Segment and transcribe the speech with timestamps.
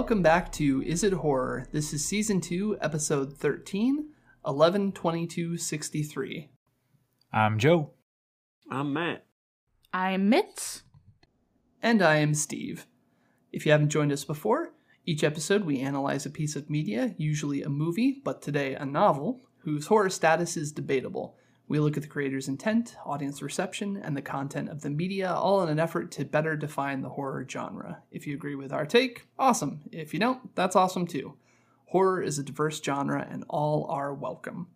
[0.00, 1.66] Welcome back to Is It Horror?
[1.72, 4.08] This is season 2, episode 13,
[4.46, 5.58] 11 22
[7.34, 7.90] I'm Joe.
[8.70, 9.26] I'm Matt.
[9.92, 10.84] I'm Mitz.
[11.82, 12.86] And I am Steve.
[13.52, 14.72] If you haven't joined us before,
[15.04, 19.42] each episode we analyze a piece of media, usually a movie, but today a novel,
[19.64, 21.36] whose horror status is debatable.
[21.70, 25.62] We look at the creator's intent, audience reception, and the content of the media, all
[25.62, 28.02] in an effort to better define the horror genre.
[28.10, 29.82] If you agree with our take, awesome.
[29.92, 31.36] If you don't, that's awesome too.
[31.84, 34.66] Horror is a diverse genre, and all are welcome.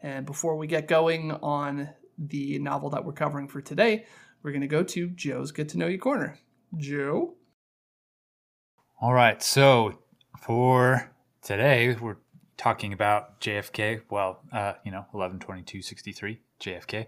[0.00, 4.06] And before we get going on the novel that we're covering for today,
[4.44, 6.38] we're going to go to Joe's Get to Know You Corner.
[6.76, 7.34] Joe?
[9.00, 9.42] All right.
[9.42, 9.98] So
[10.40, 11.10] for
[11.42, 12.18] today, we're
[12.56, 14.02] talking about JFK.
[14.10, 17.06] Well, uh, you know, 11 22 63, JFK.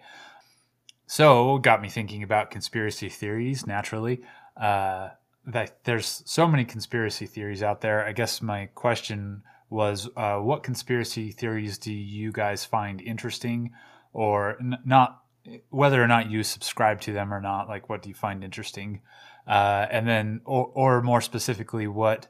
[1.06, 4.20] So got me thinking about conspiracy theories naturally.
[4.56, 5.10] Uh,
[5.46, 8.04] that there's so many conspiracy theories out there.
[8.04, 13.72] I guess my question was uh, what conspiracy theories do you guys find interesting
[14.12, 15.22] or n- not
[15.70, 19.00] whether or not you subscribe to them or not like what do you find interesting
[19.46, 22.26] uh, and then or, or more specifically what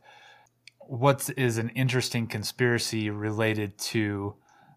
[0.88, 4.34] what is an interesting conspiracy related to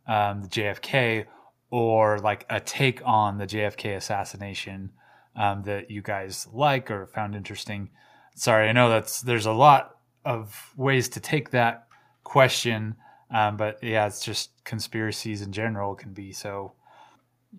[0.07, 1.25] um, the JFK
[1.69, 4.91] or like a take on the JFK assassination
[5.37, 7.89] um, that you guys like or found interesting.
[8.35, 9.95] Sorry, I know that's there's a lot
[10.25, 11.87] of ways to take that
[12.25, 12.95] question,
[13.33, 16.73] um, but yeah, it's just conspiracies in general can be so.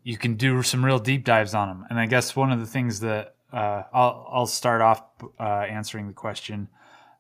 [0.05, 2.67] You can do some real deep dives on them, and I guess one of the
[2.67, 5.03] things that uh, I'll I'll start off
[5.41, 6.69] uh, answering the question.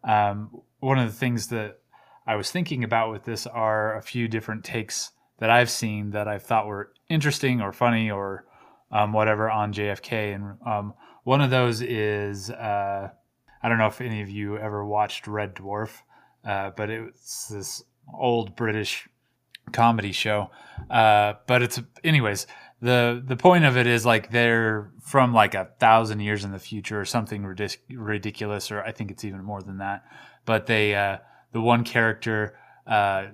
[0.04, 0.50] Um,
[0.82, 1.78] one of the things that
[2.26, 6.26] I was thinking about with this are a few different takes that I've seen that
[6.26, 8.47] I thought were interesting or funny or
[8.91, 10.34] um, whatever on JFK.
[10.34, 13.10] And um, one of those is uh,
[13.62, 16.00] I don't know if any of you ever watched Red Dwarf,
[16.44, 19.09] uh, but it's this old British
[19.71, 20.50] comedy show.
[20.91, 22.48] Uh, but it's anyways
[22.81, 26.59] the the point of it is like they're from like a thousand years in the
[26.59, 30.03] future or something ridic- ridiculous, or I think it's even more than that
[30.44, 31.19] but they uh,
[31.53, 33.26] the one character uh,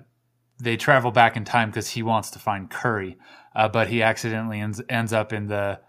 [0.59, 3.17] they travel back in time because he wants to find Curry,
[3.55, 5.79] uh, but he accidentally ends ends up in the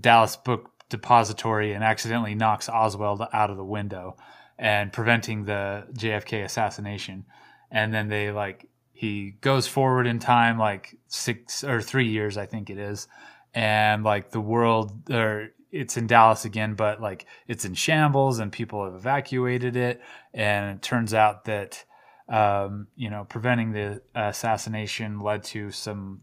[0.00, 4.16] Dallas Book Depository and accidentally knocks Oswald out of the window
[4.58, 7.24] and preventing the JFK assassination.
[7.70, 12.46] And then they like he goes forward in time like six or three years, I
[12.46, 13.08] think it is,
[13.54, 18.52] and like the world or it's in Dallas again, but like it's in shambles and
[18.52, 20.00] people have evacuated it.
[20.34, 21.84] And it turns out that,
[22.28, 26.20] um, you know, preventing the assassination led to some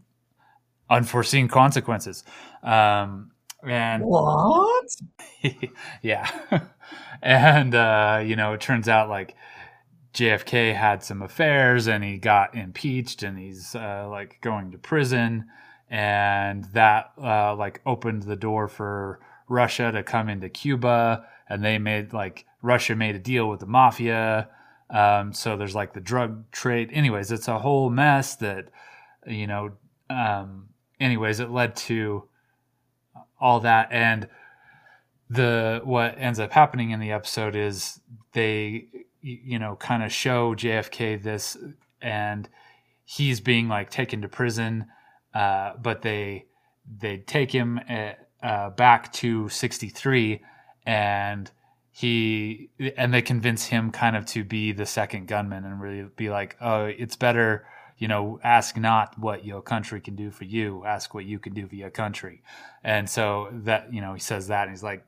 [0.88, 2.22] unforeseen consequences.
[2.62, 3.32] Um,
[3.66, 4.86] and what?
[6.02, 6.30] yeah.
[7.20, 9.34] and, uh, you know, it turns out like
[10.14, 15.46] JFK had some affairs and he got impeached and he's, uh, like going to prison.
[15.90, 19.18] And that, uh, like opened the door for,
[19.50, 23.66] Russia to come into Cuba, and they made like Russia made a deal with the
[23.66, 24.48] mafia.
[24.88, 26.90] Um, so there's like the drug trade.
[26.92, 28.68] Anyways, it's a whole mess that,
[29.26, 29.72] you know,
[30.08, 30.68] um,
[30.98, 32.28] anyways, it led to
[33.40, 33.88] all that.
[33.90, 34.28] And
[35.28, 38.00] the, what ends up happening in the episode is
[38.32, 38.86] they,
[39.20, 41.56] you know, kind of show JFK this
[42.00, 42.48] and
[43.04, 44.86] he's being like taken to prison.
[45.34, 46.46] Uh, but they,
[46.98, 50.42] they take him at, uh, back to 63
[50.86, 51.50] and
[51.92, 56.30] he and they convince him kind of to be the second gunman and really be
[56.30, 57.66] like oh it's better
[57.98, 61.52] you know ask not what your country can do for you ask what you can
[61.52, 62.42] do for your country.
[62.82, 65.04] And so that you know he says that and he's like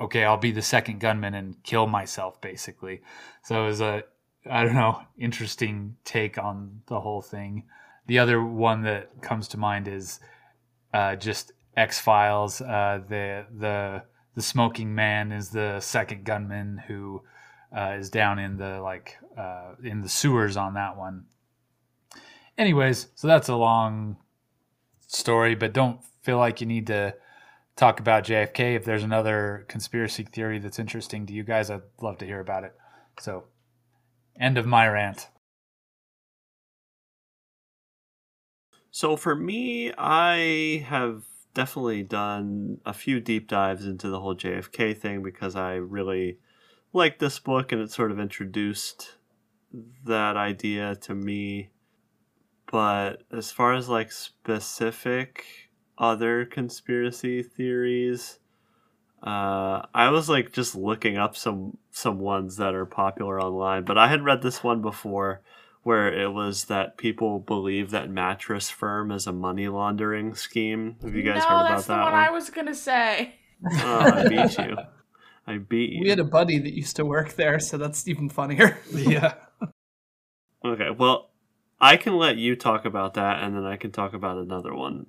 [0.00, 3.02] okay i'll be the second gunman and kill myself basically.
[3.42, 4.04] So it was a
[4.50, 7.64] i don't know interesting take on the whole thing.
[8.06, 10.20] The other one that comes to mind is
[10.92, 12.60] uh, just X Files.
[12.60, 14.02] Uh, the the
[14.34, 17.22] the smoking man is the second gunman who
[17.76, 21.24] uh, is down in the like uh, in the sewers on that one.
[22.58, 24.18] Anyways, so that's a long
[25.06, 27.14] story, but don't feel like you need to
[27.76, 28.76] talk about JFK.
[28.76, 32.64] If there's another conspiracy theory that's interesting to you guys, I'd love to hear about
[32.64, 32.74] it.
[33.18, 33.44] So,
[34.38, 35.28] end of my rant.
[38.90, 41.22] So for me, I have
[41.54, 46.38] definitely done a few deep dives into the whole JFK thing because I really
[46.92, 49.16] liked this book and it sort of introduced
[50.04, 51.70] that idea to me.
[52.70, 55.44] But as far as like specific
[55.98, 58.38] other conspiracy theories,
[59.22, 63.98] Uh, I was like just looking up some some ones that are popular online, but
[63.98, 65.42] I had read this one before
[65.82, 70.96] where it was that people believe that mattress firm is a money laundering scheme.
[71.02, 72.24] Have you guys no, heard about that's the that one, one?
[72.24, 73.34] I was gonna say.
[73.72, 74.76] Oh, I beat you.
[75.46, 76.00] I beat you.
[76.02, 78.78] We had a buddy that used to work there, so that's even funnier.
[78.92, 79.34] yeah.
[80.64, 81.30] Okay, well,
[81.80, 85.06] I can let you talk about that, and then I can talk about another one.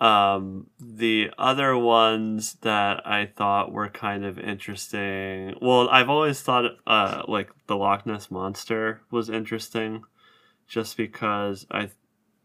[0.00, 5.54] Um, the other ones that I thought were kind of interesting.
[5.60, 10.04] Well, I've always thought, uh, like the Loch Ness monster was interesting,
[10.66, 11.90] just because I,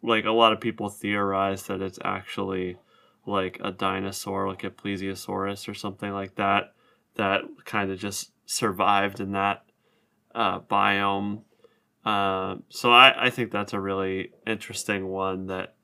[0.02, 2.78] like a lot of people theorize that it's actually
[3.26, 6.74] like a dinosaur, like a plesiosaurus or something like that,
[7.16, 9.64] that kind of just survived in that
[10.36, 11.44] uh, biome.
[12.04, 15.75] Uh, so I, I think that's a really interesting one that,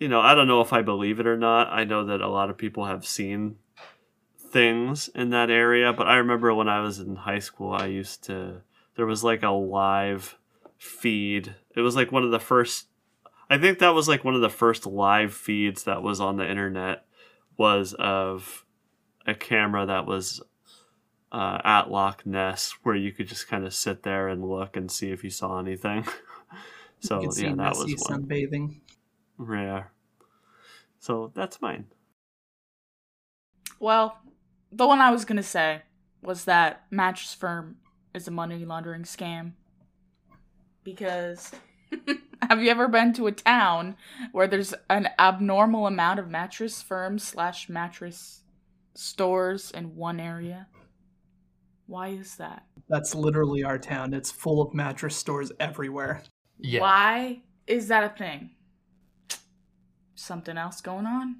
[0.00, 1.68] you know, I don't know if I believe it or not.
[1.68, 3.56] I know that a lot of people have seen
[4.50, 8.24] things in that area, but I remember when I was in high school, I used
[8.24, 8.62] to,
[8.96, 10.38] there was like a live
[10.78, 11.54] feed.
[11.76, 12.86] It was like one of the first,
[13.50, 16.50] I think that was like one of the first live feeds that was on the
[16.50, 17.04] internet
[17.58, 18.64] was of
[19.26, 20.42] a camera that was
[21.30, 24.90] uh, at Loch Ness where you could just kind of sit there and look and
[24.90, 26.06] see if you saw anything.
[27.00, 28.22] so you could see yeah, that was one.
[28.22, 28.80] sunbathing.
[29.40, 29.84] Yeah.
[30.98, 31.86] So that's mine.
[33.78, 34.18] Well,
[34.70, 35.82] the one I was gonna say
[36.22, 37.76] was that mattress firm
[38.14, 39.52] is a money laundering scam.
[40.84, 41.52] Because
[42.42, 43.96] have you ever been to a town
[44.32, 48.42] where there's an abnormal amount of mattress firms slash mattress
[48.94, 50.66] stores in one area?
[51.86, 52.64] Why is that?
[52.88, 54.14] That's literally our town.
[54.14, 56.22] It's full of mattress stores everywhere.
[56.58, 56.80] Yeah.
[56.82, 58.50] Why is that a thing?
[60.20, 61.36] Something else going on?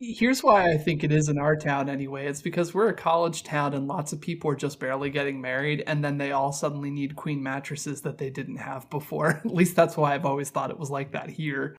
[0.00, 2.26] Here's why I think it is in our town anyway.
[2.26, 5.84] It's because we're a college town and lots of people are just barely getting married,
[5.86, 9.28] and then they all suddenly need queen mattresses that they didn't have before.
[9.44, 11.76] At least that's why I've always thought it was like that here.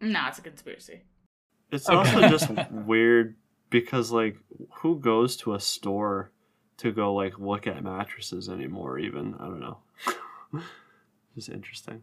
[0.00, 1.02] No, it's a conspiracy.
[1.72, 1.96] It's Okay.
[1.96, 3.34] also just weird
[3.68, 4.36] because like
[4.76, 6.30] who goes to a store
[6.76, 9.34] to go like look at mattresses anymore even?
[9.34, 9.78] I don't know.
[11.34, 12.02] just interesting.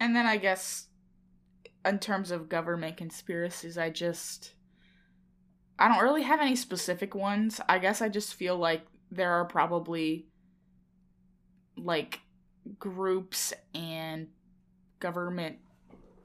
[0.00, 0.86] And then I guess
[1.84, 4.54] in terms of government conspiracies, I just
[5.78, 7.60] I don't really have any specific ones.
[7.68, 10.26] I guess I just feel like there are probably
[11.76, 12.20] like
[12.78, 14.28] groups and
[14.98, 15.58] government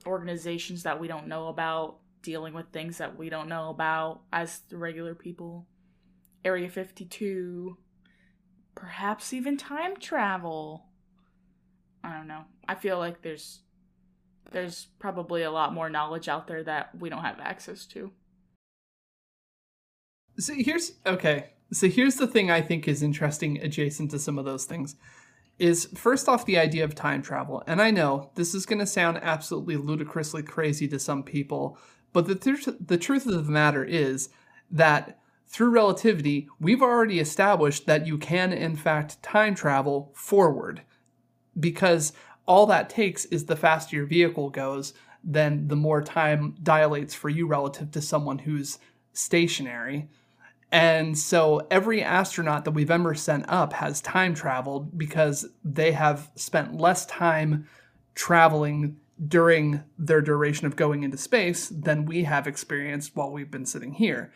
[0.05, 4.61] organizations that we don't know about dealing with things that we don't know about as
[4.71, 5.67] regular people.
[6.43, 7.77] Area 52,
[8.75, 10.87] perhaps even time travel.
[12.03, 12.43] I don't know.
[12.67, 13.59] I feel like there's
[14.51, 18.11] there's probably a lot more knowledge out there that we don't have access to.
[20.37, 21.51] So here's okay.
[21.71, 24.95] So here's the thing I think is interesting adjacent to some of those things
[25.59, 27.63] is first off the idea of time travel.
[27.67, 31.77] And I know this is going to sound absolutely ludicrously crazy to some people,
[32.11, 34.29] but the truth the truth of the matter is
[34.71, 40.81] that through relativity, we've already established that you can in fact time travel forward
[41.59, 42.13] because
[42.45, 44.93] all that takes is the faster your vehicle goes,
[45.23, 48.79] then the more time dilates for you relative to someone who's
[49.13, 50.09] stationary.
[50.71, 56.31] And so every astronaut that we've ever sent up has time traveled because they have
[56.35, 57.69] spent less time
[58.15, 63.65] traveling during their duration of going into space than we have experienced while we've been
[63.65, 64.33] sitting here.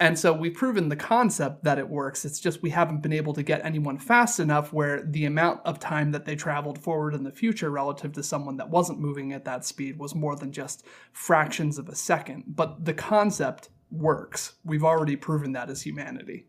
[0.00, 2.24] And so we've proven the concept that it works.
[2.24, 5.78] It's just we haven't been able to get anyone fast enough where the amount of
[5.78, 9.44] time that they traveled forward in the future relative to someone that wasn't moving at
[9.44, 12.44] that speed was more than just fractions of a second.
[12.48, 14.54] But the concept works.
[14.64, 16.46] We've already proven that as humanity.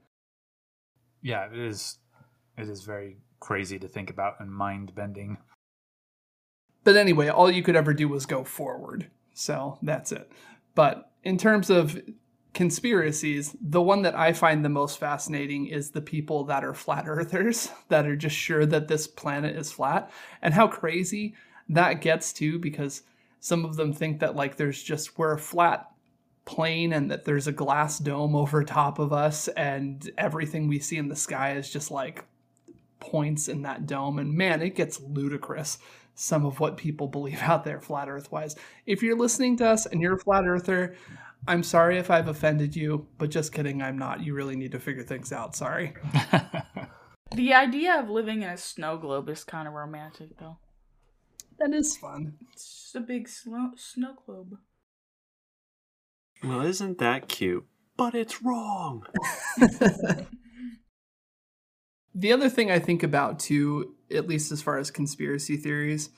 [1.21, 1.99] Yeah, it is.
[2.57, 5.37] It is very crazy to think about and mind bending.
[6.83, 9.11] But anyway, all you could ever do was go forward.
[9.33, 10.31] So that's it.
[10.73, 11.99] But in terms of
[12.55, 17.03] conspiracies, the one that I find the most fascinating is the people that are flat
[17.07, 20.09] earthers, that are just sure that this planet is flat,
[20.41, 21.35] and how crazy
[21.69, 23.03] that gets to because
[23.39, 25.91] some of them think that like there's just we're a flat
[26.45, 30.97] plane and that there's a glass dome over top of us and everything we see
[30.97, 32.23] in the sky is just like
[32.99, 35.79] points in that dome and man it gets ludicrous
[36.13, 39.87] some of what people believe out there flat earth wise if you're listening to us
[39.87, 40.95] and you're a flat earther
[41.47, 44.79] i'm sorry if i've offended you but just kidding i'm not you really need to
[44.79, 45.93] figure things out sorry
[47.35, 50.57] The idea of living in a snow globe is kind of romantic, though.
[51.59, 54.57] that is fun It's just a big snow snow globe.
[56.43, 57.65] Well, isn't that cute?
[57.97, 59.05] But it's wrong.
[62.13, 66.09] the other thing I think about too, at least as far as conspiracy theories,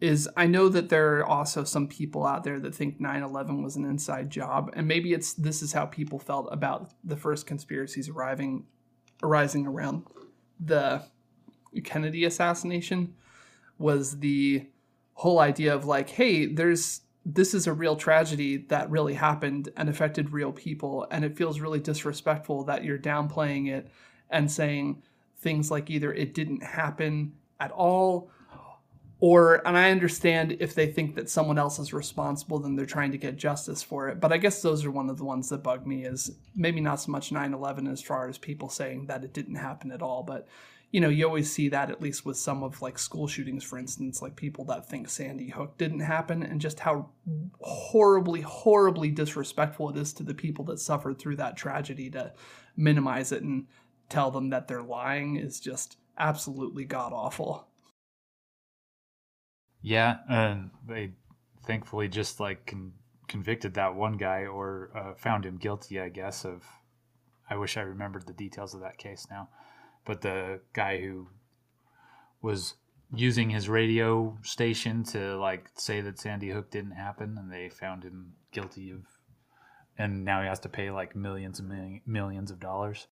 [0.00, 3.76] is I know that there are also some people out there that think 9/11 was
[3.76, 8.08] an inside job, and maybe it's this is how people felt about the first conspiracies
[8.08, 8.66] arriving
[9.22, 10.04] arising around
[10.60, 11.02] the
[11.84, 13.14] Kennedy assassination
[13.78, 14.66] was the
[15.14, 19.88] whole idea of like, hey, there's this is a real tragedy that really happened and
[19.88, 23.90] affected real people, and it feels really disrespectful that you're downplaying it
[24.30, 25.02] and saying
[25.38, 28.30] things like either it didn't happen at all
[29.18, 33.12] or and i understand if they think that someone else is responsible then they're trying
[33.12, 34.20] to get justice for it.
[34.20, 37.00] But i guess those are one of the ones that bug me is maybe not
[37.00, 40.22] so much 9-11 as far as people saying that it didn't happen at all.
[40.22, 40.46] But
[40.92, 43.78] you know you always see that at least with some of like school shootings for
[43.78, 47.08] instance like people that think sandy hook didn't happen and just how
[47.60, 52.32] horribly horribly disrespectful it is to the people that suffered through that tragedy to
[52.76, 53.66] minimize it and
[54.08, 57.66] tell them that they're lying is just absolutely god awful
[59.86, 61.12] Yeah, and they
[61.64, 62.94] thankfully just like con-
[63.28, 66.44] convicted that one guy or uh, found him guilty, I guess.
[66.44, 66.64] Of
[67.48, 69.48] I wish I remembered the details of that case now,
[70.04, 71.28] but the guy who
[72.42, 72.74] was
[73.14, 78.02] using his radio station to like say that Sandy Hook didn't happen, and they found
[78.02, 79.04] him guilty of,
[79.96, 83.06] and now he has to pay like millions and million, millions of dollars.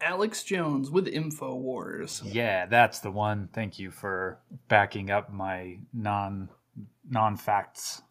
[0.00, 3.48] Alex jones with infowars Yeah, that's the one.
[3.52, 4.38] Thank you for
[4.68, 6.48] backing up my non
[7.08, 8.02] non facts.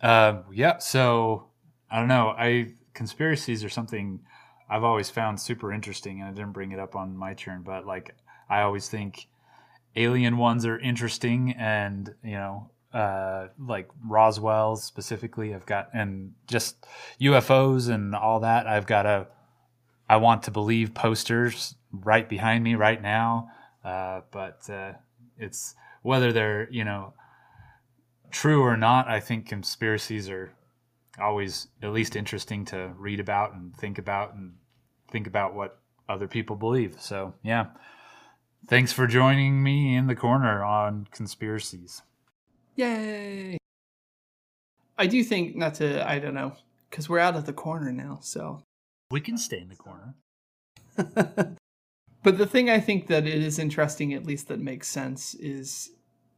[0.00, 1.48] Um, yeah, so
[1.90, 2.34] I don't know.
[2.36, 4.20] I conspiracies are something
[4.70, 7.86] I've always found super interesting, and I didn't bring it up on my turn, but
[7.86, 8.14] like
[8.48, 9.28] I always think
[9.96, 16.86] alien ones are interesting, and you know, uh, like Roswell specifically, I've got, and just
[17.20, 18.66] UFOs and all that.
[18.66, 19.26] I've got a
[20.08, 23.50] I want to believe posters right behind me right now,
[23.84, 24.92] uh, but uh,
[25.36, 27.12] it's whether they're you know
[28.30, 29.08] true or not.
[29.08, 30.52] I think conspiracies are
[31.20, 34.54] always at least interesting to read about and think about and
[35.10, 35.78] think about what
[36.08, 36.96] other people believe.
[37.00, 37.66] So yeah,
[38.66, 42.02] thanks for joining me in the corner on conspiracies.
[42.78, 43.58] Yay!
[44.96, 46.08] I do think not to.
[46.08, 46.52] I don't know
[46.88, 48.20] because we're out of the corner now.
[48.22, 48.62] So,
[49.10, 50.14] We can stay in the corner.
[52.22, 55.90] but the thing I think that it is interesting, at least that makes sense, is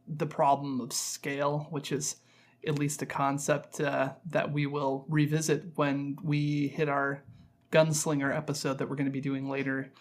[0.07, 2.15] the problem of scale, which is
[2.67, 7.23] at least a concept uh, that we will revisit when we hit our
[7.71, 9.91] gunslinger episode that we're going to be doing later.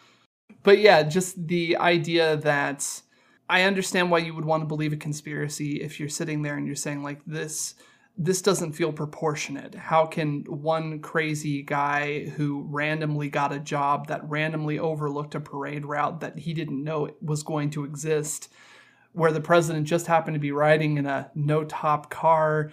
[0.63, 3.03] But yeah, just the idea that
[3.51, 6.67] I understand why you would want to believe a conspiracy if you're sitting there and
[6.67, 7.75] you're saying like this
[8.17, 9.75] this doesn't feel proportionate.
[9.75, 15.87] How can one crazy guy who randomly got a job that randomly overlooked a parade
[15.87, 18.53] route that he didn't know was going to exist
[19.13, 22.71] where the president just happened to be riding in a no top car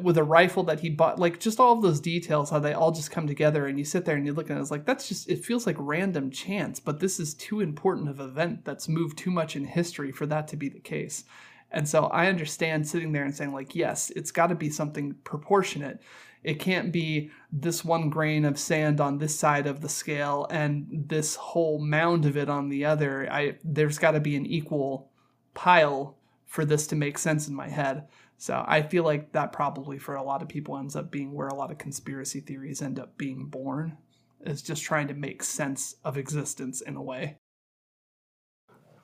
[0.00, 2.90] with a rifle that he bought like just all of those details how they all
[2.90, 5.08] just come together and you sit there and you look at it it's like that's
[5.08, 8.88] just it feels like random chance but this is too important of an event that's
[8.88, 11.24] moved too much in history for that to be the case.
[11.70, 15.14] And so i understand sitting there and saying like yes it's got to be something
[15.24, 16.00] proportionate.
[16.42, 20.86] It can't be this one grain of sand on this side of the scale and
[20.90, 23.28] this whole mound of it on the other.
[23.32, 25.10] I there's got to be an equal
[25.54, 28.06] pile for this to make sense in my head
[28.38, 31.48] so I feel like that probably for a lot of people ends up being where
[31.48, 33.96] a lot of conspiracy theories end up being born,
[34.40, 37.38] is just trying to make sense of existence in a way.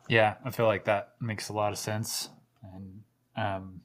[0.08, 2.28] Yeah, I feel like that makes a lot of sense,
[2.74, 3.02] and
[3.36, 3.80] um,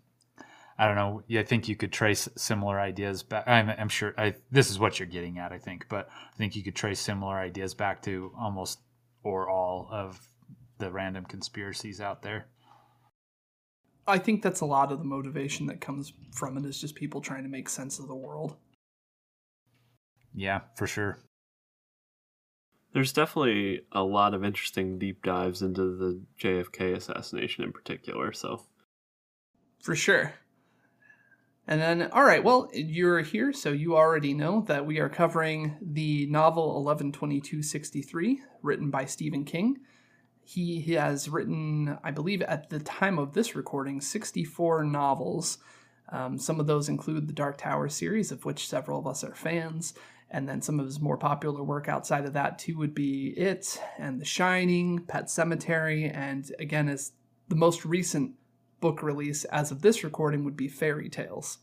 [0.77, 1.23] I don't know.
[1.39, 3.47] I think you could trace similar ideas back.
[3.47, 5.51] I'm, I'm sure I, this is what you're getting at.
[5.51, 8.79] I think, but I think you could trace similar ideas back to almost
[9.23, 10.19] or all of
[10.77, 12.47] the random conspiracies out there.
[14.07, 17.21] I think that's a lot of the motivation that comes from it is just people
[17.21, 18.55] trying to make sense of the world.
[20.33, 21.19] Yeah, for sure.
[22.93, 28.31] There's definitely a lot of interesting deep dives into the JFK assassination in particular.
[28.31, 28.65] So,
[29.81, 30.33] For sure.
[31.67, 35.75] And then, all right, well, you're here, so you already know that we are covering
[35.81, 39.75] the novel 112263, written by Stephen King.
[40.49, 45.57] He, has written, I believe, at the time of this recording, 64 novels.
[46.07, 49.35] Um, some of those include the Dark Tower series, of which several of us are
[49.35, 49.93] fans.
[50.31, 53.77] And then some of his more popular work outside of that, too, would be It
[53.97, 57.11] and The Shining, Pet Sematary, and again, is
[57.49, 58.35] the most recent
[58.79, 61.57] book release as of this recording would be Fairy Tales.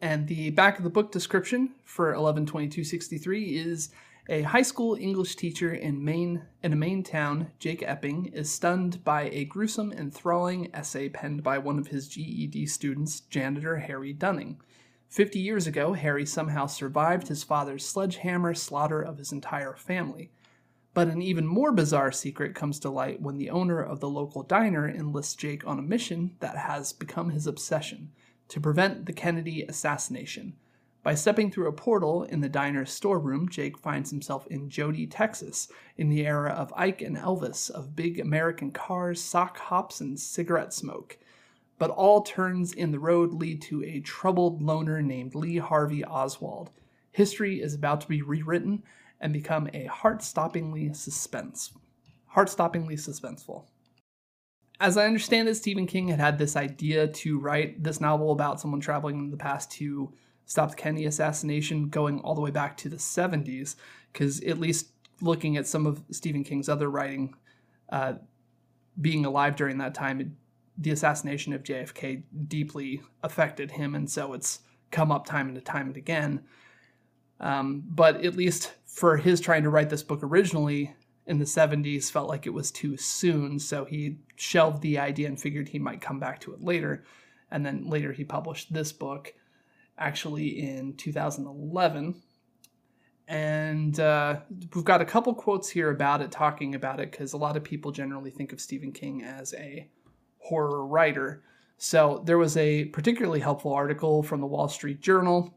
[0.00, 3.90] And the back of the book description for 112263 is
[4.30, 9.02] a high school English teacher in Maine in a Maine town, Jake Epping, is stunned
[9.02, 14.60] by a gruesome, enthralling essay penned by one of his GED students, janitor Harry Dunning.
[15.08, 20.30] Fifty years ago, Harry somehow survived his father's sledgehammer slaughter of his entire family.
[20.94, 24.44] But an even more bizarre secret comes to light when the owner of the local
[24.44, 28.12] diner enlists Jake on a mission that has become his obsession
[28.46, 30.54] to prevent the Kennedy assassination.
[31.02, 35.68] By stepping through a portal in the diner's storeroom, Jake finds himself in Jodie, Texas,
[35.96, 40.74] in the era of Ike and Elvis, of big American cars, sock hops, and cigarette
[40.74, 41.18] smoke
[41.80, 46.70] but all turns in the road lead to a troubled loner named Lee Harvey Oswald.
[47.10, 48.82] History is about to be rewritten
[49.18, 51.72] and become a heart-stoppingly suspense,
[52.26, 53.64] heart-stoppingly suspenseful.
[54.78, 58.60] As I understand it, Stephen King had had this idea to write this novel about
[58.60, 60.12] someone traveling in the past to
[60.50, 63.76] stop the Kennedy assassination, going all the way back to the 70s,
[64.12, 64.88] because at least
[65.20, 67.34] looking at some of Stephen King's other writing,
[67.90, 68.14] uh,
[69.00, 70.26] being alive during that time, it
[70.76, 75.88] the assassination of JFK deeply affected him, and so it's come up time and time
[75.88, 76.42] and again.
[77.38, 80.94] Um, but at least for his trying to write this book originally
[81.26, 85.40] in the 70s, felt like it was too soon, so he shelved the idea and
[85.40, 87.04] figured he might come back to it later.
[87.52, 89.34] And then later he published this book,
[90.00, 92.20] actually in 2011.
[93.28, 94.40] And uh,
[94.74, 97.62] we've got a couple quotes here about it, talking about it, because a lot of
[97.62, 99.88] people generally think of Stephen King as a
[100.38, 101.44] horror writer.
[101.78, 105.54] So there was a particularly helpful article from the Wall Street Journal.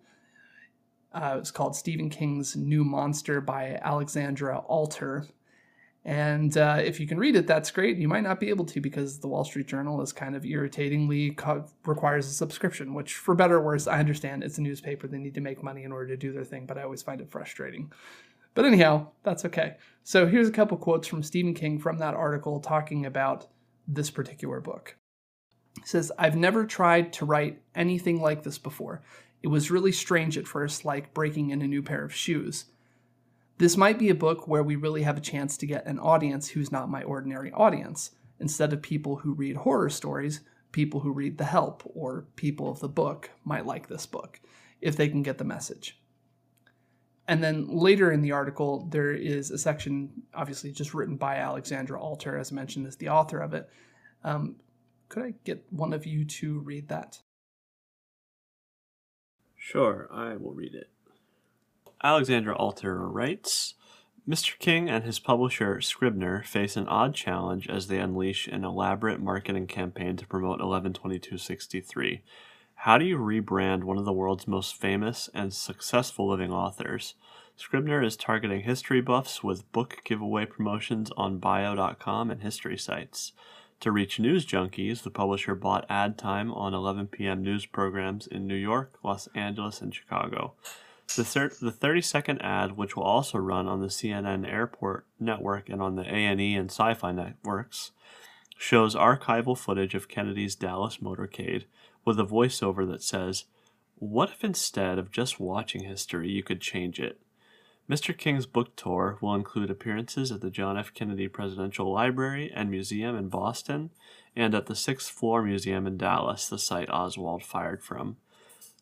[1.11, 5.25] Uh, it was called Stephen King's New Monster by Alexandra Alter.
[6.05, 7.97] And uh, if you can read it, that's great.
[7.97, 11.31] You might not be able to because the Wall Street Journal is kind of irritatingly
[11.31, 15.07] co- requires a subscription, which, for better or worse, I understand it's a newspaper.
[15.07, 17.21] They need to make money in order to do their thing, but I always find
[17.21, 17.91] it frustrating.
[18.53, 19.77] But anyhow, that's okay.
[20.03, 23.47] So here's a couple quotes from Stephen King from that article talking about
[23.87, 24.97] this particular book.
[25.75, 29.01] He says, I've never tried to write anything like this before.
[29.41, 32.65] It was really strange at first, like breaking in a new pair of shoes.
[33.57, 36.49] This might be a book where we really have a chance to get an audience
[36.49, 38.11] who's not my ordinary audience.
[38.39, 42.79] Instead of people who read horror stories, people who read The Help or people of
[42.79, 44.41] the book might like this book
[44.81, 45.99] if they can get the message.
[47.27, 52.01] And then later in the article, there is a section, obviously just written by Alexandra
[52.01, 53.69] Alter, as mentioned, as the author of it.
[54.23, 54.57] Um,
[55.07, 57.19] could I get one of you to read that?
[59.55, 60.89] Sure, I will read it.
[62.03, 63.75] Alexandra Alter writes
[64.27, 64.57] Mr.
[64.59, 69.67] King and his publisher Scribner face an odd challenge as they unleash an elaborate marketing
[69.67, 72.21] campaign to promote 112263
[72.83, 77.13] how do you rebrand one of the world's most famous and successful living authors?
[77.55, 83.31] Scribner is targeting history buffs with book giveaway promotions on bio.com and history sites.
[83.79, 87.41] To reach news junkies, the publisher bought ad time on 11 p.m.
[87.41, 90.55] news programs in New York, Los Angeles, and Chicago.
[91.15, 95.69] The, thir- the 30 second ad, which will also run on the CNN Airport Network
[95.69, 97.91] and on the A&E and Sci-Fi networks,
[98.57, 101.65] shows archival footage of Kennedy's Dallas motorcade
[102.05, 103.45] with a voiceover that says,
[103.95, 107.19] What if instead of just watching history, you could change it?
[107.89, 108.17] Mr.
[108.17, 110.93] King's book tour will include appearances at the John F.
[110.93, 113.89] Kennedy Presidential Library and Museum in Boston
[114.35, 118.17] and at the Sixth Floor Museum in Dallas, the site Oswald fired from.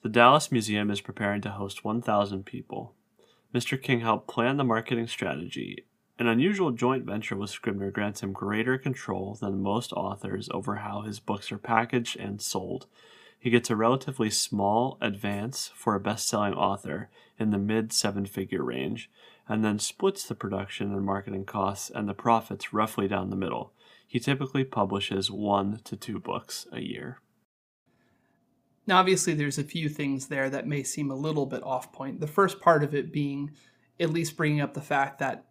[0.01, 2.95] The Dallas Museum is preparing to host 1,000 people.
[3.53, 3.81] Mr.
[3.81, 5.85] King helped plan the marketing strategy.
[6.17, 11.01] An unusual joint venture with Scribner grants him greater control than most authors over how
[11.01, 12.87] his books are packaged and sold,
[13.41, 17.09] he gets a relatively small advance for a best selling author
[17.39, 19.09] in the mid seven figure range,
[19.49, 23.73] and then splits the production and marketing costs and the profits roughly down the middle.
[24.07, 27.19] He typically publishes one to two books a year.
[28.87, 32.19] Now, obviously, there's a few things there that may seem a little bit off point.
[32.19, 33.51] The first part of it being
[33.99, 35.45] at least bringing up the fact that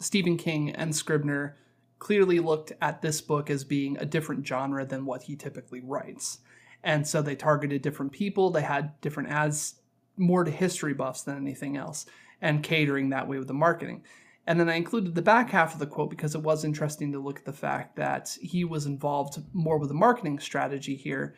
[0.00, 1.56] Stephen King and Scribner
[1.98, 6.38] clearly looked at this book as being a different genre than what he typically writes.
[6.82, 8.50] And so they targeted different people.
[8.50, 9.76] They had different ads,
[10.16, 12.06] more to history buffs than anything else,
[12.40, 14.02] and catering that way with the marketing.
[14.46, 17.18] And then I included the back half of the quote because it was interesting to
[17.18, 21.34] look at the fact that he was involved more with the marketing strategy here.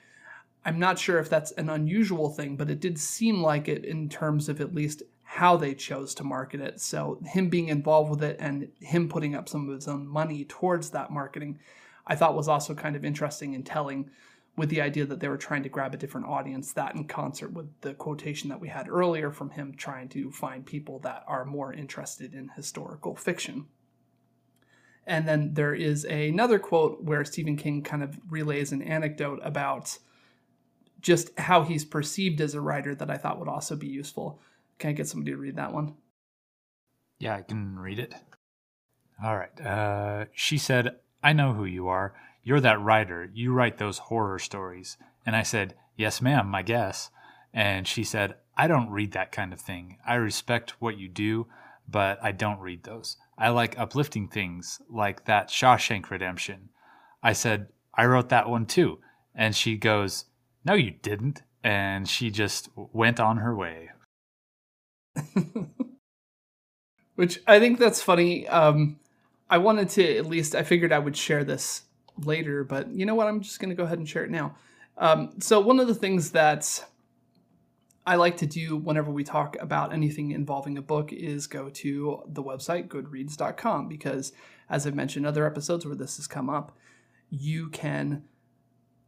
[0.64, 4.08] I'm not sure if that's an unusual thing, but it did seem like it in
[4.08, 6.80] terms of at least how they chose to market it.
[6.80, 10.44] So, him being involved with it and him putting up some of his own money
[10.44, 11.58] towards that marketing
[12.08, 14.10] I thought was also kind of interesting and telling
[14.56, 17.52] with the idea that they were trying to grab a different audience, that in concert
[17.52, 21.44] with the quotation that we had earlier from him trying to find people that are
[21.44, 23.66] more interested in historical fiction.
[25.06, 29.98] And then there is another quote where Stephen King kind of relays an anecdote about
[31.00, 34.40] just how he's perceived as a writer that I thought would also be useful.
[34.78, 35.94] Can I get somebody to read that one?
[37.18, 38.14] Yeah, I can read it.
[39.22, 39.60] All right.
[39.60, 42.14] Uh, she said, I know who you are.
[42.44, 43.28] You're that writer.
[43.32, 44.96] You write those horror stories.
[45.26, 47.10] And I said, Yes, ma'am, I guess.
[47.52, 49.98] And she said, I don't read that kind of thing.
[50.06, 51.48] I respect what you do,
[51.88, 53.16] but I don't read those.
[53.36, 56.68] I like uplifting things like that Shawshank Redemption.
[57.22, 59.00] I said, I wrote that one too.
[59.34, 60.26] And she goes,
[60.64, 61.42] No, you didn't.
[61.62, 63.90] And she just went on her way.
[67.16, 68.46] Which I think that's funny.
[68.48, 69.00] Um,
[69.50, 71.82] I wanted to at least, I figured I would share this
[72.24, 73.26] later, but you know what?
[73.26, 74.54] I'm just going to go ahead and share it now.
[74.96, 76.84] Um, so, one of the things that
[78.06, 82.22] I like to do whenever we talk about anything involving a book is go to
[82.26, 84.32] the website goodreads.com because,
[84.68, 86.76] as I've mentioned other episodes where this has come up,
[87.30, 88.24] you can,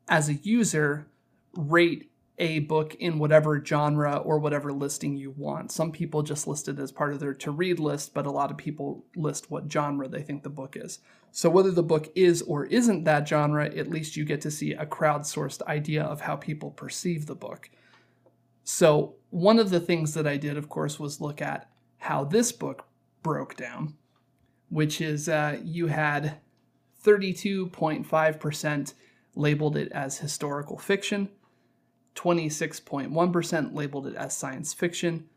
[0.09, 1.07] as a user,
[1.57, 5.71] rate a book in whatever genre or whatever listing you want.
[5.71, 8.51] Some people just list it as part of their to read list, but a lot
[8.51, 11.01] of people list what genre they think the book is.
[11.33, 14.73] So whether the book is or isn't that genre, at least you get to see
[14.73, 17.69] a crowdsourced idea of how people perceive the book.
[18.65, 22.53] So one of the things that I did, of course, was look at how this
[22.53, 22.87] book
[23.23, 23.97] broke down,
[24.71, 26.39] which is uh, you had
[27.05, 28.95] 32.5%
[29.35, 31.29] labeled it as historical fiction.
[32.15, 35.29] 26.1% labeled it as science fiction,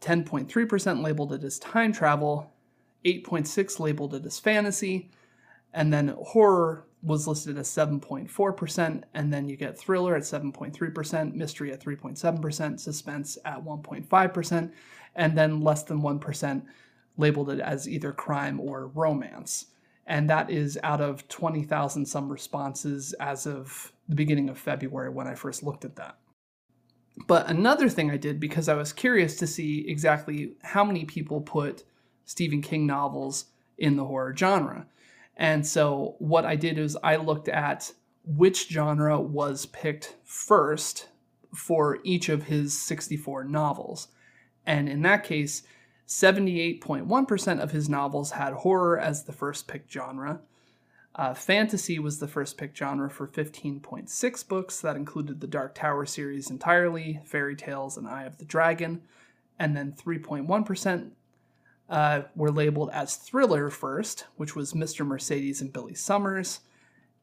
[0.00, 2.52] 10.3% labeled it as time travel,
[3.04, 5.10] 8.6 labeled it as fantasy,
[5.72, 11.72] and then horror was listed as 7.4%, and then you get thriller at 7.3%, mystery
[11.72, 14.72] at 3.7%, suspense at 1.5%,
[15.16, 16.62] and then less than 1%
[17.16, 19.66] labeled it as either crime or romance.
[20.06, 25.28] And that is out of 20,000 some responses as of the beginning of February when
[25.28, 26.18] I first looked at that.
[27.26, 31.40] But another thing I did because I was curious to see exactly how many people
[31.40, 31.84] put
[32.24, 33.46] Stephen King novels
[33.78, 34.86] in the horror genre.
[35.36, 37.92] And so what I did is I looked at
[38.24, 41.08] which genre was picked first
[41.54, 44.08] for each of his 64 novels.
[44.64, 45.62] And in that case,
[46.06, 50.40] 78.1% of his novels had horror as the first pick genre.
[51.14, 54.80] Uh, fantasy was the first pick genre for 15.6 books.
[54.80, 59.02] That included the Dark Tower series entirely, Fairy Tales, and Eye of the Dragon.
[59.58, 61.10] And then 3.1%
[61.90, 65.06] uh, were labeled as thriller first, which was Mr.
[65.06, 66.60] Mercedes and Billy Summers.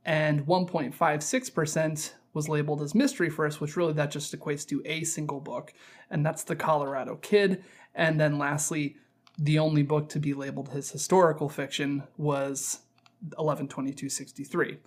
[0.06, 5.40] And 1.56% was labeled as mystery first, which really that just equates to a single
[5.40, 5.74] book,
[6.10, 7.64] and that's The Colorado Kid.
[7.96, 8.96] And then lastly,
[9.38, 12.80] the only book to be labeled as historical fiction was
[13.22, 14.78] 112263.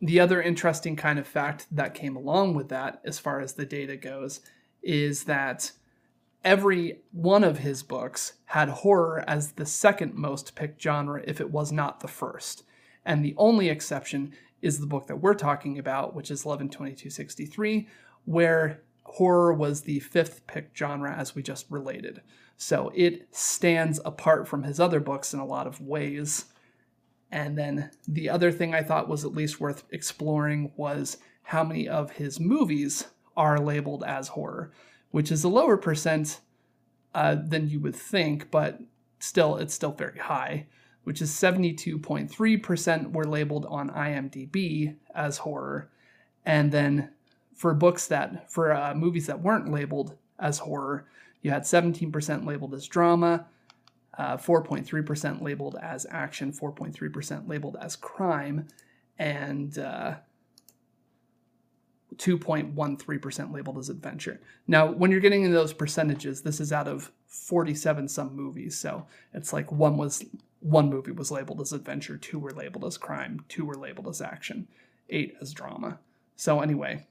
[0.00, 3.64] The other interesting kind of fact that came along with that, as far as the
[3.64, 4.40] data goes,
[4.82, 5.72] is that
[6.44, 11.50] every one of his books had horror as the second most picked genre if it
[11.50, 12.64] was not the first.
[13.04, 14.32] And the only exception
[14.64, 17.86] is the book that we're talking about, which is 112263,
[18.24, 22.22] where horror was the fifth pick genre as we just related.
[22.56, 26.46] So it stands apart from his other books in a lot of ways.
[27.30, 31.86] And then the other thing I thought was at least worth exploring was how many
[31.88, 34.72] of his movies are labeled as horror,
[35.10, 36.40] which is a lower percent
[37.14, 38.80] uh, than you would think, but
[39.18, 40.66] still, it's still very high,
[41.04, 45.90] which is 72.3% were labeled on IMDb as horror.
[46.44, 47.10] And then
[47.54, 51.06] for books that, for uh, movies that weren't labeled as horror,
[51.42, 53.46] you had 17% labeled as drama,
[54.16, 58.66] uh, 4.3% labeled as action, 4.3% labeled as crime,
[59.18, 60.14] and uh,
[62.16, 64.40] 2.13% labeled as adventure.
[64.66, 69.06] Now, when you're getting into those percentages, this is out of 47 some movies, so
[69.32, 70.24] it's like one was
[70.64, 74.22] one movie was labeled as adventure, two were labeled as crime, two were labeled as
[74.22, 74.66] action,
[75.10, 75.98] eight as drama.
[76.36, 77.06] So anyway,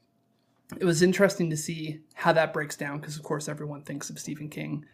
[0.76, 4.18] it was interesting to see how that breaks down because of course everyone thinks of
[4.18, 4.84] Stephen King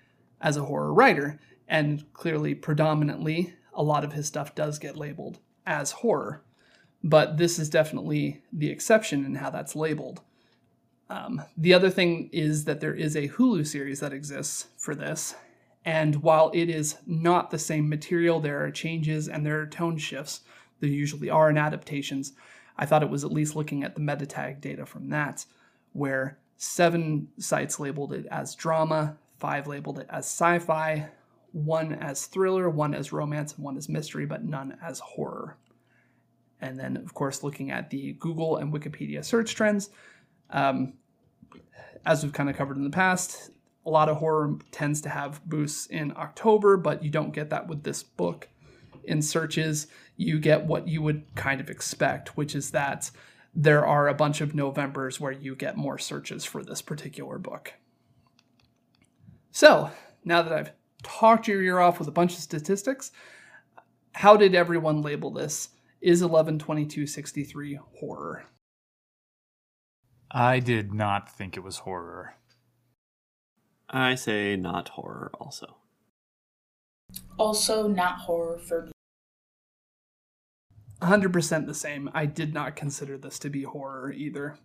[0.42, 5.38] as a horror writer and clearly, predominantly, a lot of his stuff does get labeled
[5.64, 6.42] as horror.
[7.02, 10.20] But this is definitely the exception in how that's labeled.
[11.08, 15.34] Um, the other thing is that there is a Hulu series that exists for this.
[15.84, 19.96] And while it is not the same material, there are changes and there are tone
[19.96, 20.40] shifts.
[20.80, 22.32] there usually are in adaptations.
[22.76, 25.44] I thought it was at least looking at the meta tag data from that,
[25.92, 31.08] where seven sites labeled it as drama, five labeled it as sci fi,
[31.52, 35.56] one as thriller, one as romance, and one as mystery, but none as horror.
[36.60, 39.90] And then, of course, looking at the Google and Wikipedia search trends,
[40.50, 40.94] um,
[42.04, 43.50] as we've kind of covered in the past,
[43.84, 47.68] a lot of horror tends to have boosts in October, but you don't get that
[47.68, 48.48] with this book.
[49.04, 53.10] In searches, you get what you would kind of expect, which is that
[53.54, 57.74] there are a bunch of Novembers where you get more searches for this particular book.
[59.50, 59.90] So,
[60.24, 63.10] now that I've talked your ear off with a bunch of statistics,
[64.12, 65.70] how did everyone label this?
[66.00, 68.44] Is 112263 horror?
[70.30, 72.34] I did not think it was horror.
[73.90, 75.76] I say not horror also.
[77.38, 78.92] Also, not horror for me.
[81.02, 82.10] 100% the same.
[82.14, 84.58] I did not consider this to be horror either.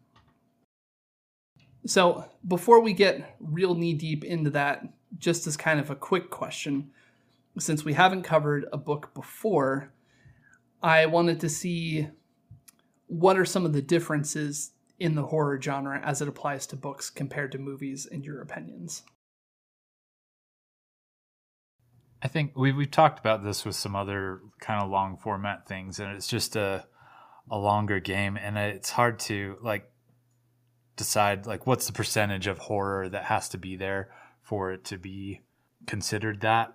[1.87, 4.83] So, before we get real knee deep into that,
[5.17, 6.91] just as kind of a quick question,
[7.57, 9.91] since we haven't covered a book before,
[10.83, 12.09] I wanted to see
[13.07, 17.09] what are some of the differences in the horror genre as it applies to books
[17.09, 19.03] compared to movies, in your opinions.
[22.25, 25.99] I think we we've talked about this with some other kind of long format things,
[25.99, 26.87] and it's just a
[27.51, 29.91] a longer game, and it's hard to like
[30.95, 34.09] decide like what's the percentage of horror that has to be there
[34.41, 35.43] for it to be
[35.85, 36.73] considered that.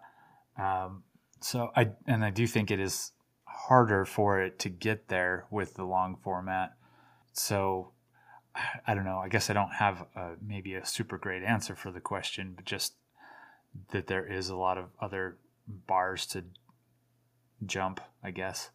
[0.56, 1.02] Um,
[1.40, 3.10] so I and I do think it is
[3.42, 6.76] harder for it to get there with the long format.
[7.32, 7.90] So
[8.86, 9.18] I don't know.
[9.18, 12.66] I guess I don't have a, maybe a super great answer for the question, but
[12.66, 12.94] just
[13.92, 16.44] that there is a lot of other bars to
[17.64, 18.70] jump, I guess.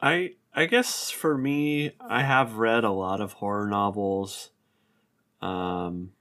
[0.00, 4.50] I I guess for me, I have read a lot of horror novels.
[5.40, 6.12] Um,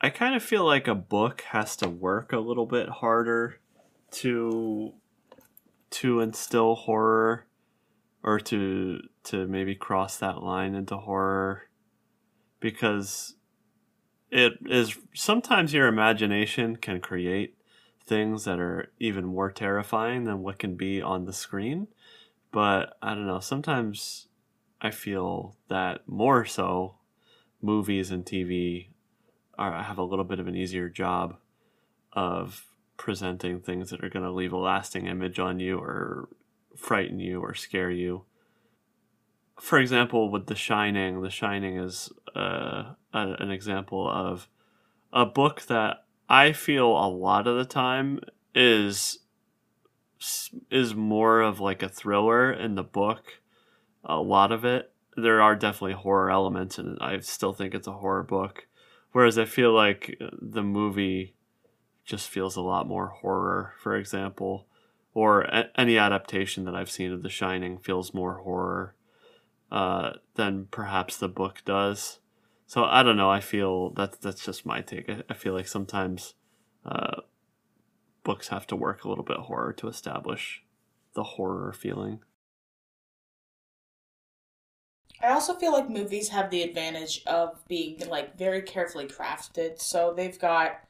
[0.00, 3.60] I kind of feel like a book has to work a little bit harder
[4.12, 4.94] to
[5.90, 7.46] to instill horror
[8.22, 11.62] or to to maybe cross that line into horror
[12.60, 13.34] because
[14.30, 17.56] it is sometimes your imagination can create
[18.04, 21.88] things that are even more terrifying than what can be on the screen.
[22.50, 24.28] But i don't know sometimes
[24.80, 26.94] i feel that more so
[27.60, 28.88] movies and tv
[29.58, 31.36] are have a little bit of an easier job
[32.12, 32.64] of
[32.96, 36.28] presenting things that are going to leave a lasting image on you or
[36.76, 38.24] frighten you or scare you
[39.60, 44.48] for example, with The Shining, The Shining is uh, a, an example of
[45.12, 48.20] a book that I feel a lot of the time
[48.54, 49.20] is
[50.70, 53.40] is more of like a thriller in the book.
[54.04, 57.92] A lot of it, there are definitely horror elements, and I still think it's a
[57.92, 58.66] horror book.
[59.12, 61.34] Whereas I feel like the movie
[62.04, 64.66] just feels a lot more horror, for example,
[65.14, 68.94] or a- any adaptation that I've seen of The Shining feels more horror
[69.70, 72.20] uh, than perhaps the book does.
[72.66, 73.30] So I don't know.
[73.30, 75.08] I feel that's that's just my take.
[75.08, 76.34] I, I feel like sometimes
[76.84, 77.22] uh,
[78.24, 80.62] books have to work a little bit harder to establish
[81.14, 82.20] the horror feeling.
[85.20, 89.80] I also feel like movies have the advantage of being like very carefully crafted.
[89.80, 90.80] So they've got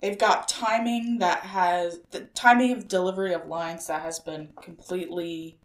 [0.00, 5.58] they've got timing that has the timing of delivery of lines that has been completely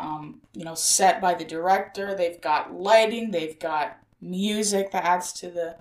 [0.00, 2.14] um, you know, set by the director.
[2.14, 5.76] They've got lighting, they've got music that adds to the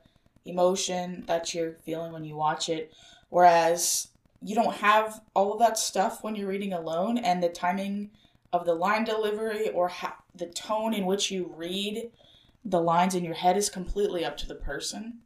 [0.46, 2.94] emotion that you're feeling when you watch it.
[3.30, 4.10] Whereas
[4.42, 8.12] you don't have all of that stuff when you're reading alone, and the timing
[8.52, 12.10] of the line delivery or ha- the tone in which you read
[12.66, 15.20] the lines in your head is completely up to the person.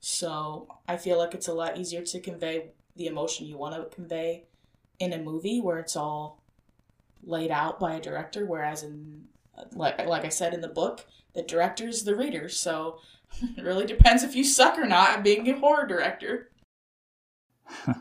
[0.00, 3.94] So I feel like it's a lot easier to convey the emotion you want to
[3.94, 4.44] convey
[4.98, 6.39] in a movie where it's all
[7.24, 9.24] laid out by a director, whereas in
[9.72, 12.48] like like I said in the book, the director is the reader.
[12.48, 12.98] So
[13.56, 16.50] it really depends if you suck or not at being a horror director.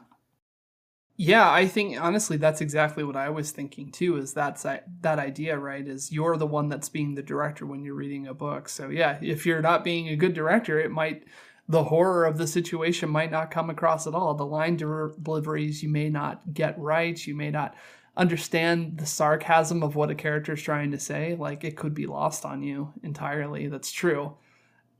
[1.17, 4.17] yeah, I think honestly that's exactly what I was thinking too.
[4.17, 5.87] Is that's that idea right?
[5.87, 8.69] Is you're the one that's being the director when you're reading a book.
[8.69, 11.25] So yeah, if you're not being a good director, it might
[11.67, 14.33] the horror of the situation might not come across at all.
[14.33, 17.27] The line deliveries you may not get right.
[17.27, 17.75] You may not
[18.19, 22.05] understand the sarcasm of what a character is trying to say, like it could be
[22.05, 23.67] lost on you entirely.
[23.67, 24.35] That's true.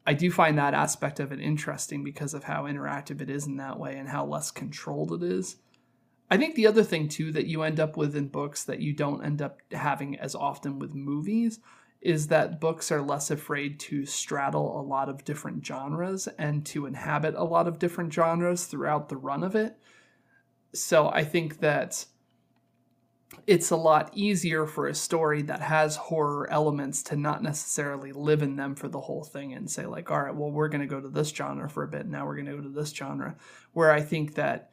[0.08, 3.58] I do find that aspect of it interesting because of how interactive it is in
[3.58, 5.58] that way and how less controlled it is.
[6.32, 8.94] I think the other thing too that you end up with in books that you
[8.94, 11.60] don't end up having as often with movies
[12.02, 16.86] is that books are less afraid to straddle a lot of different genres and to
[16.86, 19.76] inhabit a lot of different genres throughout the run of it.
[20.74, 22.06] So I think that
[23.46, 28.42] it's a lot easier for a story that has horror elements to not necessarily live
[28.42, 30.88] in them for the whole thing and say like all right well we're going to
[30.88, 32.08] go to this genre for a bit.
[32.08, 33.36] Now we're going to go to this genre.
[33.74, 34.72] Where i think that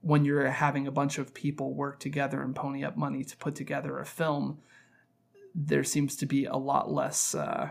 [0.00, 3.54] when you're having a bunch of people work together and pony up money to put
[3.54, 4.58] together a film
[5.54, 7.70] there seems to be a lot less uh,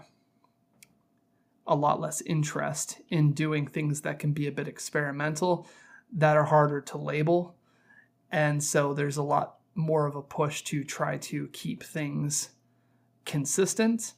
[1.67, 5.67] a lot less interest in doing things that can be a bit experimental
[6.11, 7.55] that are harder to label.
[8.31, 12.49] And so there's a lot more of a push to try to keep things
[13.25, 14.13] consistent.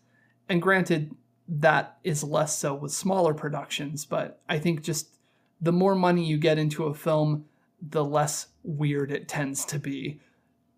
[0.50, 1.16] And granted,
[1.48, 5.18] that is less so with smaller productions, but I think just
[5.62, 7.46] the more money you get into a film,
[7.82, 10.20] the less weird it tends to be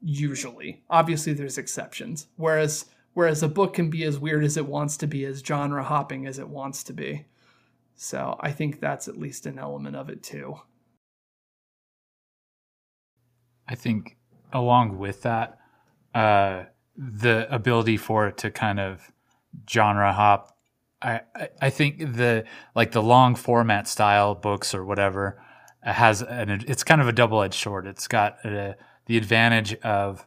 [0.01, 0.83] usually.
[0.89, 2.27] Obviously there's exceptions.
[2.35, 5.83] Whereas whereas a book can be as weird as it wants to be, as genre
[5.83, 7.25] hopping as it wants to be.
[7.95, 10.59] So I think that's at least an element of it too.
[13.67, 14.17] I think
[14.53, 15.59] along with that,
[16.13, 16.63] uh,
[16.97, 19.11] the ability for it to kind of
[19.69, 20.57] genre hop.
[21.01, 21.21] I,
[21.61, 25.39] I think the like the long format style books or whatever
[25.83, 27.85] has an it's kind of a double edged sword.
[27.85, 30.25] It's got a, the advantage of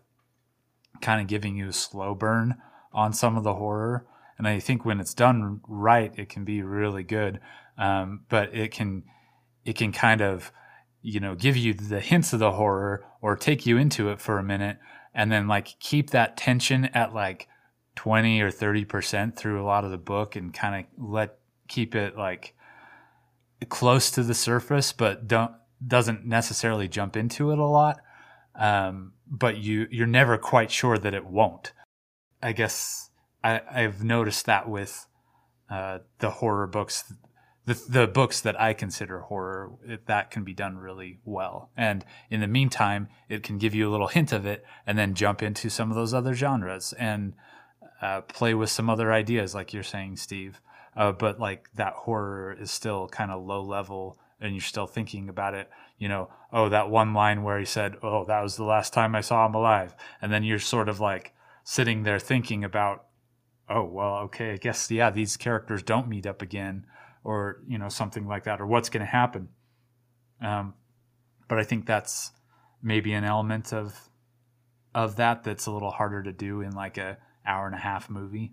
[1.01, 2.57] kind of giving you a slow burn
[2.93, 4.07] on some of the horror,
[4.39, 7.41] and I think when it's done right, it can be really good.
[7.77, 9.03] Um, but it can
[9.65, 10.53] it can kind of
[11.03, 14.39] you know, give you the hints of the horror or take you into it for
[14.39, 14.79] a minute
[15.15, 17.49] and then like keep that tension at like
[17.97, 21.37] 20 or 30% through a lot of the book and kind of let
[21.69, 22.55] keep it like
[23.69, 25.53] close to the surface but don't
[25.87, 28.01] doesn't necessarily jump into it a lot
[28.55, 31.73] um, but you you're never quite sure that it won't.
[32.43, 33.11] I guess
[33.45, 35.07] I, i've noticed that with
[35.71, 37.13] uh, the horror books
[37.75, 41.71] the, books that I consider horror, it, that can be done really well.
[41.77, 45.15] And in the meantime, it can give you a little hint of it and then
[45.15, 47.35] jump into some of those other genres and
[48.01, 50.61] uh, play with some other ideas, like you're saying, Steve.
[50.97, 55.29] Uh, but like that horror is still kind of low level and you're still thinking
[55.29, 55.71] about it.
[55.99, 59.15] You know, oh, that one line where he said, oh, that was the last time
[59.15, 59.95] I saw him alive.
[60.23, 63.05] And then you're sort of like sitting there thinking about,
[63.69, 66.87] oh, well, okay, I guess, yeah, these characters don't meet up again
[67.25, 69.49] or you know something like that or what's going to happen.
[70.41, 70.75] Um,
[71.49, 72.31] but i think that's
[72.83, 74.09] maybe an element of
[74.95, 78.11] of that that's a little harder to do in like a hour and a half
[78.11, 78.53] movie.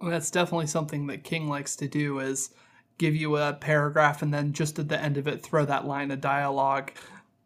[0.00, 2.50] Well, that's definitely something that king likes to do is
[2.98, 6.10] give you a paragraph and then just at the end of it throw that line
[6.10, 6.92] of dialogue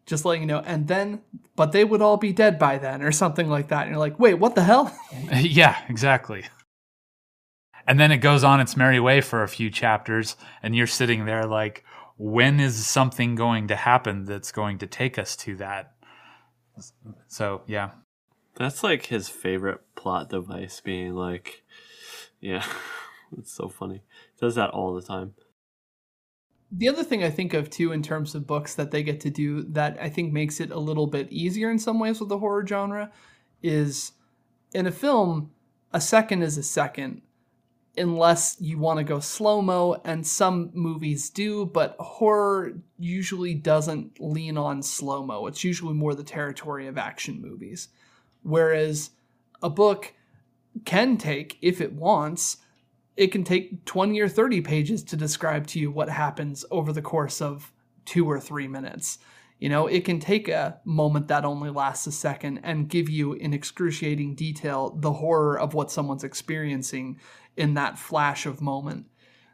[0.05, 1.21] just letting you know and then
[1.55, 3.83] but they would all be dead by then or something like that.
[3.83, 4.93] And you're like wait what the hell?
[5.33, 6.45] Yeah exactly
[7.87, 11.25] and then it goes on its merry way for a few chapters and you're sitting
[11.25, 11.83] there like
[12.17, 15.93] when is something going to happen that's going to take us to that?
[17.27, 17.91] So yeah.
[18.55, 21.63] That's like his favorite plot device being like
[22.41, 22.65] yeah
[23.37, 24.03] it's so funny.
[24.33, 25.35] He does that all the time.
[26.69, 29.29] The other thing I think of too in terms of books that they get to
[29.29, 32.39] do that I think makes it a little bit easier in some ways with the
[32.39, 33.11] horror genre
[33.63, 34.11] is
[34.73, 35.51] in a film,
[35.93, 37.21] a second is a second
[37.97, 44.19] unless you want to go slow mo, and some movies do, but horror usually doesn't
[44.19, 45.47] lean on slow mo.
[45.47, 47.89] It's usually more the territory of action movies.
[48.43, 49.11] Whereas
[49.61, 50.13] a book
[50.85, 52.57] can take, if it wants,
[53.15, 57.01] it can take 20 or 30 pages to describe to you what happens over the
[57.01, 57.73] course of
[58.05, 59.17] two or three minutes.
[59.59, 63.33] You know, it can take a moment that only lasts a second and give you
[63.33, 67.19] in excruciating detail the horror of what someone's experiencing
[67.57, 69.07] in that flash of moment.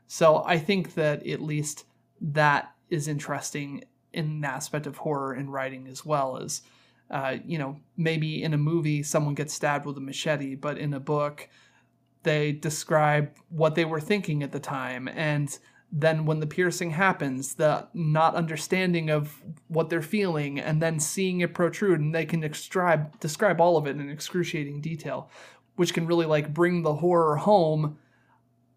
[0.08, 1.86] So I think that at least
[2.22, 3.84] that is interesting
[4.14, 6.62] in an aspect of horror in writing as well as
[7.10, 10.94] uh, you know maybe in a movie someone gets stabbed with a machete but in
[10.94, 11.50] a book
[12.24, 15.60] they describe what they were thinking at the time and
[15.92, 21.42] then when the piercing happens the not understanding of what they're feeling and then seeing
[21.42, 25.30] it protrude and they can describe describe all of it in excruciating detail
[25.76, 27.98] which can really like bring the horror home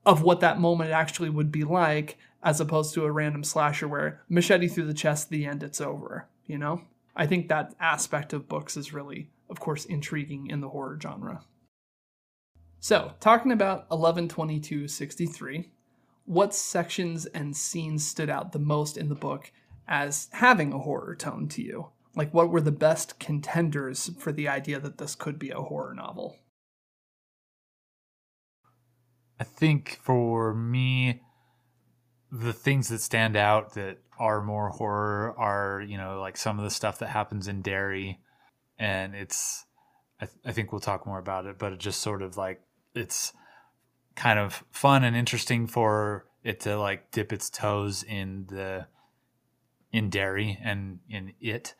[0.04, 4.22] of what that moment actually would be like as opposed to a random slasher where
[4.28, 6.82] machete through the chest the end it's over you know?
[7.16, 11.42] I think that aspect of books is really of course intriguing in the horror genre.
[12.80, 15.70] So talking about 112263
[16.26, 19.52] what sections and scenes stood out the most in the book
[19.86, 21.88] as having a horror tone to you?
[22.16, 25.94] Like, what were the best contenders for the idea that this could be a horror
[25.94, 26.36] novel?
[29.38, 31.22] I think for me,
[32.32, 36.64] the things that stand out that are more horror are, you know, like some of
[36.64, 38.18] the stuff that happens in Derry.
[38.78, 39.66] And it's,
[40.20, 42.62] I, th- I think we'll talk more about it, but it just sort of like,
[42.94, 43.32] it's
[44.14, 48.86] kind of fun and interesting for it to like dip its toes in the,
[49.92, 51.74] in Derry and in it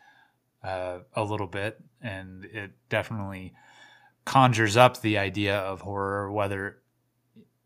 [0.63, 1.79] uh, a little bit.
[2.03, 3.55] And it definitely
[4.27, 6.79] conjures up the idea of horror, whether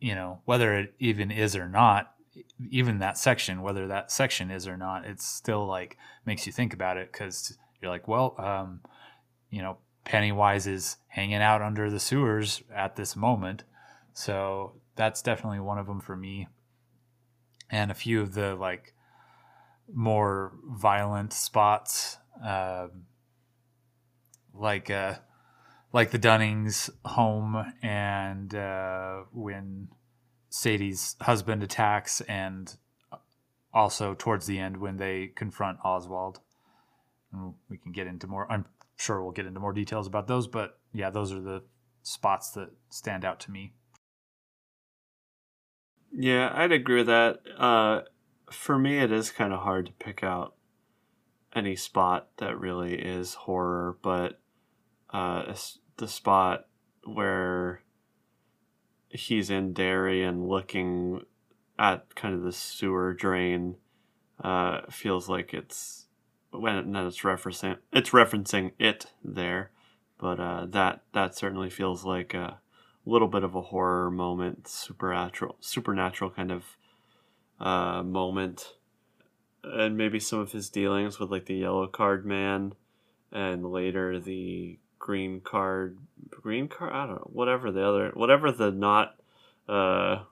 [0.00, 2.14] you know whether it even is or not
[2.70, 6.72] even that section whether that section is or not it's still like makes you think
[6.72, 8.80] about it because you're like well um,
[9.50, 13.64] you know pennywise is hanging out under the sewers at this moment.
[14.12, 16.48] So that's definitely one of them for me.
[17.70, 18.94] And a few of the like
[19.92, 22.88] more violent spots uh,
[24.54, 25.14] like uh
[25.92, 29.88] like the Dunnings home and uh, when
[30.48, 32.76] Sadie's husband attacks, and
[33.72, 36.40] also towards the end when they confront Oswald.
[37.68, 38.50] we can get into more.
[38.50, 38.66] I'm
[38.96, 41.62] sure we'll get into more details about those, but yeah, those are the
[42.02, 43.72] spots that stand out to me.
[46.12, 47.40] Yeah, I'd agree with that.
[47.56, 48.02] Uh,
[48.50, 50.54] for me, it is kind of hard to pick out
[51.54, 54.40] any spot that really is horror, but
[55.10, 55.54] uh,
[56.00, 56.66] the spot
[57.04, 57.82] where
[59.08, 61.22] he's in Derry and looking
[61.78, 63.76] at kind of the sewer drain
[64.42, 66.06] uh, feels like it's
[66.50, 69.70] when it's referencing it's referencing it there,
[70.18, 72.58] but uh, that that certainly feels like a
[73.04, 76.76] little bit of a horror moment, supernatural supernatural kind of
[77.60, 78.74] uh, moment,
[79.62, 82.74] and maybe some of his dealings with like the yellow card man,
[83.30, 85.98] and later the green card,
[86.28, 86.92] green card.
[86.92, 87.30] I don't know.
[87.32, 89.16] Whatever the other, whatever the not
[89.68, 90.22] uh,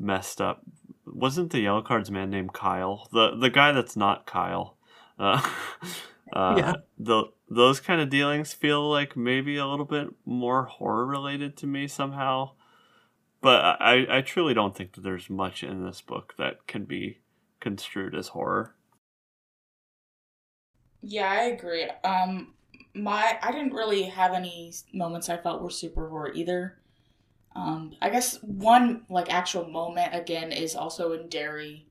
[0.00, 0.64] messed up.
[1.06, 3.08] Wasn't the yellow cards man named Kyle?
[3.12, 4.76] The the guy that's not Kyle.
[5.16, 5.48] Uh,
[6.32, 6.74] uh, yeah.
[6.98, 11.66] The those kind of dealings feel like maybe a little bit more horror related to
[11.68, 12.52] me somehow.
[13.40, 17.18] But I, I truly don't think that there's much in this book that can be
[17.60, 18.74] construed as horror.
[21.02, 21.84] Yeah, I agree.
[22.02, 22.54] Um,
[22.94, 26.78] my I didn't really have any moments I felt were super horror either.
[27.56, 31.86] Um, I guess one like actual moment again is also in Derry.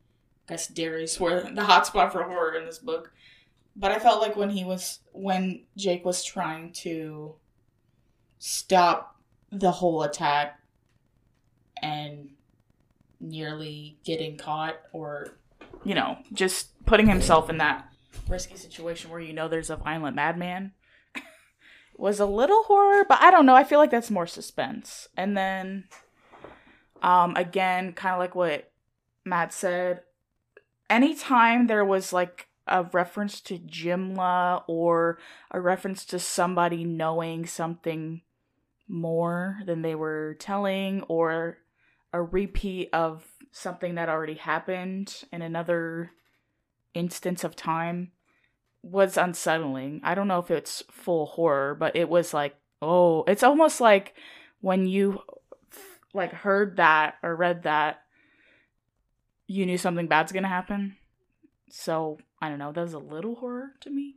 [0.48, 3.12] I guess Derry's where the hotspot for horror in this book.
[3.76, 7.36] But I felt like when he was when Jake was trying to
[8.40, 9.18] stop
[9.52, 10.60] the whole attack
[11.82, 12.30] and
[13.20, 15.38] nearly getting caught or
[15.84, 17.90] you know just putting himself in that
[18.28, 20.72] risky situation where you know there's a violent madman
[21.96, 23.56] was a little horror, but I don't know.
[23.56, 25.08] I feel like that's more suspense.
[25.16, 25.86] And then,
[27.02, 28.72] um, again, kind of like what
[29.26, 30.02] Matt said,
[30.90, 35.20] anytime there was like a reference to Jimla or
[35.52, 38.22] a reference to somebody knowing something
[38.88, 41.58] more than they were telling or
[42.12, 46.12] a repeat of something that already happened in another
[46.94, 48.12] instance of time
[48.84, 50.02] was unsettling.
[50.04, 54.14] I don't know if it's full horror, but it was like, oh, it's almost like
[54.60, 55.22] when you
[56.14, 58.02] like heard that or read that,
[59.48, 60.98] you knew something bad's gonna happen.
[61.70, 62.72] So I don't know.
[62.72, 64.16] That was a little horror to me.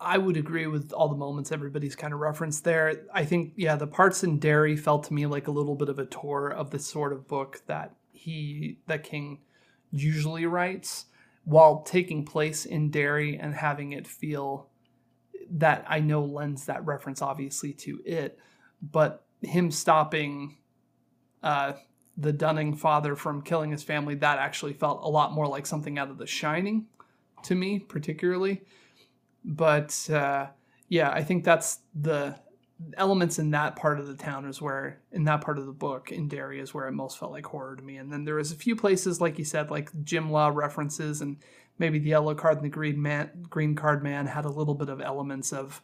[0.00, 3.04] I would agree with all the moments everybody's kind of referenced there.
[3.14, 6.00] I think, yeah, the parts in Derry felt to me like a little bit of
[6.00, 9.42] a tour of the sort of book that he, that King
[9.92, 11.06] usually writes
[11.44, 14.68] while taking place in Derry and having it feel
[15.50, 18.38] that I know lends that reference obviously to it,
[18.80, 20.58] but him stopping
[21.42, 21.74] uh,
[22.16, 25.98] the Dunning father from killing his family, that actually felt a lot more like something
[25.98, 26.86] out of The Shining
[27.44, 28.62] to me, particularly.
[29.44, 30.48] But uh,
[30.88, 32.38] yeah, I think that's the
[32.96, 36.10] elements in that part of the town is where in that part of the book
[36.10, 37.96] in Derry is where it most felt like horror to me.
[37.96, 41.38] And then there was a few places, like you said, like Jimla references and
[41.78, 44.88] maybe the yellow card and the green man green card man had a little bit
[44.88, 45.82] of elements of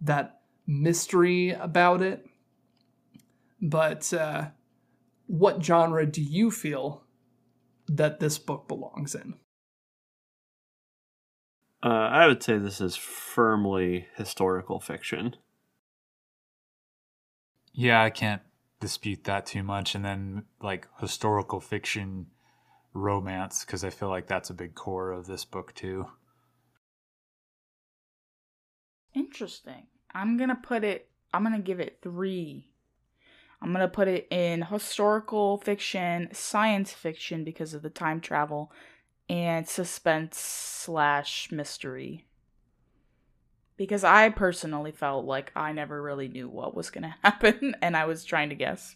[0.00, 2.26] that mystery about it.
[3.60, 4.48] But uh,
[5.26, 7.04] what genre do you feel
[7.88, 9.34] that this book belongs in?
[11.84, 15.34] Uh, I would say this is firmly historical fiction.
[17.72, 18.42] Yeah, I can't
[18.80, 19.94] dispute that too much.
[19.94, 22.26] And then like historical fiction
[22.94, 26.06] romance, because I feel like that's a big core of this book too.
[29.14, 29.86] Interesting.
[30.14, 31.08] I'm gonna put it.
[31.32, 32.68] I'm gonna give it three.
[33.60, 38.72] I'm gonna put it in historical fiction, science fiction because of the time travel,
[39.28, 42.26] and suspense slash mystery.
[43.82, 48.04] Because I personally felt like I never really knew what was gonna happen, and I
[48.04, 48.94] was trying to guess.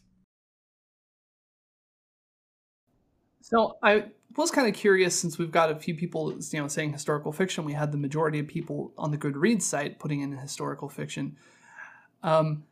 [3.41, 4.05] So I
[4.37, 7.65] was kind of curious since we've got a few people, you know, saying historical fiction.
[7.65, 11.37] We had the majority of people on the Goodreads site putting in historical fiction.
[12.23, 12.63] Um,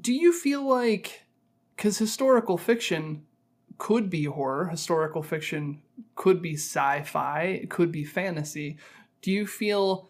[0.00, 1.24] do you feel like,
[1.74, 3.24] because historical fiction
[3.78, 5.82] could be horror, historical fiction
[6.14, 8.78] could be sci-fi, it could be fantasy.
[9.22, 10.08] Do you feel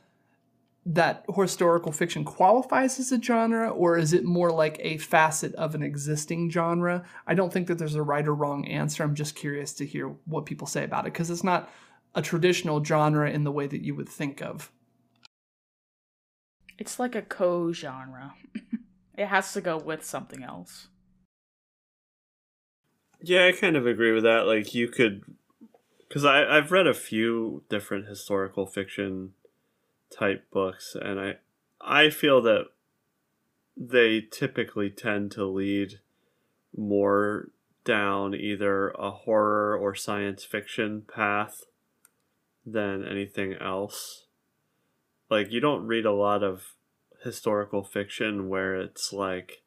[0.86, 5.74] that historical fiction qualifies as a genre, or is it more like a facet of
[5.74, 7.04] an existing genre?
[7.26, 9.02] I don't think that there's a right or wrong answer.
[9.02, 11.70] I'm just curious to hear what people say about it because it's not
[12.14, 14.70] a traditional genre in the way that you would think of.
[16.78, 18.34] It's like a co genre,
[19.16, 20.88] it has to go with something else.
[23.22, 24.46] Yeah, I kind of agree with that.
[24.46, 25.22] Like, you could.
[26.06, 29.32] Because I've read a few different historical fiction
[30.10, 31.34] type books and I
[31.80, 32.66] I feel that
[33.76, 36.00] they typically tend to lead
[36.76, 37.48] more
[37.84, 41.64] down either a horror or science fiction path
[42.64, 44.26] than anything else.
[45.30, 46.74] Like you don't read a lot of
[47.22, 49.62] historical fiction where it's like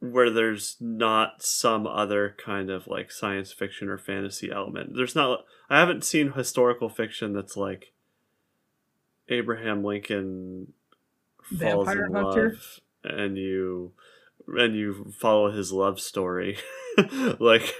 [0.00, 4.94] where there's not some other kind of like science fiction or fantasy element.
[4.94, 7.92] There's not I haven't seen historical fiction that's like
[9.28, 10.72] Abraham Lincoln
[11.42, 12.50] falls Vampire in Hunter?
[12.50, 13.92] love and you
[14.46, 16.58] and you follow his love story.
[17.38, 17.74] like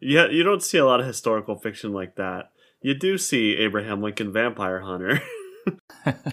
[0.00, 2.50] yeah, you don't see a lot of historical fiction like that.
[2.80, 5.22] You do see Abraham Lincoln Vampire Hunter.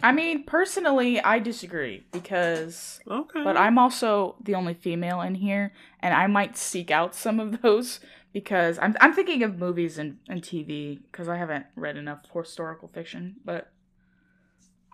[0.01, 3.43] I mean, personally, I disagree because okay.
[3.43, 7.62] but I'm also the only female in here, and I might seek out some of
[7.62, 7.99] those
[8.34, 12.88] because I'm I'm thinking of movies and, and TV because I haven't read enough historical
[12.88, 13.36] fiction.
[13.45, 13.72] But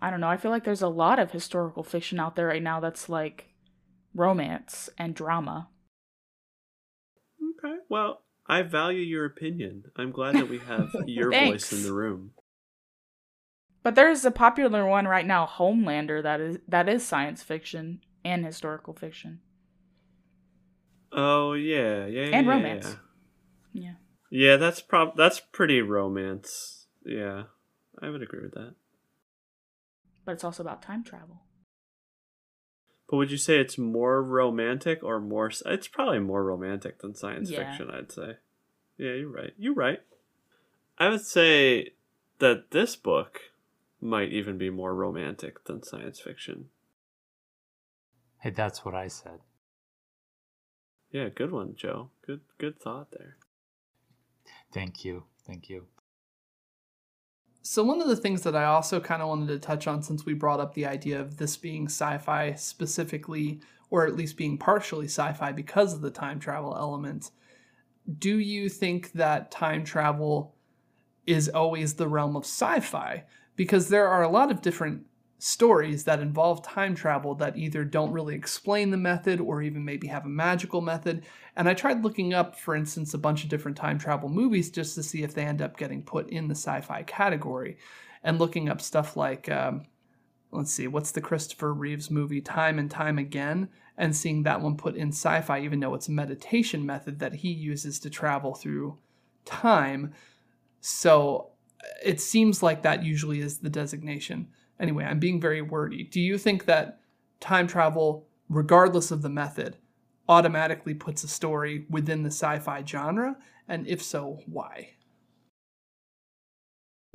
[0.05, 0.29] I don't know.
[0.29, 3.55] I feel like there's a lot of historical fiction out there right now that's like
[4.13, 5.69] romance and drama.
[7.41, 7.77] Okay.
[7.89, 9.85] Well, I value your opinion.
[9.95, 12.33] I'm glad that we have your voice in the room.
[13.81, 18.45] But there's a popular one right now, Homelander, that is that is science fiction and
[18.45, 19.39] historical fiction.
[21.11, 22.97] Oh yeah, yeah, And yeah, romance.
[23.73, 23.81] Yeah.
[23.81, 23.93] Yeah.
[24.29, 26.85] yeah, that's prob that's pretty romance.
[27.03, 27.45] Yeah,
[27.99, 28.75] I would agree with that.
[30.25, 31.43] But it's also about time travel.
[33.07, 35.51] But would you say it's more romantic or more?
[35.65, 37.69] It's probably more romantic than science Yeah.
[37.69, 37.91] fiction.
[37.91, 38.37] I'd say.
[38.97, 39.53] Yeah, you're right.
[39.57, 40.01] You're right.
[40.97, 41.93] I would say
[42.39, 43.41] that this book
[44.01, 46.69] might even be more romantic than science fiction.
[48.39, 49.41] Hey, that's what I said.
[51.11, 52.09] Yeah, good one, Joe.
[52.25, 53.37] Good, good thought there.
[54.71, 55.23] Thank you.
[55.45, 55.87] Thank you.
[57.67, 60.23] So one of the things that I also kind of wanted to touch on since
[60.23, 63.59] we brought up the idea of this being sci-fi specifically
[63.89, 67.31] or at least being partially sci-fi because of the time travel element.
[68.19, 70.53] Do you think that time travel
[71.25, 73.23] is always the realm of sci-fi?
[73.55, 75.07] Because there are a lot of different
[75.37, 80.07] stories that involve time travel that either don't really explain the method or even maybe
[80.07, 81.25] have a magical method.
[81.55, 84.95] And I tried looking up, for instance, a bunch of different time travel movies just
[84.95, 87.77] to see if they end up getting put in the sci fi category.
[88.23, 89.83] And looking up stuff like, um,
[90.51, 94.77] let's see, what's the Christopher Reeves movie, Time and Time Again, and seeing that one
[94.77, 98.55] put in sci fi, even though it's a meditation method that he uses to travel
[98.55, 98.97] through
[99.43, 100.13] time.
[100.81, 101.51] So
[102.03, 104.47] it seems like that usually is the designation.
[104.79, 106.03] Anyway, I'm being very wordy.
[106.03, 106.99] Do you think that
[107.39, 109.77] time travel, regardless of the method,
[110.27, 113.37] automatically puts a story within the sci fi genre?
[113.67, 114.91] And if so, why?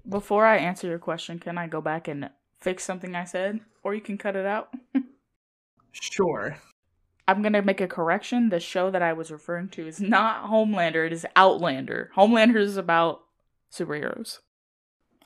[0.08, 2.30] Before I answer your question, can I go back and
[2.60, 3.60] fix something I said?
[3.82, 4.74] Or you can cut it out?
[5.92, 6.56] Sure.
[7.26, 8.48] I'm gonna make a correction.
[8.48, 12.10] The show that I was referring to is not Homelander, it is Outlander.
[12.16, 13.22] Homelander is about
[13.72, 14.38] superheroes.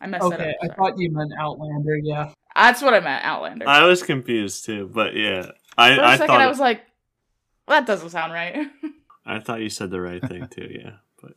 [0.00, 0.70] I messed that Okay, up.
[0.70, 2.32] I thought you meant Outlander, yeah.
[2.54, 3.68] That's what I meant, Outlander.
[3.68, 6.82] I was confused too, but yeah, I For a I second, thought I was like,
[7.68, 8.66] that doesn't sound right.
[9.26, 10.68] I thought you said the right thing too.
[10.70, 11.32] Yeah, but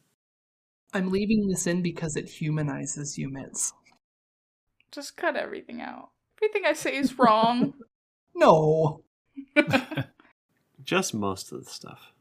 [0.93, 3.71] I'm leaving this in because it humanizes you, Mitz.
[4.91, 6.09] Just cut everything out.
[6.41, 7.73] Everything I say is wrong.
[8.39, 9.01] No.
[10.83, 12.11] just most of the stuff.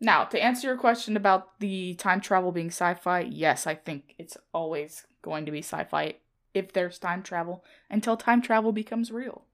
[0.00, 4.14] now, to answer your question about the time travel being sci fi, yes, I think
[4.18, 6.16] it's always going to be sci fi
[6.54, 9.44] if there's time travel until time travel becomes real.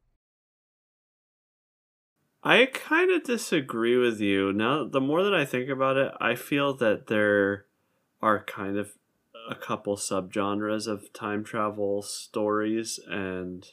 [2.42, 4.52] I kind of disagree with you.
[4.52, 7.64] Now, the more that I think about it, I feel that there
[8.20, 8.92] are kind of
[9.48, 13.66] a couple subgenres of time travel stories, and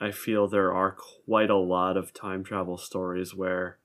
[0.00, 3.78] I feel there are quite a lot of time travel stories where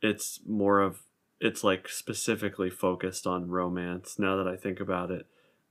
[0.00, 1.02] it's more of
[1.40, 5.26] it's like specifically focused on romance now that I think about it.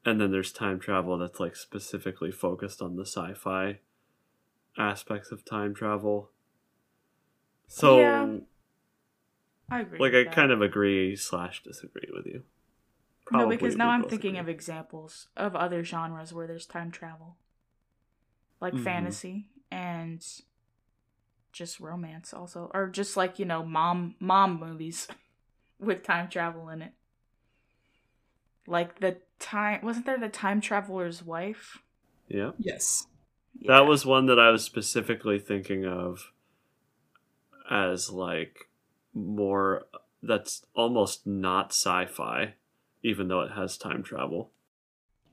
[0.06, 3.80] And then there's time travel that's like specifically focused on the sci-fi
[4.78, 6.30] aspects of time travel.
[7.68, 8.28] So Yeah,
[9.70, 10.00] I agree.
[10.00, 10.36] like I that.
[10.36, 12.44] kind of agree slash disagree with you.
[13.32, 14.40] no, because now I'm thinking agree.
[14.42, 17.38] of examples of other genres where there's time travel,
[18.62, 18.84] like Mhm.
[18.84, 20.24] fantasy and
[21.52, 25.08] just romance, also, or just like you know, mom mom movies
[25.80, 26.94] with time travel in it.
[28.68, 31.80] Like the time wasn't there the time traveler's wife?
[32.28, 32.52] Yeah.
[32.58, 33.08] Yes.
[33.60, 33.74] Yeah.
[33.74, 36.32] That was one that I was specifically thinking of
[37.70, 38.70] as like
[39.14, 39.86] more
[40.22, 42.54] that's almost not sci-fi
[43.04, 44.52] even though it has time travel.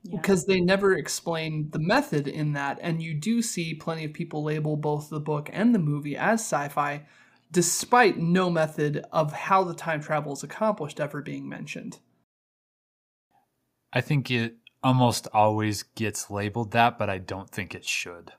[0.03, 0.17] Yeah.
[0.17, 4.43] because they never explain the method in that and you do see plenty of people
[4.43, 7.05] label both the book and the movie as sci-fi
[7.51, 11.99] despite no method of how the time travel is accomplished ever being mentioned
[13.93, 18.33] I think it almost always gets labeled that, but I don't think it should.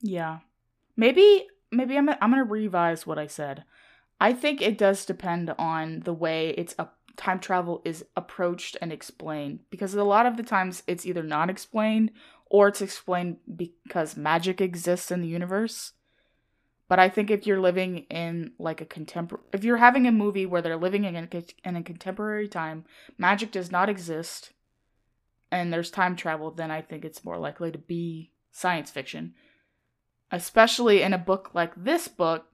[0.00, 0.38] Yeah.
[0.96, 3.64] Maybe maybe I'm I'm going to revise what I said.
[4.20, 8.92] I think it does depend on the way it's a time travel is approached and
[8.92, 12.10] explained because a lot of the times it's either not explained
[12.46, 15.92] or it's explained because magic exists in the universe.
[16.90, 20.44] But I think if you're living in like a contemporary if you're having a movie
[20.44, 22.84] where they're living in a, in a contemporary time,
[23.16, 24.50] magic does not exist
[25.52, 29.34] and there's time travel, then I think it's more likely to be science fiction.
[30.32, 32.46] Especially in a book like this book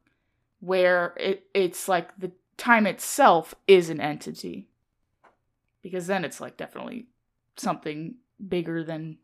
[0.61, 4.69] where it, it's like the time itself is an entity.
[5.81, 7.07] Because then it's like definitely
[7.57, 8.17] something
[8.47, 9.17] bigger than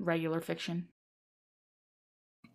[0.00, 0.88] regular fiction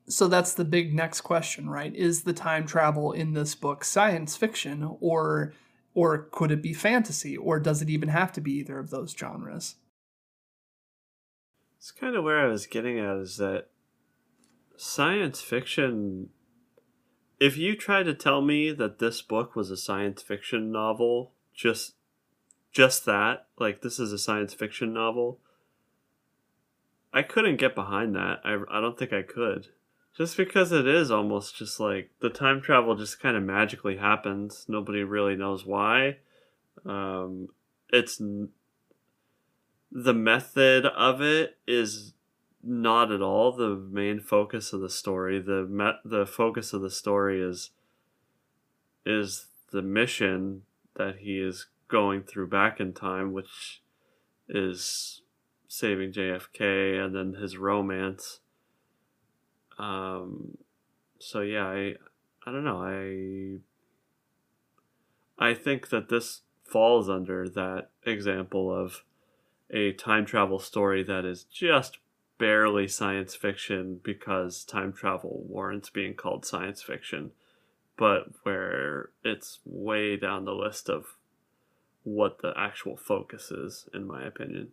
[0.09, 4.35] so that's the big next question right is the time travel in this book science
[4.35, 5.53] fiction or
[5.93, 9.15] or could it be fantasy or does it even have to be either of those
[9.17, 9.75] genres
[11.77, 13.67] It's kind of where I was getting at is that
[14.77, 16.29] science fiction
[17.39, 21.95] if you try to tell me that this book was a science fiction novel, just
[22.71, 25.39] just that, like this is a science fiction novel,
[27.13, 28.39] I couldn't get behind that.
[28.43, 29.67] I I don't think I could.
[30.17, 34.65] Just because it is almost just like the time travel just kind of magically happens.
[34.67, 36.17] Nobody really knows why.
[36.85, 37.49] Um,
[37.93, 38.19] it's
[39.91, 42.13] the method of it is
[42.63, 45.39] not at all the main focus of the story.
[45.39, 47.69] The me- the focus of the story is
[49.05, 50.63] is the mission
[50.95, 53.83] that he is going through back in time, which
[54.49, 55.21] is
[55.67, 58.39] saving JFK, and then his romance.
[59.77, 60.57] Um,
[61.19, 61.95] so yeah, I
[62.45, 62.81] I don't know.
[62.81, 63.59] I
[65.39, 69.03] I think that this falls under that example of
[69.69, 71.99] a time travel story that is just
[72.37, 77.31] barely science fiction because time travel warrants being called science fiction,
[77.97, 81.15] but where it's way down the list of
[82.03, 84.69] what the actual focus is, in my opinion.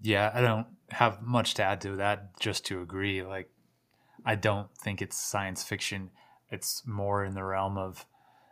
[0.00, 3.22] Yeah, I don't have much to add to that, just to agree.
[3.22, 3.50] Like,
[4.24, 6.10] I don't think it's science fiction.
[6.50, 8.06] It's more in the realm of,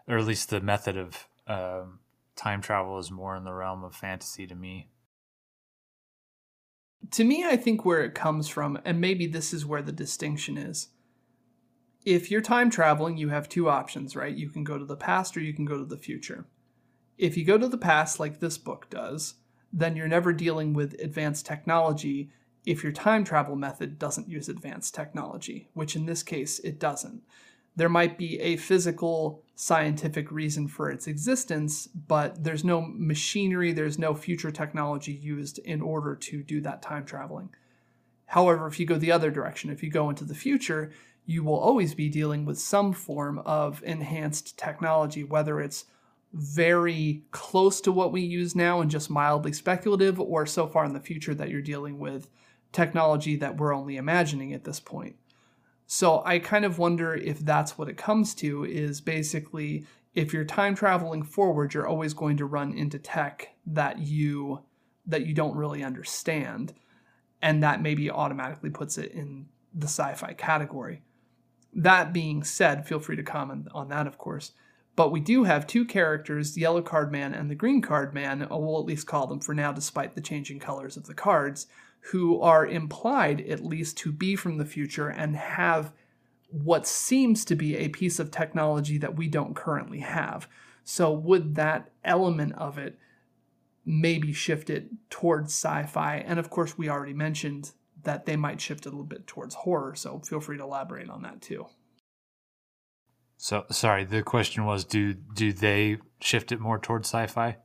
[0.08, 2.00] or at least the method of um,
[2.36, 4.88] time travel is more in the realm of fantasy to me.
[7.10, 10.56] to me, I think where it comes from, and maybe this is where the distinction
[10.56, 10.88] is.
[12.04, 14.34] If you're time traveling, you have two options, right?
[14.34, 16.46] You can go to the past or you can go to the future.
[17.16, 19.34] If you go to the past, like this book does,
[19.74, 22.30] then you're never dealing with advanced technology
[22.64, 27.22] if your time travel method doesn't use advanced technology, which in this case it doesn't.
[27.76, 33.98] There might be a physical, scientific reason for its existence, but there's no machinery, there's
[33.98, 37.50] no future technology used in order to do that time traveling.
[38.26, 40.92] However, if you go the other direction, if you go into the future,
[41.26, 45.86] you will always be dealing with some form of enhanced technology, whether it's
[46.34, 50.92] very close to what we use now and just mildly speculative, or so far in
[50.92, 52.28] the future that you're dealing with
[52.72, 55.16] technology that we're only imagining at this point.
[55.86, 60.44] So I kind of wonder if that's what it comes to is basically if you're
[60.44, 64.60] time traveling forward, you're always going to run into tech that you
[65.06, 66.74] that you don't really understand.
[67.42, 71.02] And that maybe automatically puts it in the sci fi category.
[71.74, 74.52] That being said, feel free to comment on that, of course.
[74.96, 78.42] But we do have two characters, the yellow card man and the green card man,
[78.42, 81.66] uh, we'll at least call them for now, despite the changing colors of the cards,
[82.10, 85.92] who are implied at least to be from the future and have
[86.48, 90.46] what seems to be a piece of technology that we don't currently have.
[90.84, 92.98] So, would that element of it
[93.84, 96.18] maybe shift it towards sci fi?
[96.18, 97.72] And of course, we already mentioned
[98.04, 99.94] that they might shift a little bit towards horror.
[99.96, 101.66] So, feel free to elaborate on that too.
[103.44, 107.58] So sorry, the question was do do they shift it more towards sci-fi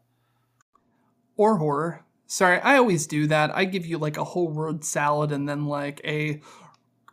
[1.38, 2.04] or horror?
[2.28, 3.56] Sorry, I always do that.
[3.56, 6.42] I give you like a whole word salad and then like a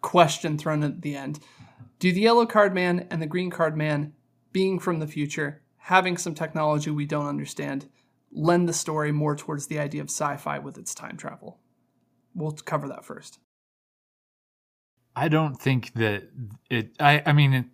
[0.00, 1.38] question thrown at the end.
[2.00, 4.14] Do the yellow card man and the green card man
[4.50, 7.88] being from the future, having some technology we don't understand,
[8.32, 11.60] lend the story more towards the idea of sci-fi with its time travel?
[12.34, 13.38] We'll cover that first.
[15.14, 16.24] I don't think that
[16.68, 17.66] it I I mean it,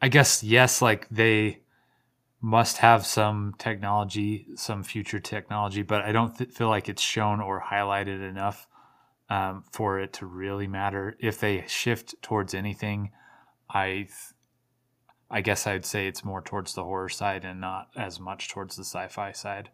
[0.00, 1.60] I guess yes, like they
[2.40, 7.40] must have some technology, some future technology, but I don't th- feel like it's shown
[7.40, 8.68] or highlighted enough
[9.28, 11.16] um, for it to really matter.
[11.18, 13.10] If they shift towards anything,
[13.68, 14.10] I, th-
[15.30, 18.76] I guess I'd say it's more towards the horror side and not as much towards
[18.76, 19.70] the sci-fi side.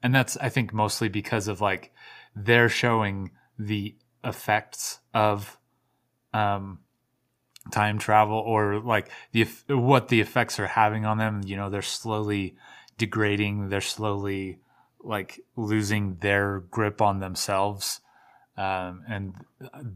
[0.00, 1.92] And that's I think mostly because of like
[2.36, 5.58] they're showing the effects of
[6.32, 6.78] um
[7.70, 11.82] time travel or like the what the effects are having on them you know they're
[11.82, 12.56] slowly
[12.96, 14.58] degrading they're slowly
[15.00, 18.00] like losing their grip on themselves.
[18.56, 19.34] Um, and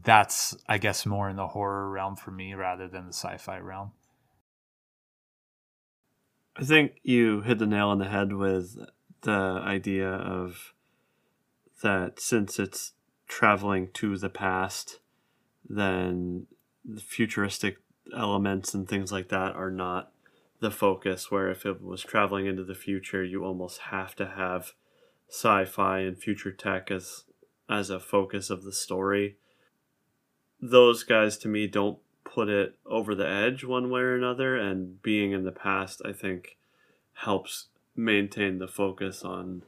[0.05, 3.91] that's i guess more in the horror realm for me rather than the sci-fi realm.
[6.55, 8.77] I think you hit the nail on the head with
[9.21, 10.73] the idea of
[11.81, 12.93] that since it's
[13.27, 14.99] traveling to the past
[15.67, 16.52] then the
[16.99, 17.77] futuristic
[18.15, 20.11] elements and things like that are not
[20.59, 24.73] the focus where if it was traveling into the future you almost have to have
[25.29, 27.23] sci-fi and future tech as
[27.69, 29.37] as a focus of the story.
[30.61, 35.01] Those guys to me don't put it over the edge one way or another and
[35.01, 36.57] being in the past i think
[37.13, 39.61] helps maintain the focus on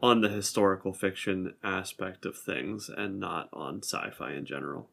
[0.00, 4.88] on the historical fiction aspect of things and not on sci-fi in general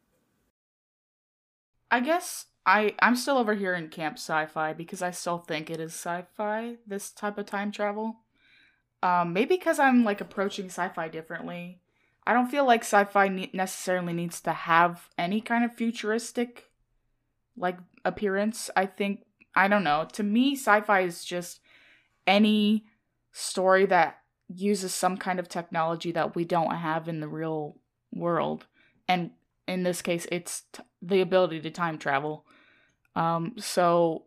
[1.92, 5.80] I guess I I'm still over here in camp sci-fi because I still think it
[5.80, 8.22] is sci-fi this type of time travel.
[9.04, 11.82] Um, maybe because I'm like approaching sci-fi differently.
[12.26, 16.72] I don't feel like sci-fi ne- necessarily needs to have any kind of futuristic
[17.58, 18.70] like appearance.
[18.76, 20.08] I think I don't know.
[20.14, 21.60] To me, sci-fi is just
[22.26, 22.86] any
[23.34, 27.78] story that uses some kind of technology that we don't have in the real
[28.14, 28.68] world
[29.08, 29.32] and
[29.68, 32.46] in this case, it's t- the ability to time travel.
[33.16, 34.24] Um, so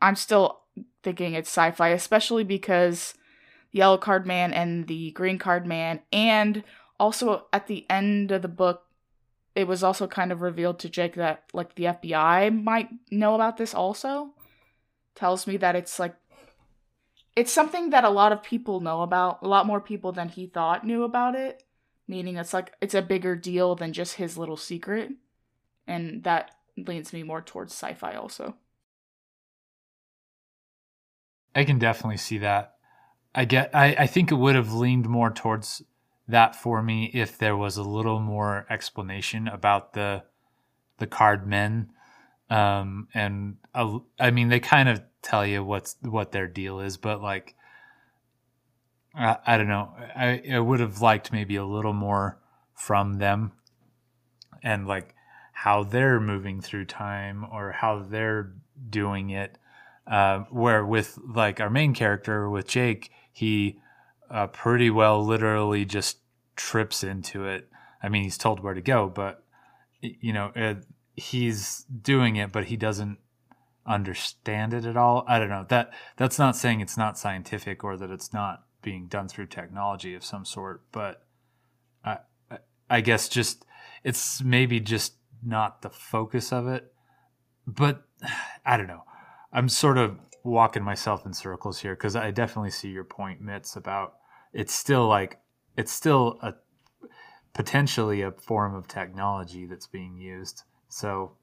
[0.00, 0.60] I'm still
[1.02, 3.14] thinking it's sci fi, especially because
[3.70, 6.64] Yellow Card Man and the Green Card Man, and
[6.98, 8.82] also at the end of the book,
[9.54, 13.56] it was also kind of revealed to Jake that like the FBI might know about
[13.56, 14.30] this also.
[15.14, 16.16] Tells me that it's like
[17.36, 20.46] it's something that a lot of people know about, a lot more people than he
[20.46, 21.64] thought knew about it
[22.06, 25.10] meaning it's like it's a bigger deal than just his little secret
[25.86, 28.56] and that leans me more towards sci-fi also
[31.54, 32.74] i can definitely see that
[33.34, 35.82] i get i, I think it would have leaned more towards
[36.26, 40.24] that for me if there was a little more explanation about the
[40.98, 41.90] the card men
[42.50, 46.96] um and uh, i mean they kind of tell you what's what their deal is
[46.96, 47.54] but like
[49.14, 49.94] I, I don't know.
[50.16, 52.38] I, I would have liked maybe a little more
[52.74, 53.52] from them
[54.62, 55.13] and like
[55.64, 58.52] how they're moving through time or how they're
[58.90, 59.56] doing it.
[60.06, 63.80] Uh, where with like our main character with Jake, he
[64.30, 66.18] uh, pretty well literally just
[66.54, 67.66] trips into it.
[68.02, 69.42] I mean, he's told where to go, but
[70.02, 70.84] you know, it,
[71.16, 73.16] he's doing it, but he doesn't
[73.86, 75.24] understand it at all.
[75.26, 75.64] I don't know.
[75.66, 80.14] That that's not saying it's not scientific or that it's not being done through technology
[80.14, 80.82] of some sort.
[80.92, 81.24] But
[82.04, 82.18] I,
[82.90, 83.64] I guess just
[84.02, 85.14] it's maybe just
[85.44, 86.92] not the focus of it.
[87.66, 88.04] But
[88.66, 89.04] I don't know.
[89.52, 93.76] I'm sort of walking myself in circles here because I definitely see your point, Mitz,
[93.76, 94.14] about
[94.52, 95.38] it's still like
[95.76, 96.54] it's still a
[97.54, 100.62] potentially a form of technology that's being used.
[100.88, 101.36] So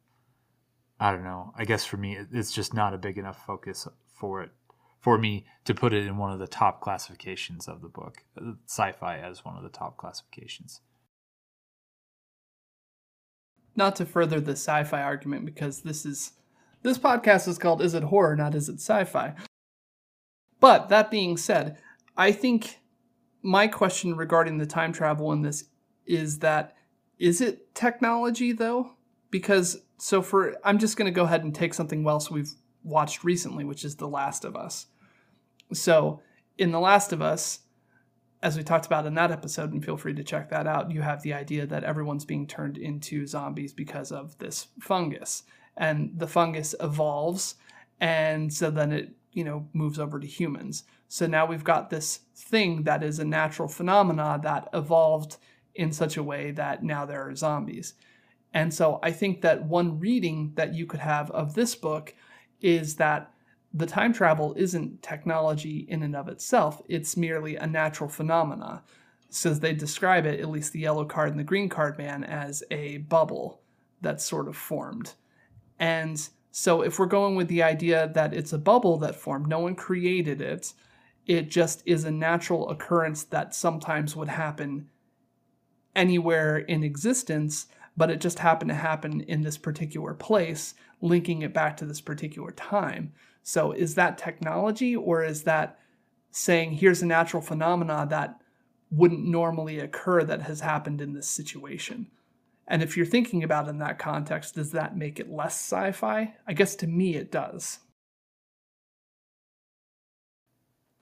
[1.00, 1.54] I don't know.
[1.58, 4.52] I guess for me, it's just not a big enough focus for it
[5.00, 8.52] for me to put it in one of the top classifications of the book, uh,
[8.68, 10.82] sci-fi as one of the top classifications.
[13.76, 16.34] Not to further the sci-fi argument because this is
[16.84, 19.36] this podcast is called Is It Horror, not Is It Sci-Fi?
[20.60, 21.78] But that being said,
[22.18, 22.80] I think
[23.44, 25.66] my question regarding the time travel in this
[26.06, 26.76] is that
[27.20, 28.92] is it technology though?
[29.30, 32.54] Because so for I'm just going to go ahead and take something else we've
[32.84, 34.88] watched recently, which is The Last of Us.
[35.74, 36.22] So,
[36.58, 37.60] in The Last of Us,
[38.44, 41.02] as we talked about in that episode, and feel free to check that out, you
[41.02, 45.44] have the idea that everyone's being turned into zombies because of this fungus.
[45.78, 47.56] And the fungus evolves,
[48.00, 50.84] and so then it, you know, moves over to humans.
[51.08, 55.38] So now we've got this thing that is a natural phenomena that evolved
[55.76, 57.94] in such a way that now there are zombies.
[58.54, 62.14] And so I think that one reading that you could have of this book
[62.60, 63.32] is that
[63.74, 68.84] the time travel isn't technology in and of itself, it's merely a natural phenomena.
[69.30, 72.64] So they describe it, at least the yellow card and the green card man, as
[72.70, 73.62] a bubble
[74.02, 75.14] that's sort of formed.
[75.80, 79.60] And so if we're going with the idea that it's a bubble that formed, no
[79.60, 80.74] one created it,
[81.26, 84.90] it just is a natural occurrence that sometimes would happen
[85.96, 91.54] anywhere in existence, but it just happened to happen in this particular place, linking it
[91.54, 93.14] back to this particular time.
[93.44, 95.80] So is that technology or is that
[96.32, 98.42] saying here's a natural phenomena that
[98.90, 102.08] wouldn't normally occur that has happened in this situation?
[102.68, 105.92] And if you're thinking about it in that context, does that make it less sci
[105.92, 106.34] fi?
[106.48, 107.80] I guess to me it does.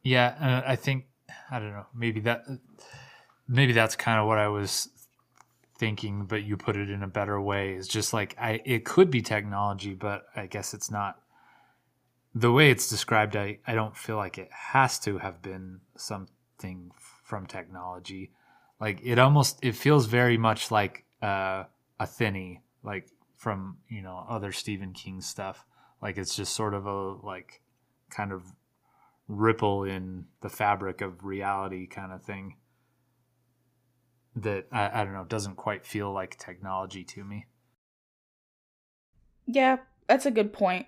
[0.03, 1.05] Yeah, uh, I think
[1.51, 1.85] I don't know.
[1.93, 2.45] Maybe that
[3.47, 4.89] maybe that's kind of what I was
[5.77, 7.73] thinking, but you put it in a better way.
[7.73, 11.19] It's just like I it could be technology, but I guess it's not.
[12.35, 16.91] The way it's described, I, I don't feel like it has to have been something
[17.23, 18.31] from technology.
[18.79, 21.65] Like it almost it feels very much like uh,
[21.99, 25.65] a thinny, like from you know other Stephen King stuff.
[26.01, 27.61] Like it's just sort of a like
[28.09, 28.43] kind of
[29.27, 32.55] ripple in the fabric of reality kind of thing
[34.35, 37.47] that I, I don't know doesn't quite feel like technology to me.
[39.45, 39.77] Yeah,
[40.07, 40.87] that's a good point.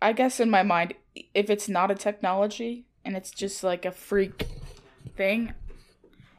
[0.00, 0.94] I guess in my mind,
[1.34, 4.46] if it's not a technology and it's just like a freak
[5.16, 5.54] thing,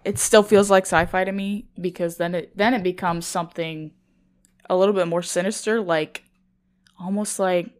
[0.03, 3.91] it still feels like sci-fi to me because then it then it becomes something
[4.69, 6.23] a little bit more sinister, like
[6.99, 7.71] almost like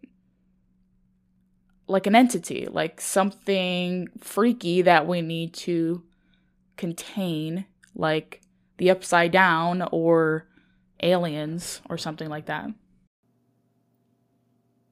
[1.88, 6.03] like an entity, like something freaky that we need to
[6.78, 8.41] contain like
[8.78, 10.47] the Upside Down or
[11.01, 12.69] Aliens or something like that.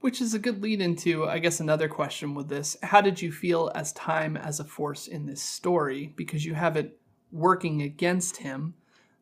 [0.04, 2.76] Which is a good lead into, I guess, another question with this.
[2.84, 6.14] How did you feel as time as a force in this story?
[6.18, 7.00] Because you have it
[7.32, 8.74] working against him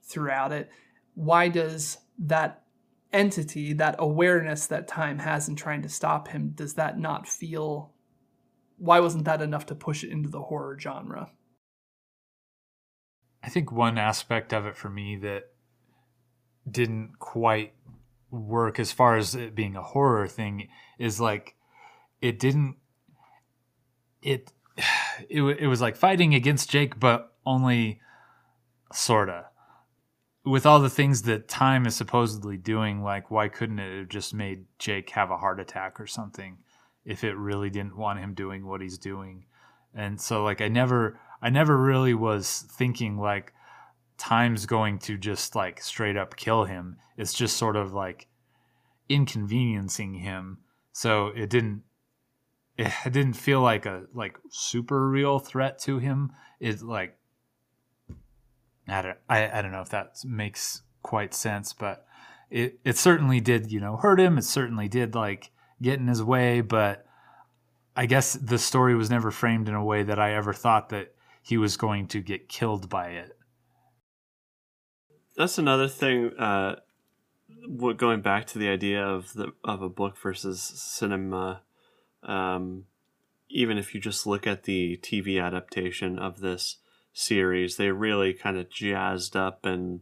[0.01, 0.71] throughout it.
[1.13, 2.63] Why does that
[3.13, 7.93] entity, that awareness that time has in trying to stop him, does that not feel.
[8.77, 11.29] Why wasn't that enough to push it into the horror genre?
[13.43, 15.43] I think one aspect of it for me that
[16.67, 17.73] didn't quite
[18.31, 21.55] work as far as it being a horror thing is like
[22.21, 22.77] it didn't
[24.21, 24.51] it
[25.29, 27.99] it, it was like fighting against Jake but only
[28.93, 29.47] sorta.
[30.43, 34.33] With all the things that time is supposedly doing like why couldn't it have just
[34.33, 36.57] made Jake have a heart attack or something
[37.03, 39.45] if it really didn't want him doing what he's doing?
[39.93, 43.53] And so like I never I never really was thinking like
[44.21, 46.97] time's going to just like straight up kill him.
[47.17, 48.27] It's just sort of like
[49.09, 50.59] inconveniencing him.
[50.93, 51.81] So it didn't
[52.77, 56.33] it didn't feel like a like super real threat to him.
[56.59, 57.17] It like
[58.87, 62.05] I don't I, I don't know if that makes quite sense, but
[62.51, 64.37] it it certainly did, you know, hurt him.
[64.37, 65.49] It certainly did like
[65.81, 67.07] get in his way, but
[67.95, 71.15] I guess the story was never framed in a way that I ever thought that
[71.41, 73.35] he was going to get killed by it.
[75.35, 76.31] That's another thing.
[76.37, 76.77] Uh,
[77.97, 81.61] going back to the idea of the of a book versus cinema,
[82.23, 82.85] um,
[83.49, 86.77] even if you just look at the TV adaptation of this
[87.13, 90.01] series, they really kind of jazzed up and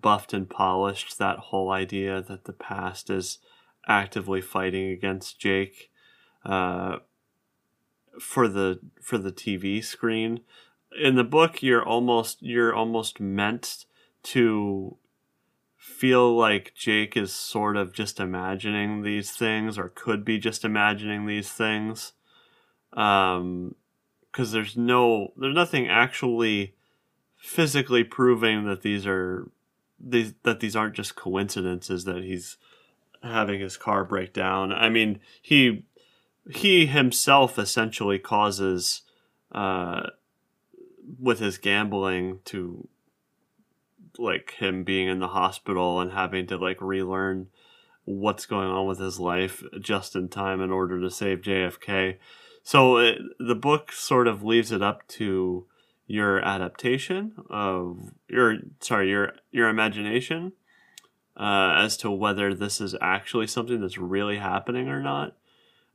[0.00, 3.38] buffed and polished that whole idea that the past is
[3.86, 5.90] actively fighting against Jake
[6.44, 6.98] uh,
[8.20, 10.40] for the for the TV screen
[11.00, 13.84] in the book you're almost you're almost meant
[14.24, 14.96] to
[15.76, 21.26] feel like Jake is sort of just imagining these things or could be just imagining
[21.26, 22.12] these things.
[22.94, 23.74] Um,
[24.34, 26.74] because there's no there's nothing actually
[27.36, 29.48] physically proving that these are
[30.00, 32.56] these that these aren't just coincidences that he's
[33.22, 34.72] having his car break down.
[34.72, 35.84] I mean, he
[36.50, 39.02] he himself essentially causes
[39.52, 40.08] uh
[41.20, 42.88] with his gambling to
[44.18, 47.48] like him being in the hospital and having to like relearn
[48.04, 52.18] what's going on with his life just in time in order to save JFK.
[52.62, 55.66] So it, the book sort of leaves it up to
[56.06, 60.52] your adaptation of your sorry your your imagination
[61.36, 65.36] uh, as to whether this is actually something that's really happening or not.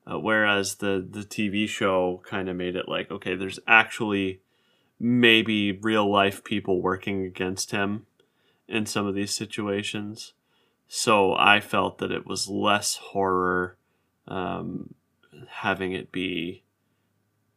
[0.06, 4.42] Uh, whereas the the TV show kind of made it like okay, there's actually
[5.00, 8.06] maybe real life people working against him
[8.68, 10.34] in some of these situations.
[10.88, 13.78] So I felt that it was less horror
[14.28, 14.94] um,
[15.48, 16.64] having it be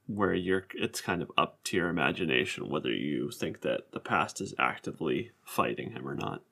[0.07, 4.41] where you're it's kind of up to your imagination whether you think that the past
[4.41, 6.43] is actively fighting him or not.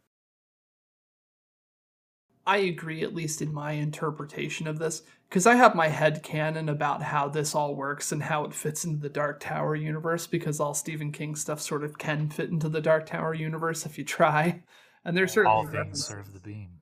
[2.50, 6.68] I agree, at least in my interpretation of this, because I have my head canon
[6.68, 10.58] about how this all works and how it fits into the Dark Tower universe, because
[10.58, 14.04] all Stephen King stuff sort of can fit into the Dark Tower universe if you
[14.04, 14.64] try.
[15.04, 16.80] And there's certainly all things serve the beam.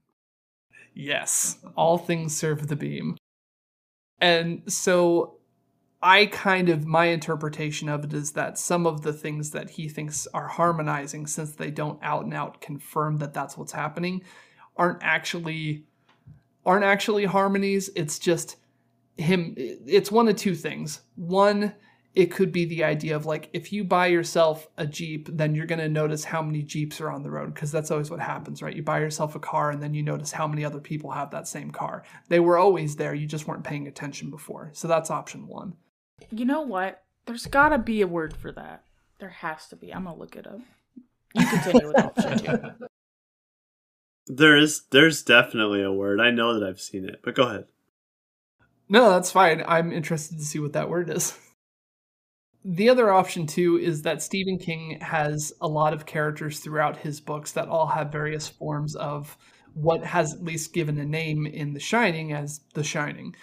[0.94, 3.18] Yes, all things serve the beam.
[4.22, 5.36] And so
[6.00, 9.86] I kind of my interpretation of it is that some of the things that he
[9.86, 14.22] thinks are harmonizing, since they don't out and out confirm that that's what's happening,
[14.79, 15.85] aren't actually
[16.64, 17.91] aren't actually harmonies.
[17.97, 18.57] It's just
[19.16, 19.55] him.
[19.57, 21.01] It's one of two things.
[21.16, 21.74] One,
[22.14, 25.66] it could be the idea of like if you buy yourself a Jeep, then you're
[25.66, 28.62] going to notice how many Jeeps are on the road because that's always what happens,
[28.62, 28.74] right?
[28.74, 31.49] You buy yourself a car and then you notice how many other people have that
[31.49, 32.05] same car.
[32.29, 34.70] They were always there, you just weren't paying attention before.
[34.72, 35.74] So that's option one.
[36.31, 37.03] You know what?
[37.26, 38.85] There's got to be a word for that.
[39.20, 39.93] There has to be.
[39.93, 40.61] I'm going to look it up.
[41.35, 42.87] You continue with option two.
[44.29, 46.20] There is there's definitely a word.
[46.20, 47.64] I know that I've seen it, but go ahead.
[48.89, 49.62] No, that's fine.
[49.66, 51.39] I'm interested to see what that word is.
[52.64, 57.20] The other option, too, is that Stephen King has a lot of characters throughout his
[57.20, 59.37] books that all have various forms of
[59.74, 63.35] what has at least given a name in The Shining as The Shining.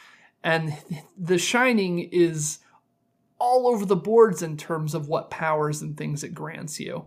[0.44, 0.78] And
[1.18, 2.60] The Shining is
[3.40, 7.06] all over the boards in terms of what powers and things it grants you.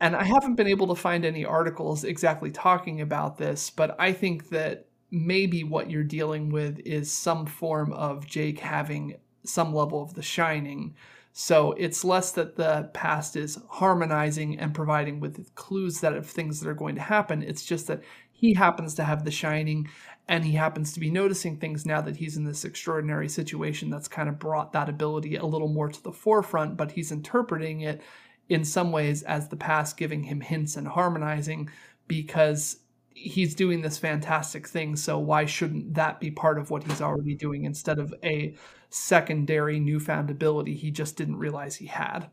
[0.00, 4.12] And I haven't been able to find any articles exactly talking about this, but I
[4.12, 10.02] think that maybe what you're dealing with is some form of Jake having some level
[10.02, 10.94] of the shining.
[11.32, 16.60] So it's less that the past is harmonizing and providing with clues that of things
[16.60, 17.42] that are going to happen.
[17.42, 19.88] It's just that he happens to have the shining
[20.28, 24.08] and he happens to be noticing things now that he's in this extraordinary situation that's
[24.08, 28.02] kind of brought that ability a little more to the forefront, but he's interpreting it
[28.48, 31.70] in some ways as the past giving him hints and harmonizing
[32.06, 32.78] because
[33.10, 34.94] he's doing this fantastic thing.
[34.94, 38.54] So why shouldn't that be part of what he's already doing instead of a
[38.90, 42.30] secondary newfound ability he just didn't realize he had?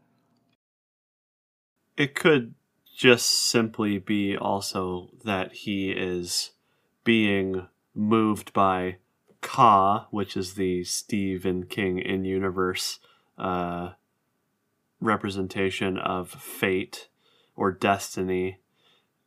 [1.95, 2.53] It could
[2.95, 6.51] just simply be also that he is
[7.03, 8.97] being moved by
[9.41, 12.99] Ka, which is the Stephen King in universe
[13.37, 13.91] uh,
[15.03, 17.09] representation of fate
[17.55, 18.59] or destiny.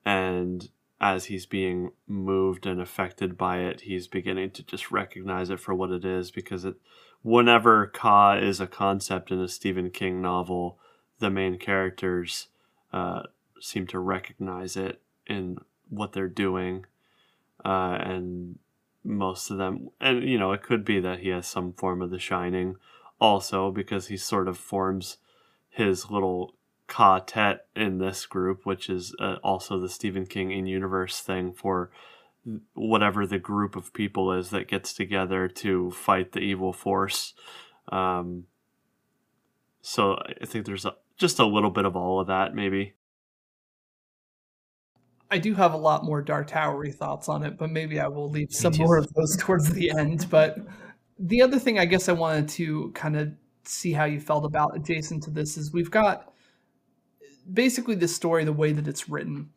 [0.05, 0.69] And
[1.01, 5.75] as he's being moved and affected by it he's beginning to just recognize it for
[5.75, 6.75] what it is because it
[7.23, 10.79] whenever ka is a concept in a stephen king novel
[11.19, 12.49] the main characters
[12.93, 13.23] uh,
[13.61, 15.59] seem to recognize it in
[15.89, 16.85] what they're doing
[17.65, 18.59] uh, and
[19.05, 22.11] most of them and you know it could be that he has some form of
[22.11, 22.77] the shining
[23.21, 25.19] also because he sort of forms
[25.77, 26.55] his little
[26.89, 31.91] quartet in this group, which is uh, also the Stephen King in universe thing for
[32.73, 37.35] whatever the group of people is that gets together to fight the evil force.
[37.93, 38.45] Um,
[39.83, 42.95] so I think there's a, just a little bit of all of that, maybe.
[45.31, 48.31] I do have a lot more Dark Towery thoughts on it, but maybe I will
[48.31, 50.27] leave some more of those towards the end.
[50.31, 50.57] But
[51.19, 53.33] the other thing I guess I wanted to kind of
[53.69, 56.33] see how you felt about adjacent to this is we've got
[57.53, 59.51] basically the story the way that it's written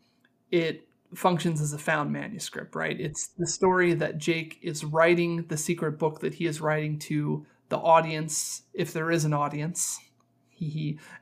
[0.51, 2.99] it functions as a found manuscript right?
[2.99, 7.45] It's the story that jake is writing the secret book that he is writing to
[7.69, 9.99] the audience if there is an audience.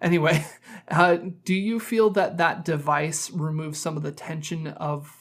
[0.01, 0.45] Anyway
[0.89, 5.16] uh, do you feel that that device removes some of the tension of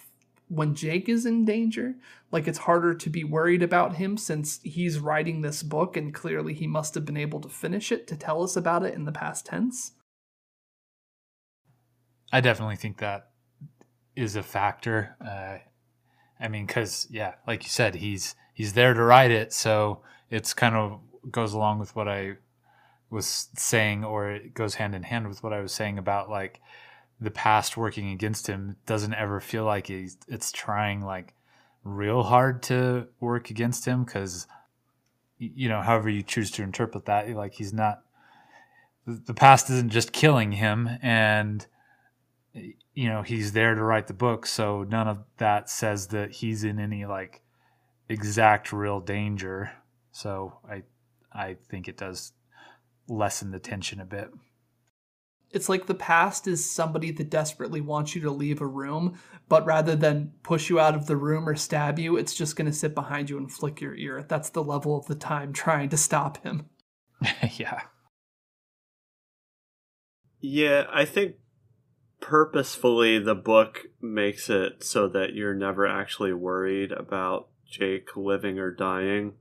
[0.48, 1.94] when Jake is in danger.
[2.30, 6.54] Like it's harder to be worried about him since he's writing this book and clearly
[6.54, 9.12] he must have been able to finish it to tell us about it in the
[9.12, 9.92] past tense.
[12.32, 13.30] I definitely think that
[14.14, 15.16] is a factor.
[15.24, 15.58] Uh,
[16.42, 20.52] I mean, because yeah, like you said, he's he's there to write it, so it's
[20.52, 22.34] kind of goes along with what I
[23.10, 26.60] was saying, or it goes hand in hand with what I was saying about like
[27.20, 28.76] the past working against him.
[28.86, 31.34] Doesn't ever feel like he's it's trying like
[31.84, 34.46] real hard to work against him because
[35.38, 38.02] you know, however you choose to interpret that, like he's not.
[39.06, 41.64] The past isn't just killing him, and
[42.96, 46.64] you know he's there to write the book so none of that says that he's
[46.64, 47.42] in any like
[48.08, 49.70] exact real danger
[50.10, 50.82] so i
[51.32, 52.32] i think it does
[53.08, 54.30] lessen the tension a bit
[55.50, 59.18] it's like the past is somebody that desperately wants you to leave a room
[59.48, 62.66] but rather than push you out of the room or stab you it's just going
[62.66, 64.24] to sit behind you and flick your ear.
[64.26, 66.66] That's the level of the time trying to stop him.
[67.56, 67.80] Yeah.
[70.40, 71.36] Yeah i think
[72.20, 78.70] purposefully the book makes it so that you're never actually worried about Jake living or
[78.70, 79.34] dying.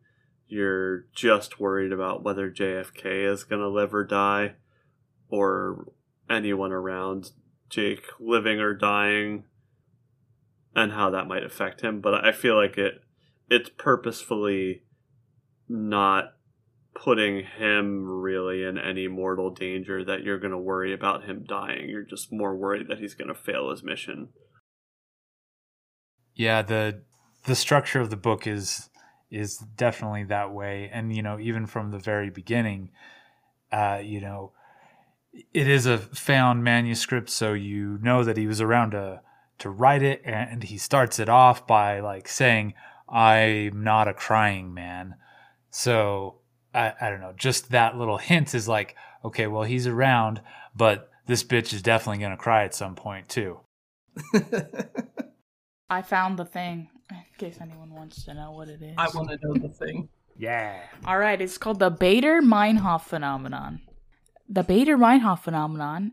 [0.47, 4.55] You're just worried about whether JFK is going to live or die
[5.35, 5.91] or
[6.29, 7.31] anyone around
[7.69, 9.43] Jake living or dying
[10.75, 13.01] and how that might affect him, but I feel like it
[13.49, 14.83] it's purposefully
[15.69, 16.33] not
[16.95, 21.89] putting him really in any mortal danger that you're going to worry about him dying.
[21.89, 24.29] You're just more worried that he's going to fail his mission.
[26.33, 27.01] Yeah, the
[27.45, 28.89] the structure of the book is
[29.29, 32.91] is definitely that way and you know, even from the very beginning,
[33.71, 34.53] uh, you know,
[35.53, 39.21] it is a found manuscript so you know that he was around to
[39.57, 42.73] to write it and he starts it off by like saying
[43.07, 45.15] I'm not a crying man.
[45.69, 46.39] So
[46.73, 50.41] I, I don't know, just that little hint is like, okay, well, he's around,
[50.75, 53.59] but this bitch is definitely going to cry at some point, too.
[55.89, 58.95] I found the thing, in case anyone wants to know what it is.
[58.97, 60.09] I want to know the thing.
[60.37, 60.81] Yeah.
[61.05, 63.81] All right, it's called the Baader Meinhof phenomenon.
[64.47, 66.11] The Baader Meinhof phenomenon,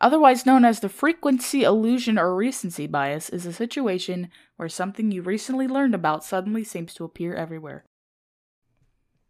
[0.00, 5.22] otherwise known as the frequency illusion or recency bias, is a situation where something you
[5.22, 7.84] recently learned about suddenly seems to appear everywhere.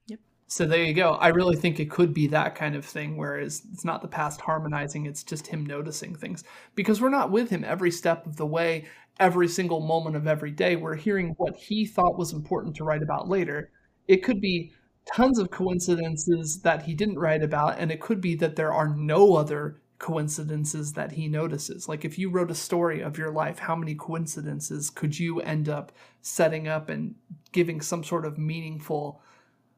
[0.07, 0.21] Yep.
[0.47, 1.13] So there you go.
[1.13, 4.41] I really think it could be that kind of thing, whereas it's not the past
[4.41, 6.43] harmonizing, it's just him noticing things.
[6.75, 8.87] Because we're not with him every step of the way,
[9.21, 10.77] every single moment of every day.
[10.77, 13.71] We're hearing what he thought was important to write about later.
[14.07, 14.73] It could be
[15.15, 18.89] tons of coincidences that he didn't write about, and it could be that there are
[18.89, 21.89] no other coincidences that he notices.
[21.89, 25.69] Like if you wrote a story of your life, how many coincidences could you end
[25.69, 25.93] up
[26.23, 27.17] setting up and
[27.53, 29.21] giving some sort of meaningful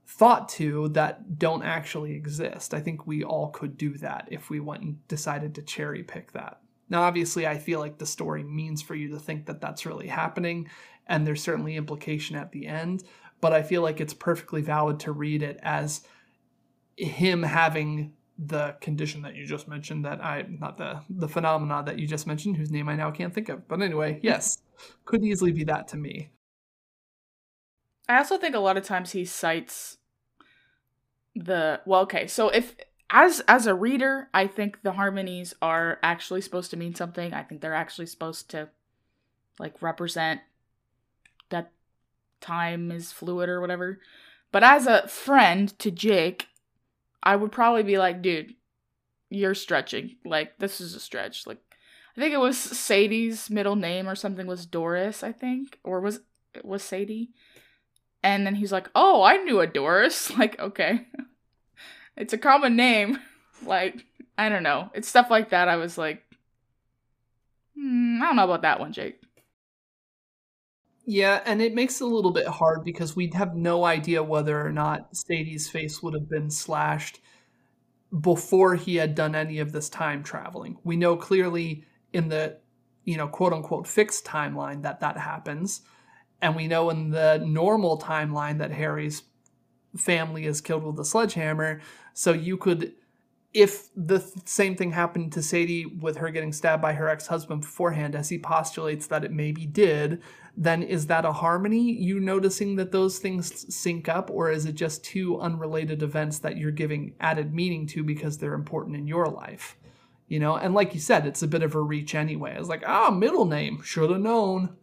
[0.06, 2.74] thought to that don't actually exist.
[2.74, 6.32] I think we all could do that if we went and decided to cherry pick
[6.32, 6.60] that.
[6.88, 10.08] Now, obviously, I feel like the story means for you to think that that's really
[10.08, 10.68] happening,
[11.06, 13.04] and there's certainly implication at the end,
[13.40, 16.02] but I feel like it's perfectly valid to read it as
[16.96, 21.98] him having the condition that you just mentioned that I not the the phenomena that
[21.98, 23.68] you just mentioned whose name I now can't think of.
[23.68, 24.58] But anyway, yes,
[25.04, 26.30] could easily be that to me.
[28.08, 29.98] I also think a lot of times he cites
[31.36, 32.74] the well okay so if
[33.08, 37.42] as as a reader i think the harmonies are actually supposed to mean something i
[37.42, 38.68] think they're actually supposed to
[39.58, 40.40] like represent
[41.50, 41.70] that
[42.40, 44.00] time is fluid or whatever
[44.52, 46.46] but as a friend to jake
[47.22, 48.54] i would probably be like dude
[49.28, 51.58] you're stretching like this is a stretch like
[52.16, 56.20] i think it was sadie's middle name or something was doris i think or was
[56.64, 57.30] was sadie
[58.22, 61.06] and then he's like, "Oh, I knew a Doris." Like, okay,
[62.16, 63.18] it's a common name.
[63.62, 64.06] Like,
[64.38, 64.90] I don't know.
[64.94, 65.68] It's stuff like that.
[65.68, 66.24] I was like,
[67.74, 69.20] hmm, I don't know about that one, Jake.
[71.06, 74.64] Yeah, and it makes it a little bit hard because we'd have no idea whether
[74.64, 77.20] or not Sadie's face would have been slashed
[78.20, 80.78] before he had done any of this time traveling.
[80.84, 82.58] We know clearly in the,
[83.04, 85.82] you know, quote unquote fixed timeline that that happens.
[86.42, 89.22] And we know in the normal timeline that Harry's
[89.96, 91.80] family is killed with a sledgehammer.
[92.14, 92.92] So you could,
[93.52, 97.26] if the th- same thing happened to Sadie with her getting stabbed by her ex
[97.26, 100.22] husband beforehand, as he postulates that it maybe did,
[100.56, 101.92] then is that a harmony?
[101.92, 106.56] You noticing that those things sync up, or is it just two unrelated events that
[106.56, 109.76] you're giving added meaning to because they're important in your life?
[110.28, 112.56] You know, and like you said, it's a bit of a reach anyway.
[112.56, 114.76] It's like, ah, middle name, should have known.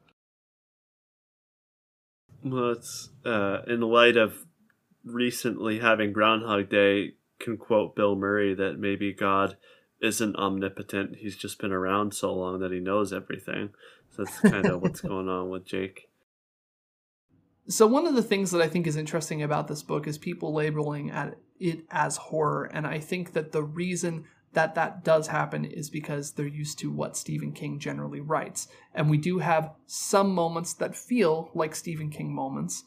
[2.44, 4.45] Well, it's uh, in light of
[5.03, 9.57] recently having Groundhog Day, can quote Bill Murray that maybe God
[10.02, 11.18] isn't omnipotent.
[11.18, 13.69] He's just been around so long that he knows everything.
[14.18, 16.10] That's kind of what's going on with Jake.
[17.69, 20.53] So one of the things that I think is interesting about this book is people
[20.53, 21.11] labeling
[21.60, 26.31] it as horror, and I think that the reason that that does happen is because
[26.31, 30.95] they're used to what Stephen King generally writes, and we do have some moments that
[30.95, 32.85] feel like Stephen King moments.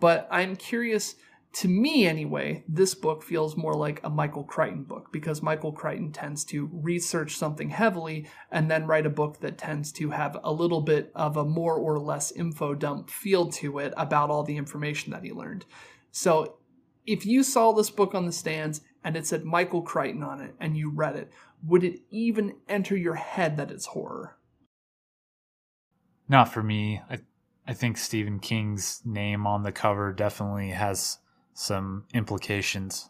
[0.00, 1.16] But I'm curious
[1.54, 6.10] to me anyway, this book feels more like a Michael Crichton book because Michael Crichton
[6.10, 10.52] tends to research something heavily and then write a book that tends to have a
[10.52, 14.56] little bit of a more or less info dump feel to it about all the
[14.56, 15.64] information that he learned.
[16.10, 16.58] So
[17.06, 20.56] if you saw this book on the stands and it said Michael Crichton on it
[20.58, 21.30] and you read it,
[21.62, 24.38] would it even enter your head that it's horror?
[26.28, 27.00] Not for me.
[27.08, 27.18] I
[27.66, 31.18] I think Stephen King's name on the cover definitely has
[31.54, 33.08] some implications.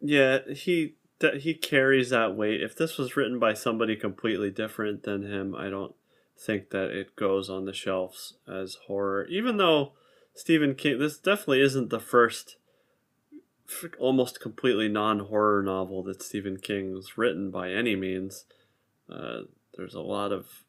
[0.00, 2.62] Yeah, he that he carries that weight.
[2.62, 5.94] If this was written by somebody completely different than him, I don't
[6.38, 9.26] think that it goes on the shelves as horror.
[9.26, 9.92] Even though
[10.34, 12.56] Stephen King, this definitely isn't the first
[13.98, 18.46] almost completely non-horror novel that Stephen King's written by any means.
[19.08, 19.42] Uh,
[19.76, 20.64] there's a lot of,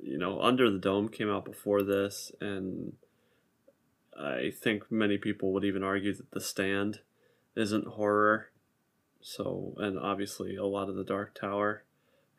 [0.00, 2.94] you know, Under the Dome came out before this, and
[4.18, 7.00] I think many people would even argue that The Stand
[7.56, 8.50] isn't horror.
[9.20, 11.84] So, and obviously, a lot of The Dark Tower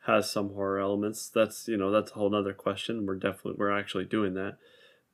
[0.06, 1.28] has some horror elements.
[1.28, 3.06] That's you know that's a whole other question.
[3.06, 4.56] We're definitely we're actually doing that,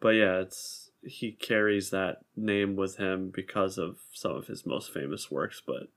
[0.01, 4.93] but yeah, it's he carries that name with him because of some of his most
[4.93, 5.63] famous works.
[5.65, 5.89] But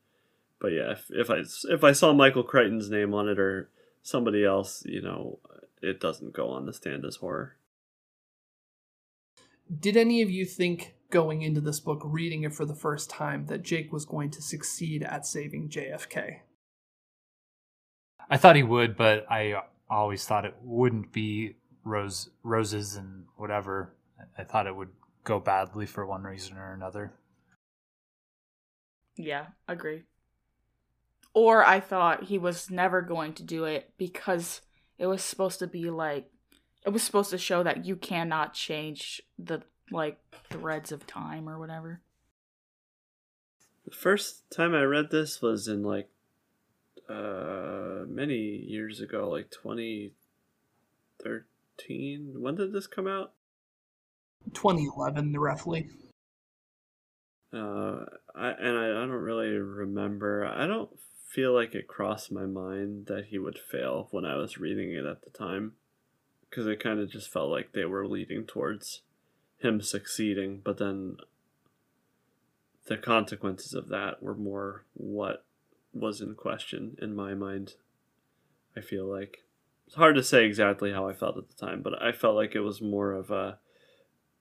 [0.59, 3.69] but yeah, if, if I if I saw Michael Crichton's name on it or
[4.01, 5.39] somebody else, you know,
[5.81, 7.55] it doesn't go on the stand as horror.
[9.79, 13.47] Did any of you think going into this book, reading it for the first time,
[13.47, 16.39] that Jake was going to succeed at saving JFK?
[18.29, 23.93] I thought he would, but I always thought it wouldn't be rose roses and whatever.
[24.37, 24.89] I thought it would
[25.23, 27.13] go badly for one reason or another.
[29.17, 30.03] Yeah, agree.
[31.33, 34.61] Or I thought he was never going to do it because
[34.97, 36.29] it was supposed to be like
[36.85, 41.57] it was supposed to show that you cannot change the like threads of time or
[41.59, 42.01] whatever.
[43.85, 46.09] The first time I read this was in like
[47.09, 52.35] uh many years ago, like 2013.
[52.37, 53.33] When did this come out?
[54.53, 55.89] 2011, roughly.
[57.51, 58.05] Uh,
[58.35, 60.45] I and I, I don't really remember.
[60.45, 60.91] I don't
[61.31, 65.05] feel like it crossed my mind that he would fail when I was reading it
[65.05, 65.73] at the time
[66.55, 69.01] because it kind of just felt like they were leading towards
[69.57, 71.17] him succeeding, but then
[72.85, 75.43] the consequences of that were more what
[75.93, 77.73] was in question in my mind.
[78.77, 79.39] I feel like
[79.85, 82.55] it's hard to say exactly how I felt at the time, but I felt like
[82.55, 83.59] it was more of a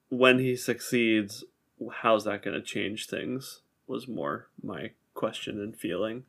[0.07, 1.43] when he succeeds,
[2.01, 6.23] how's that going to change things was more my question and feeling.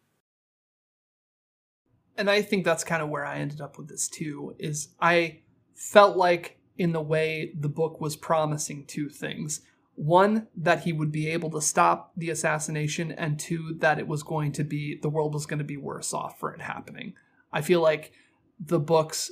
[2.16, 5.40] And I think that's kind of where I ended up with this too is I
[5.76, 9.60] felt like in the way the book was promising two things.
[9.94, 14.22] One, that he would be able to stop the assassination, and two, that it was
[14.22, 17.14] going to be, the world was going to be worse off for it happening.
[17.52, 18.12] I feel like
[18.60, 19.30] the book's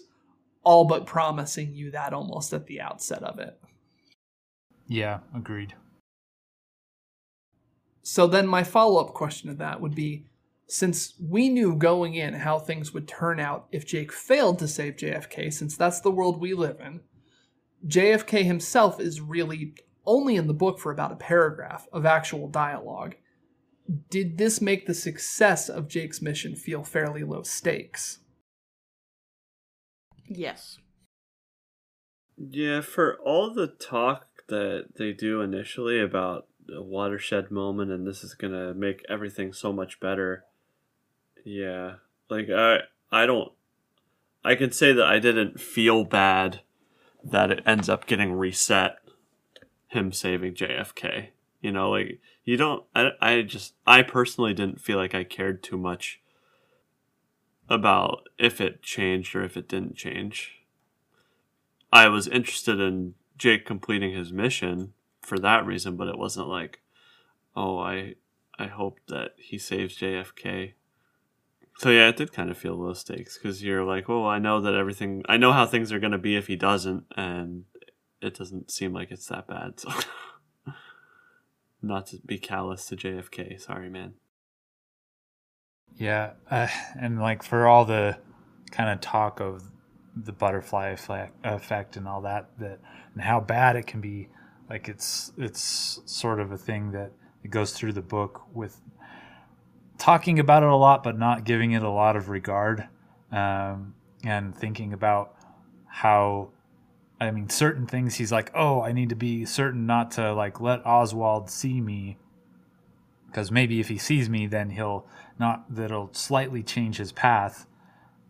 [0.62, 3.58] all but promising you that almost at the outset of it.
[4.86, 5.74] Yeah, agreed.
[8.02, 10.26] So then my follow up question to that would be
[10.66, 14.96] since we knew going in how things would turn out if Jake failed to save
[14.96, 17.00] JFK, since that's the world we live in,
[17.86, 19.74] JFK himself is really
[20.06, 23.14] only in the book for about a paragraph of actual dialogue.
[24.08, 28.20] Did this make the success of Jake's mission feel fairly low stakes?
[30.26, 30.78] Yes.
[32.36, 38.24] Yeah, for all the talk that they do initially about a watershed moment and this
[38.24, 40.44] is going to make everything so much better,
[41.44, 41.94] yeah.
[42.28, 42.80] Like I
[43.12, 43.52] I don't
[44.44, 46.60] I can say that I didn't feel bad
[47.22, 48.98] that it ends up getting reset
[49.88, 51.28] him saving JFK.
[51.60, 55.62] You know, like you don't I, I just I personally didn't feel like I cared
[55.62, 56.20] too much
[57.68, 60.60] about if it changed or if it didn't change.
[61.92, 64.92] I was interested in Jake completing his mission
[65.22, 66.80] for that reason, but it wasn't like,
[67.56, 68.16] oh, I
[68.58, 70.74] I hope that he saves JFK.
[71.78, 74.60] So yeah, it did kind of feel low stakes because you're like, well, I know
[74.60, 77.64] that everything, I know how things are going to be if he doesn't, and
[78.22, 79.80] it doesn't seem like it's that bad.
[79.80, 79.90] So,
[81.82, 83.60] not to be callous to JFK.
[83.60, 84.14] Sorry, man.
[85.96, 86.68] Yeah, uh,
[86.98, 88.18] and like for all the
[88.70, 89.62] kind of talk of
[90.16, 92.80] the butterfly effect, effect and all that, that
[93.14, 94.28] and how bad it can be,
[94.68, 98.80] like it's it's sort of a thing that it goes through the book with
[99.98, 102.88] talking about it a lot, but not giving it a lot of regard,
[103.32, 103.94] um,
[104.24, 105.34] and thinking about
[105.86, 106.50] how.
[107.20, 110.60] I mean, certain things he's like, oh, I need to be certain not to like
[110.60, 112.18] let Oswald see me,
[113.28, 115.06] because maybe if he sees me, then he'll
[115.38, 117.66] not that'll slightly change his path,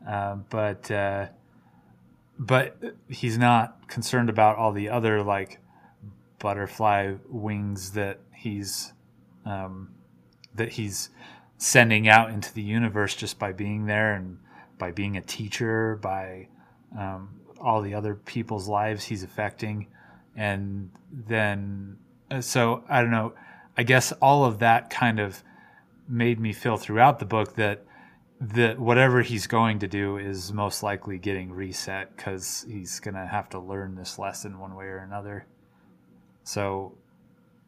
[0.07, 1.28] uh, but uh,
[2.39, 2.77] but
[3.09, 5.59] he's not concerned about all the other like
[6.39, 8.93] butterfly wings that he's
[9.47, 9.95] um,
[10.55, 11.09] that he's
[11.59, 14.39] sending out into the universe just by being there and
[14.79, 16.49] by being a teacher, by
[16.99, 19.87] um, all the other people's lives he's affecting,
[20.37, 21.97] and then
[22.31, 23.35] uh, so I don't know.
[23.77, 25.43] I guess all of that kind of
[26.09, 27.85] made me feel throughout the book that
[28.41, 33.49] that whatever he's going to do is most likely getting reset because he's to have
[33.49, 35.47] to learn this lesson one way or another.
[36.43, 36.99] So,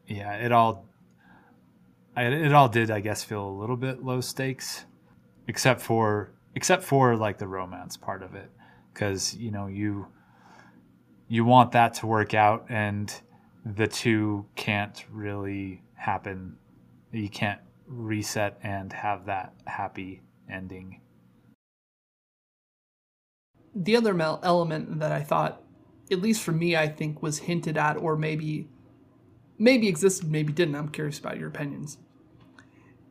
[0.05, 0.85] yeah, it all
[2.23, 4.85] it all did, I guess, feel a little bit low stakes,
[5.47, 8.49] except for except for like the romance part of it,
[8.93, 10.07] because you know you
[11.27, 13.13] you want that to work out, and
[13.65, 16.57] the two can't really happen.
[17.11, 21.01] You can't reset and have that happy ending.
[23.75, 25.61] The other element that I thought,
[26.11, 28.69] at least for me, I think was hinted at, or maybe
[29.59, 30.75] maybe existed, maybe didn't.
[30.75, 31.97] I'm curious about your opinions.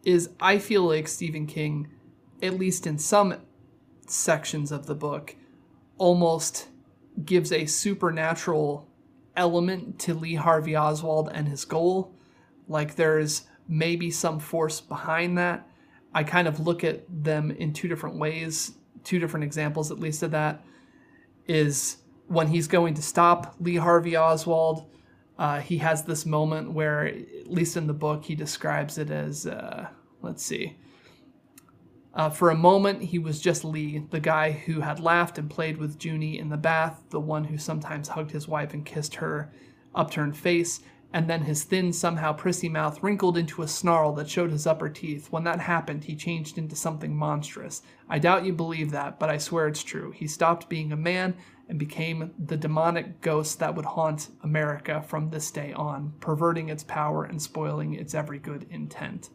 [0.06, 1.88] Is I feel like Stephen King,
[2.40, 3.34] at least in some
[4.06, 5.34] sections of the book,
[5.98, 6.68] almost
[7.24, 8.88] gives a supernatural
[9.36, 12.14] element to Lee Harvey Oswald and his goal.
[12.68, 15.68] Like there's maybe some force behind that.
[16.14, 20.22] I kind of look at them in two different ways, two different examples at least
[20.22, 20.64] of that
[21.46, 24.88] is when he's going to stop Lee Harvey Oswald.
[25.38, 29.46] Uh, he has this moment where, at least in the book, he describes it as
[29.46, 29.88] uh,
[30.22, 30.76] let's see.
[32.14, 35.76] Uh, for a moment, he was just Lee, the guy who had laughed and played
[35.76, 39.52] with Junie in the bath, the one who sometimes hugged his wife and kissed her
[39.94, 40.80] upturned face,
[41.12, 44.88] and then his thin, somehow prissy mouth wrinkled into a snarl that showed his upper
[44.88, 45.30] teeth.
[45.30, 47.82] When that happened, he changed into something monstrous.
[48.08, 50.10] I doubt you believe that, but I swear it's true.
[50.10, 51.36] He stopped being a man
[51.68, 56.84] and became the demonic ghost that would haunt America from this day on, perverting its
[56.84, 59.30] power and spoiling its every good intent.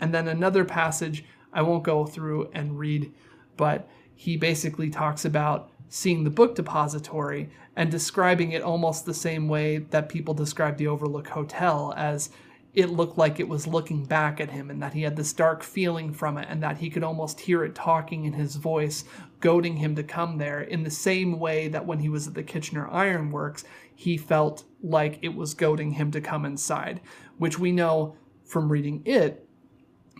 [0.00, 3.12] And then another passage I won't go through and read,
[3.56, 9.48] but he basically talks about seeing the book depository and describing it almost the same
[9.48, 12.30] way that people describe the Overlook Hotel as
[12.74, 15.62] it looked like it was looking back at him and that he had this dark
[15.62, 19.04] feeling from it and that he could almost hear it talking in his voice,
[19.40, 22.42] goading him to come there in the same way that when he was at the
[22.42, 27.00] Kitchener Ironworks, he felt like it was goading him to come inside,
[27.36, 29.46] which we know from reading it.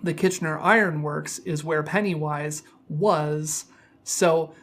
[0.03, 3.66] The Kitchener Ironworks is where Pennywise was.
[4.05, 4.55] So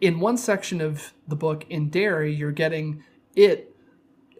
[0.00, 3.02] in one section of the book in Derry, you're getting
[3.34, 3.74] it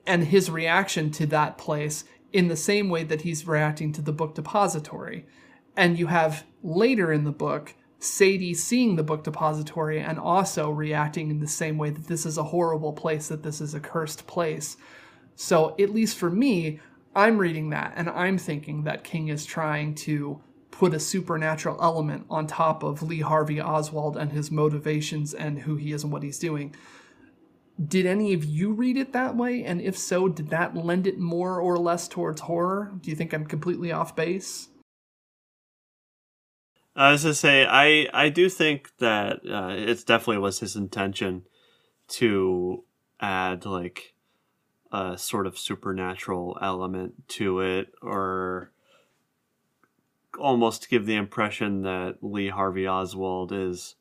[0.07, 4.13] and his reaction to that place in the same way that he's reacting to the
[4.13, 5.27] book depository.
[5.77, 7.75] And you have later in the book
[8.05, 12.39] Sadie seeing the book depository and also reacting in the same way that this is
[12.39, 14.77] a horrible place, that this is a cursed place.
[15.37, 16.81] So, at least for me,
[17.17, 20.41] I'm reading that and I'm thinking that King is trying to
[20.71, 25.77] put a supernatural element on top of Lee Harvey Oswald and his motivations and who
[25.77, 26.75] he is and what he's doing.
[27.83, 29.65] Did any of you read it that way?
[29.65, 32.93] And if so, did that lend it more or less towards horror?
[33.01, 34.69] Do you think I'm completely off base?
[36.97, 41.43] I was to say, I I do think that uh, it definitely was his intention
[42.09, 42.85] to
[43.21, 44.15] add like
[44.93, 48.71] a sort of supernatural element to it, or
[50.39, 53.97] almost give the impression that Lee Harvey Oswald is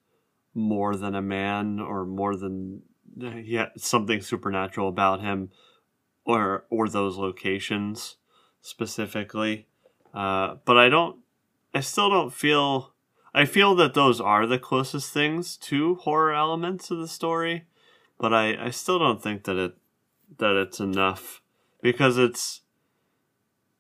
[0.54, 2.84] more than a man or more than
[3.18, 5.50] yeah something supernatural about him
[6.26, 8.18] or or those locations
[8.62, 9.68] specifically.
[10.14, 11.23] Uh, but I don't
[11.74, 12.94] I still don't feel
[13.36, 17.66] I feel that those are the closest things to horror elements of the story
[18.20, 19.76] but I I still don't think that it
[20.38, 21.42] that it's enough
[21.82, 22.62] because it's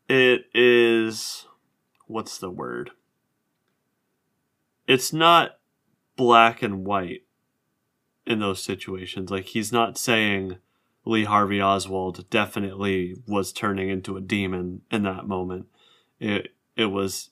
[0.09, 1.47] it is
[2.07, 2.91] what's the word?
[4.87, 5.59] It's not
[6.15, 7.23] black and white
[8.25, 9.31] in those situations.
[9.31, 10.57] Like he's not saying
[11.05, 15.67] Lee Harvey Oswald definitely was turning into a demon in that moment.
[16.19, 17.29] It it was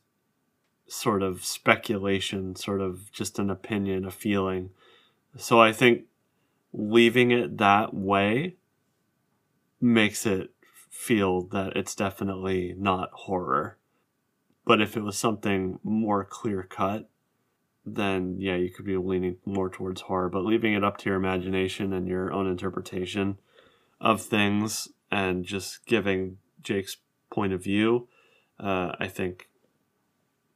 [0.91, 4.71] sort of speculation, sort of just an opinion, a feeling.
[5.37, 6.03] So I think
[6.73, 8.55] leaving it that way
[9.79, 10.51] makes it
[10.89, 13.77] feel that it's definitely not horror.
[14.65, 17.09] But if it was something more clear cut,
[17.85, 20.27] then yeah, you could be leaning more towards horror.
[20.27, 23.37] But leaving it up to your imagination and your own interpretation
[24.01, 26.97] of things and just giving Jake's
[27.29, 28.09] point of view,
[28.59, 29.47] uh, I think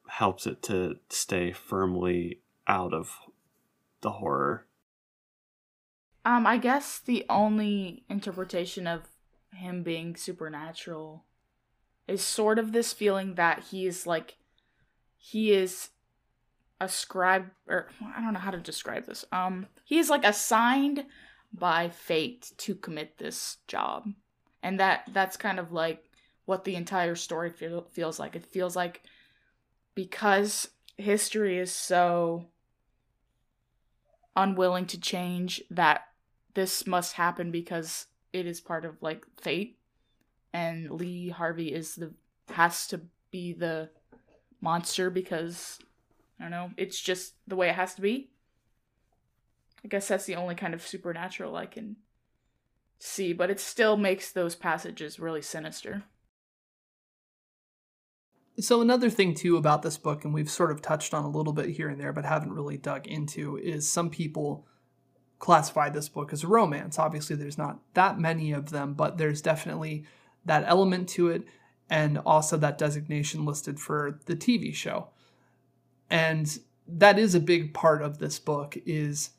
[0.07, 3.17] helps it to stay firmly out of
[4.01, 4.65] the horror.
[6.23, 9.03] Um, I guess the only interpretation of
[9.53, 11.23] him being supernatural
[12.07, 14.37] is sort of this feeling that he is like
[15.17, 15.89] he is
[16.79, 19.25] ascribed or I don't know how to describe this.
[19.31, 21.05] Um he is like assigned
[21.53, 24.09] by fate to commit this job.
[24.61, 26.03] And that that's kind of like
[26.45, 28.35] what the entire story feel, feels like.
[28.35, 29.03] It feels like
[29.95, 32.45] because history is so
[34.35, 36.03] unwilling to change that
[36.53, 39.77] this must happen because it is part of like fate
[40.53, 42.13] and Lee Harvey is the
[42.49, 43.01] has to
[43.31, 43.89] be the
[44.61, 45.79] monster because
[46.39, 48.29] I don't know, it's just the way it has to be.
[49.83, 51.97] I guess that's the only kind of supernatural I can
[52.97, 56.03] see, but it still makes those passages really sinister.
[58.57, 61.51] So another thing too about this book, and we've sort of touched on a little
[61.51, 64.65] bit here and there, but haven't really dug into, is some people
[65.39, 66.97] classify this book as a romance.
[66.97, 70.05] Obviously, there's not that many of them, but there's definitely
[70.45, 71.43] that element to it,
[71.89, 75.09] and also that designation listed for the TV show.
[76.09, 79.31] And that is a big part of this book is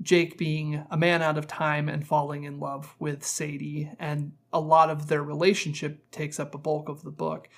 [0.00, 4.60] Jake being a man out of time and falling in love with Sadie, and a
[4.60, 7.50] lot of their relationship takes up a bulk of the book.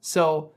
[0.00, 0.52] So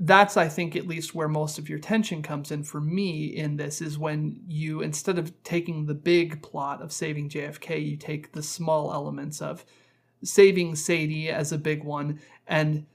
[0.00, 3.56] that's I think at least where most of your tension comes in for me in
[3.56, 8.32] this is when you instead of taking the big plot of saving JFK, you take
[8.32, 9.64] the small elements of
[10.24, 12.86] saving Sadie as a big one and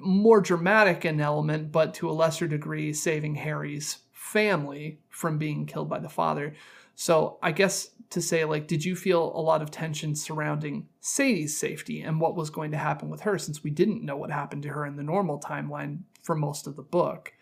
[0.00, 5.88] more dramatic an element, but to a lesser degree, saving Harry's family from being killed
[5.88, 6.54] by the father.
[6.96, 11.56] So I guess to say, like, did you feel a lot of tension surrounding Sadie's
[11.56, 14.62] safety and what was going to happen with her since we didn't know what happened
[14.64, 17.32] to her in the normal timeline for most of the book?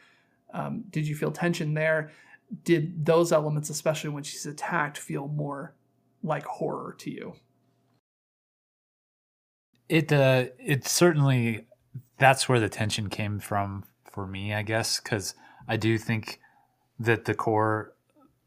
[0.52, 2.12] Um, did you feel tension there?
[2.64, 5.74] Did those elements, especially when she's attacked, feel more
[6.22, 7.34] like horror to you?
[9.88, 11.66] It uh, it certainly
[12.18, 15.34] that's where the tension came from for me, I guess, because
[15.66, 16.40] I do think
[16.98, 17.94] that the core,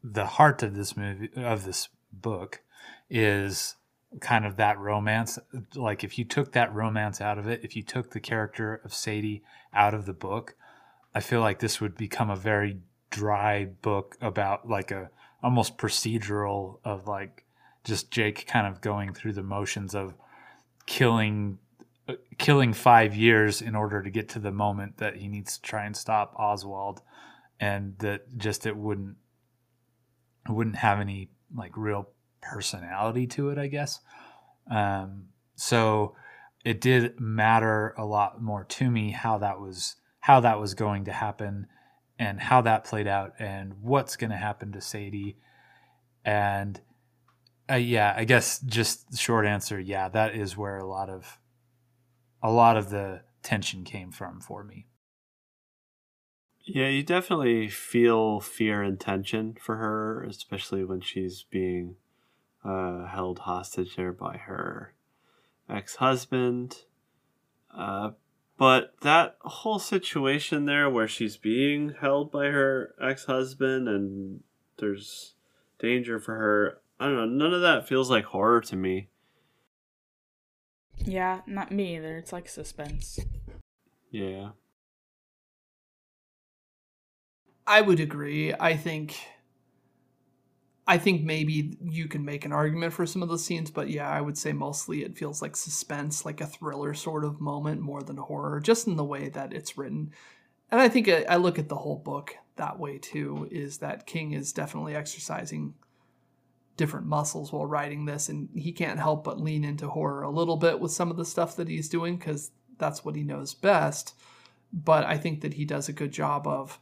[0.04, 1.90] the heart of this movie of this
[2.22, 2.62] book
[3.10, 3.76] is
[4.20, 5.38] kind of that romance.
[5.76, 8.94] Like if you took that romance out of it, if you took the character of
[8.94, 9.44] Sadie
[9.74, 10.56] out of the book,
[11.14, 12.80] I feel like this would become a very
[13.10, 15.10] dry book about like a
[15.42, 17.46] almost procedural of like
[17.84, 20.16] just Jake kind of going through the motions of
[20.86, 21.60] killing
[22.08, 25.62] uh, killing 5 years in order to get to the moment that he needs to
[25.62, 27.02] try and stop Oswald
[27.60, 29.16] and that just it wouldn't
[30.48, 32.10] wouldn't have any like real
[32.42, 34.00] personality to it, I guess.
[34.70, 35.26] Um,
[35.56, 36.16] so
[36.64, 41.06] it did matter a lot more to me how that was how that was going
[41.06, 41.68] to happen
[42.18, 45.38] and how that played out and what's going to happen to Sadie
[46.24, 46.82] and
[47.70, 51.40] uh, yeah, I guess just short answer, yeah, that is where a lot of
[52.42, 54.88] a lot of the tension came from for me.
[56.66, 61.96] Yeah, you definitely feel fear and tension for her, especially when she's being
[62.64, 64.94] uh, held hostage there by her
[65.70, 66.78] ex husband.
[67.76, 68.12] Uh,
[68.58, 74.42] but that whole situation there where she's being held by her ex husband and
[74.78, 75.36] there's
[75.78, 79.10] danger for her, I don't know, none of that feels like horror to me.
[80.98, 82.18] Yeah, not me either.
[82.18, 83.20] It's like suspense.
[84.10, 84.52] Yeah.
[87.68, 88.54] I would agree.
[88.54, 89.18] I think
[90.88, 94.08] I think maybe you can make an argument for some of the scenes, but yeah,
[94.08, 98.04] I would say mostly it feels like suspense, like a thriller sort of moment more
[98.04, 100.12] than horror, just in the way that it's written.
[100.72, 104.06] And I think uh, I look at the whole book that way too, is that
[104.06, 105.74] King is definitely exercising
[106.78, 110.58] different muscles while writing this, and he can't help but lean into horror a little
[110.58, 114.14] bit with some of the stuff that he's doing because that's what he knows best.
[114.72, 116.80] But I think that he does a good job of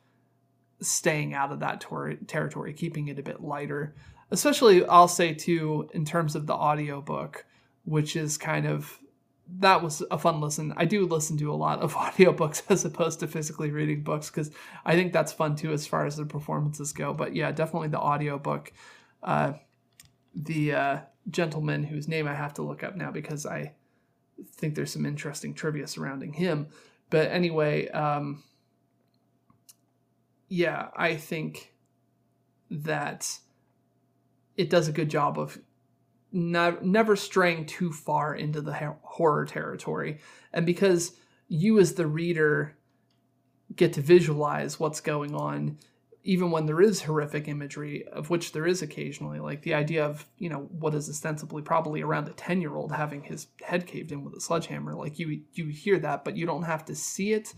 [0.81, 3.95] staying out of that tor- territory, keeping it a bit lighter.
[4.31, 7.45] Especially, I'll say too, in terms of the audiobook,
[7.85, 8.99] which is kind of
[9.59, 10.73] that was a fun listen.
[10.77, 14.51] I do listen to a lot of audiobooks as opposed to physically reading books because
[14.85, 17.13] I think that's fun too as far as the performances go.
[17.13, 18.71] But yeah, definitely the audiobook.
[19.21, 19.53] Uh,
[20.35, 23.73] the uh, gentleman whose name I have to look up now because I
[24.55, 26.67] think there's some interesting trivia surrounding him.
[27.09, 28.43] But anyway, um,
[30.49, 31.73] yeah, I think
[32.69, 33.39] that
[34.57, 35.57] it does a good job of
[36.31, 40.19] ne- never straying too far into the ha- horror territory.
[40.51, 41.13] And because
[41.47, 42.75] you, as the reader,
[43.75, 45.77] get to visualize what's going on,
[46.23, 50.25] even when there is horrific imagery, of which there is occasionally, like the idea of,
[50.37, 54.11] you know, what is ostensibly probably around a 10 year old having his head caved
[54.11, 57.33] in with a sledgehammer, like you, you hear that, but you don't have to see
[57.33, 57.53] it.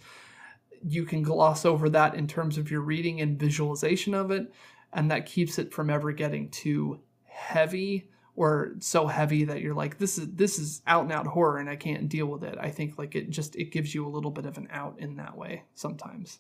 [0.88, 4.54] You can gloss over that in terms of your reading and visualization of it,
[4.94, 9.98] and that keeps it from ever getting too heavy or so heavy that you're like
[9.98, 12.58] this is this is out and out horror and I can't deal with it.
[12.60, 15.16] I think like it just it gives you a little bit of an out in
[15.18, 16.40] that way sometimes.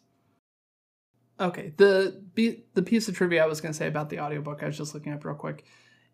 [1.39, 2.21] Okay, the
[2.73, 4.93] the piece of trivia I was going to say about the audiobook I was just
[4.93, 5.65] looking up real quick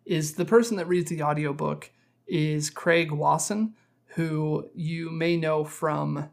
[0.04, 1.90] is the person that reads the audiobook
[2.26, 3.74] is Craig Wasson,
[4.06, 6.28] who you may know from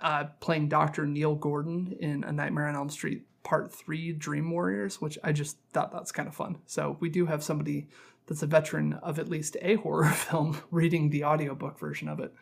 [0.00, 1.06] uh, playing Dr.
[1.06, 5.56] Neil Gordon in A Nightmare on Elm Street Part 3 Dream Warriors, which I just
[5.72, 6.58] thought that's kind of fun.
[6.66, 7.88] So we do have somebody
[8.26, 12.32] that's a veteran of at least a horror film reading the audiobook version of it.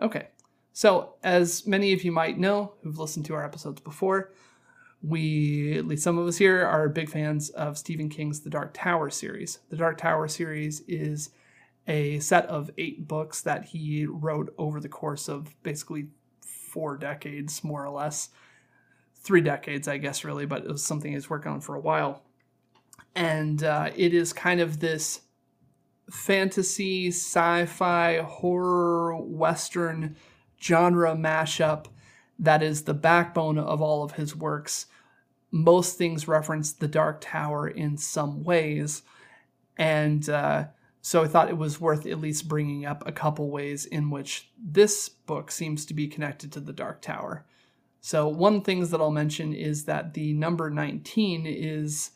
[0.00, 0.28] Okay,
[0.72, 4.32] so as many of you might know who've listened to our episodes before,
[5.02, 8.72] we, at least some of us here, are big fans of Stephen King's The Dark
[8.72, 9.58] Tower series.
[9.68, 11.30] The Dark Tower series is
[11.86, 16.08] a set of eight books that he wrote over the course of basically
[16.40, 18.30] four decades, more or less.
[19.16, 22.22] Three decades, I guess, really, but it was something he's working on for a while
[23.14, 25.22] and uh, it is kind of this
[26.10, 30.16] fantasy, sci-fi, horror, western
[30.60, 31.86] genre mashup
[32.38, 34.86] that is the backbone of all of his works.
[35.50, 39.02] Most things reference the Dark Tower in some ways,
[39.76, 40.64] and uh,
[41.06, 44.48] so I thought it was worth at least bringing up a couple ways in which
[44.58, 47.44] this book seems to be connected to the Dark Tower.
[48.00, 52.12] So one things that I'll mention is that the number 19 is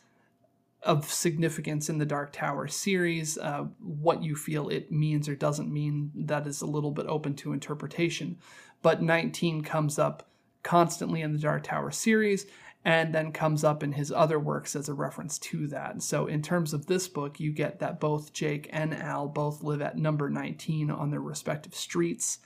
[0.83, 3.37] of significance in the Dark Tower series.
[3.37, 7.35] Uh, what you feel it means or doesn't mean, that is a little bit open
[7.35, 8.39] to interpretation.
[8.81, 10.31] But 19 comes up
[10.63, 12.47] constantly in the Dark Tower series
[12.85, 16.03] and then comes up in his other works as a reference to that.
[16.03, 19.83] So, in terms of this book, you get that both Jake and Al both live
[19.83, 22.39] at number 19 on their respective streets.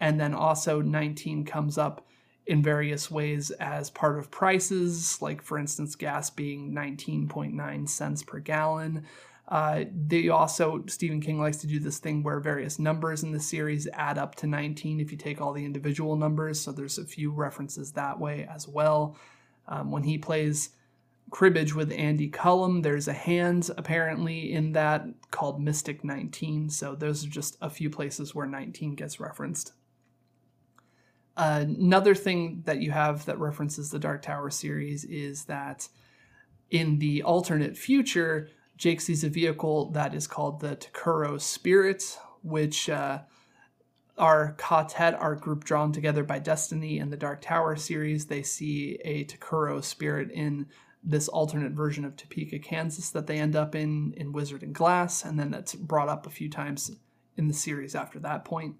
[0.00, 2.06] And then also, 19 comes up
[2.46, 8.40] in various ways as part of prices, like for instance, gas being 19.9 cents per
[8.40, 9.04] gallon.
[9.48, 13.40] Uh, they also, Stephen King likes to do this thing where various numbers in the
[13.40, 16.60] series add up to 19 if you take all the individual numbers.
[16.60, 19.16] So there's a few references that way as well.
[19.68, 20.70] Um, when he plays
[21.30, 26.68] cribbage with Andy Cullum, there's a hand apparently in that called Mystic 19.
[26.70, 29.72] So those are just a few places where 19 gets referenced
[31.36, 35.88] another thing that you have that references the Dark Tower series is that
[36.70, 42.88] in the alternate future, Jake sees a vehicle that is called the Takuro Spirit, which
[42.88, 43.20] uh,
[44.18, 48.98] our quartet, our group drawn together by Destiny in the Dark Tower series, they see
[49.04, 50.66] a Takuro Spirit in
[51.02, 55.24] this alternate version of Topeka, Kansas that they end up in in Wizard and Glass,
[55.24, 56.90] and then that's brought up a few times
[57.36, 58.76] in the series after that point.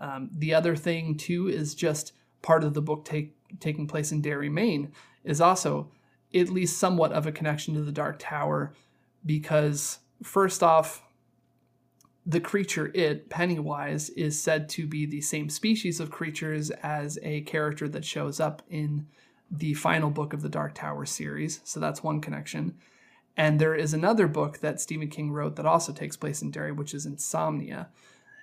[0.00, 4.20] Um, the other thing, too, is just part of the book take, taking place in
[4.20, 4.92] Derry, Maine,
[5.22, 5.92] is also
[6.34, 8.74] at least somewhat of a connection to the Dark Tower
[9.24, 11.02] because, first off,
[12.24, 17.40] the creature it, Pennywise, is said to be the same species of creatures as a
[17.42, 19.06] character that shows up in
[19.50, 21.60] the final book of the Dark Tower series.
[21.64, 22.78] So that's one connection.
[23.36, 26.72] And there is another book that Stephen King wrote that also takes place in Derry,
[26.72, 27.88] which is Insomnia.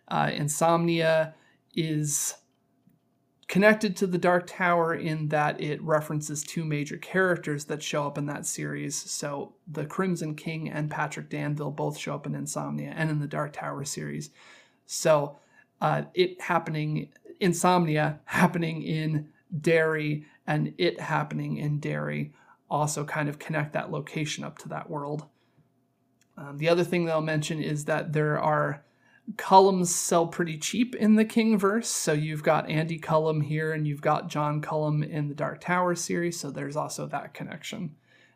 [0.08, 1.36] Uh, Insomnia
[1.76, 2.36] is
[3.50, 8.18] connected to the Dark Tower in that it references two major characters that show up
[8.18, 8.96] in that series.
[8.96, 13.28] So the Crimson King and Patrick Danville both show up in Insomnia and in the
[13.28, 14.30] Dark Tower series.
[14.86, 15.40] So
[15.82, 17.10] uh, it happening,
[17.40, 22.34] Insomnia happening in Derry and it happening in Derry
[22.70, 25.26] also kind of connect that location up to that world.
[26.38, 28.84] Um, the other thing that I'll mention is that there are
[29.36, 31.88] Cullums sell pretty cheap in the King verse.
[31.88, 35.96] So you've got Andy Cullum here and you've got John Cullum in the Dark Tower
[35.96, 36.40] series.
[36.40, 37.96] So there's also that connection.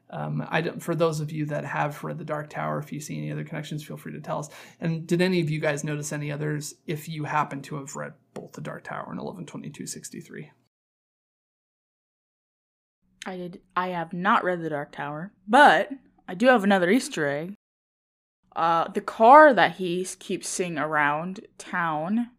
[0.09, 2.99] Um, I don't, for those of you that have read the Dark Tower, if you
[2.99, 4.49] see any other connections, feel free to tell us.
[4.79, 8.13] And did any of you guys notice any others if you happen to have read
[8.35, 10.51] both the Dark Tower and 112263?
[13.25, 13.61] I did.
[13.75, 15.89] I have not read the Dark Tower, but
[16.27, 17.55] I do have another Easter egg.
[18.55, 22.30] Uh, the car that he keeps seeing around town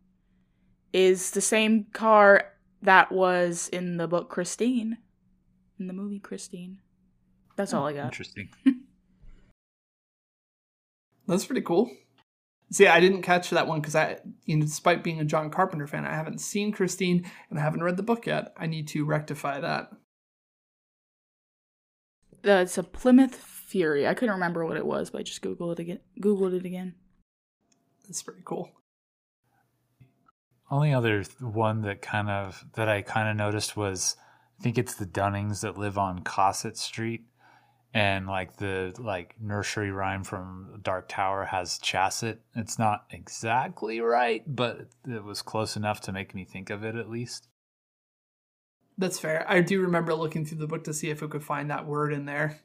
[0.93, 4.99] is the same car that was in the book Christine,
[5.79, 6.79] in the movie Christine.
[7.57, 8.07] That's all I got.
[8.07, 8.49] Interesting.
[11.27, 11.91] That's pretty cool.
[12.71, 15.87] See, I didn't catch that one because I, you know, despite being a John Carpenter
[15.87, 18.53] fan, I haven't seen Christine and I haven't read the book yet.
[18.57, 19.91] I need to rectify that.
[22.47, 23.37] Uh, it's a Plymouth
[23.75, 24.07] Fury.
[24.07, 25.99] I couldn't remember what it was, but I just googled it again.
[26.21, 26.95] Googled it again.
[28.07, 28.71] That's pretty cool.
[30.71, 34.15] Only other one that kind of that I kind of noticed was
[34.61, 37.25] I think it's the Dunnings that live on Kossuth Street,
[37.93, 42.39] and like the like nursery rhyme from Dark Tower has Chassit.
[42.55, 46.95] It's not exactly right, but it was close enough to make me think of it
[46.95, 47.49] at least.
[48.97, 49.45] That's fair.
[49.49, 52.13] I do remember looking through the book to see if we could find that word
[52.13, 52.61] in there.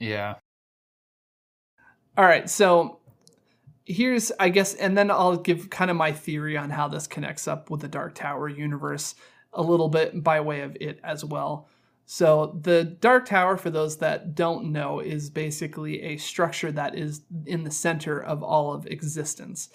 [0.00, 0.34] Yeah.
[2.16, 2.98] All right, so
[3.86, 7.48] here's I guess and then I'll give kind of my theory on how this connects
[7.48, 9.14] up with the Dark Tower universe
[9.52, 11.68] a little bit by way of it as well.
[12.06, 17.22] So the Dark Tower for those that don't know is basically a structure that is
[17.46, 19.68] in the center of all of existence.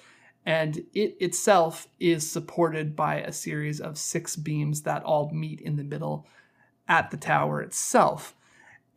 [0.46, 5.76] And it itself is supported by a series of six beams that all meet in
[5.78, 6.28] the middle
[6.88, 8.36] at the tower itself.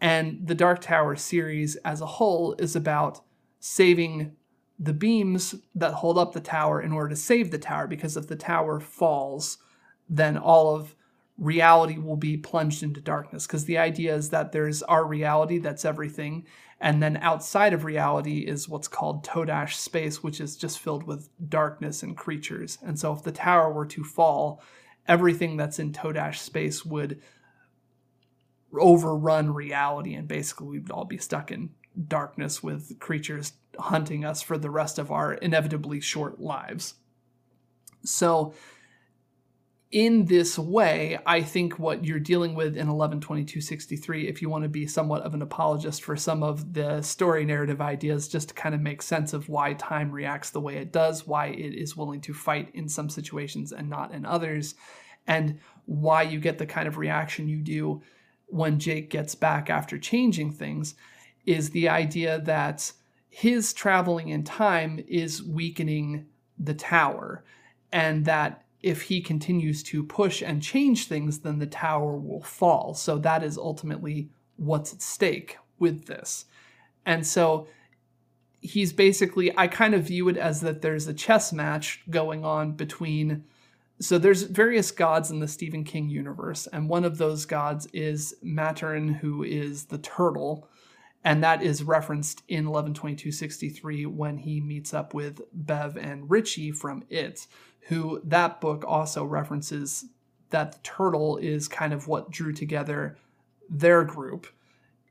[0.00, 3.20] And the Dark Tower series as a whole is about
[3.60, 4.36] saving
[4.78, 8.28] the beams that hold up the tower in order to save the tower, because if
[8.28, 9.58] the tower falls,
[10.08, 10.94] then all of
[11.36, 13.46] reality will be plunged into darkness.
[13.46, 16.46] Because the idea is that there's our reality, that's everything,
[16.80, 21.28] and then outside of reality is what's called Todash space, which is just filled with
[21.48, 22.78] darkness and creatures.
[22.84, 24.62] And so if the tower were to fall,
[25.08, 27.20] everything that's in Todash space would
[28.72, 31.70] overrun reality, and basically we'd all be stuck in
[32.06, 36.94] darkness with creatures hunting us for the rest of our inevitably short lives.
[38.04, 38.54] So,
[39.90, 44.68] in this way, I think what you're dealing with in 112263, if you want to
[44.68, 48.74] be somewhat of an apologist for some of the story narrative ideas, just to kind
[48.74, 52.20] of make sense of why time reacts the way it does, why it is willing
[52.20, 54.74] to fight in some situations and not in others,
[55.26, 58.02] and why you get the kind of reaction you do
[58.48, 60.94] when Jake gets back after changing things,
[61.46, 62.92] is the idea that
[63.30, 66.26] his traveling in time is weakening
[66.58, 67.44] the tower,
[67.92, 72.94] and that if he continues to push and change things, then the tower will fall.
[72.94, 76.46] So that is ultimately what's at stake with this.
[77.06, 77.66] And so
[78.60, 82.72] he's basically, I kind of view it as that there's a chess match going on
[82.72, 83.44] between.
[84.00, 88.34] So there's various gods in the Stephen King universe, and one of those gods is
[88.42, 90.68] Maturin, who is the turtle,
[91.24, 97.02] and that is referenced in 112263 when he meets up with Bev and Richie from
[97.08, 97.48] It
[97.88, 100.04] who that book also references
[100.50, 103.16] that the turtle is kind of what drew together
[103.70, 104.46] their group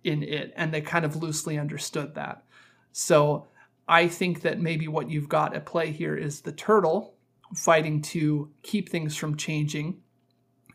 [0.03, 2.43] in it, and they kind of loosely understood that.
[2.91, 3.47] So
[3.87, 7.15] I think that maybe what you've got at play here is the turtle
[7.55, 10.01] fighting to keep things from changing,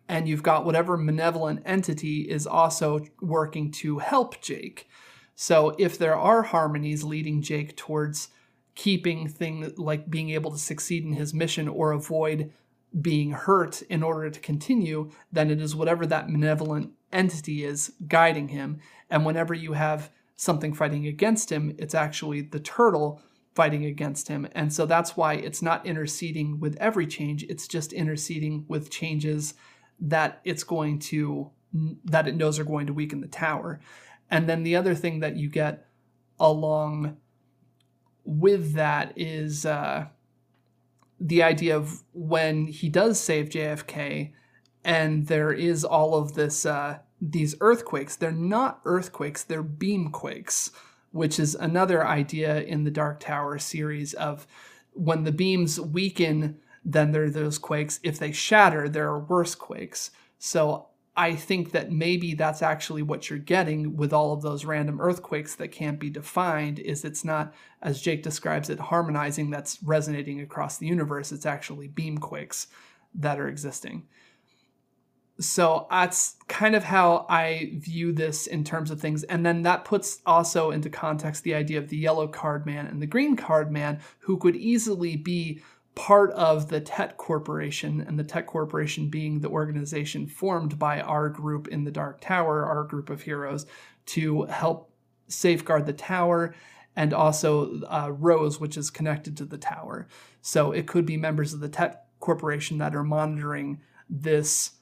[0.08, 4.88] and you've got whatever malevolent entity is also working to help Jake.
[5.34, 8.28] So if there are harmonies leading Jake towards
[8.74, 12.52] keeping things like being able to succeed in his mission or avoid
[13.00, 18.48] being hurt in order to continue, then it is whatever that malevolent entity is guiding
[18.48, 18.80] him.
[19.08, 23.22] And whenever you have something fighting against him, it's actually the turtle
[23.54, 24.48] fighting against him.
[24.52, 29.54] And so that's why it's not interceding with every change, it's just interceding with changes
[30.00, 31.50] that it's going to
[32.04, 33.80] that it knows are going to weaken the tower.
[34.30, 35.86] And then the other thing that you get
[36.38, 37.16] along
[38.24, 40.06] with that is uh,
[41.20, 44.32] the idea of when he does save JFK,
[44.84, 48.16] and there is all of this uh, these earthquakes.
[48.16, 50.70] They're not earthquakes; they're beam quakes,
[51.12, 54.46] which is another idea in the Dark Tower series of
[54.92, 58.00] when the beams weaken, then there are those quakes.
[58.02, 60.10] If they shatter, there are worse quakes.
[60.38, 65.00] So I think that maybe that's actually what you're getting with all of those random
[65.00, 67.52] earthquakes that can't be defined is it's not
[67.82, 72.68] as Jake describes it harmonizing that's resonating across the universe it's actually beam quakes
[73.14, 74.06] that are existing.
[75.40, 79.24] So that's kind of how I view this in terms of things.
[79.24, 83.00] And then that puts also into context the idea of the yellow card man and
[83.00, 85.62] the green card man, who could easily be
[85.94, 91.28] part of the Tet Corporation, and the Tet Corporation being the organization formed by our
[91.28, 93.66] group in the Dark Tower, our group of heroes,
[94.06, 94.90] to help
[95.28, 96.54] safeguard the tower
[96.94, 100.08] and also uh, Rose, which is connected to the tower.
[100.42, 104.72] So it could be members of the Tet Corporation that are monitoring this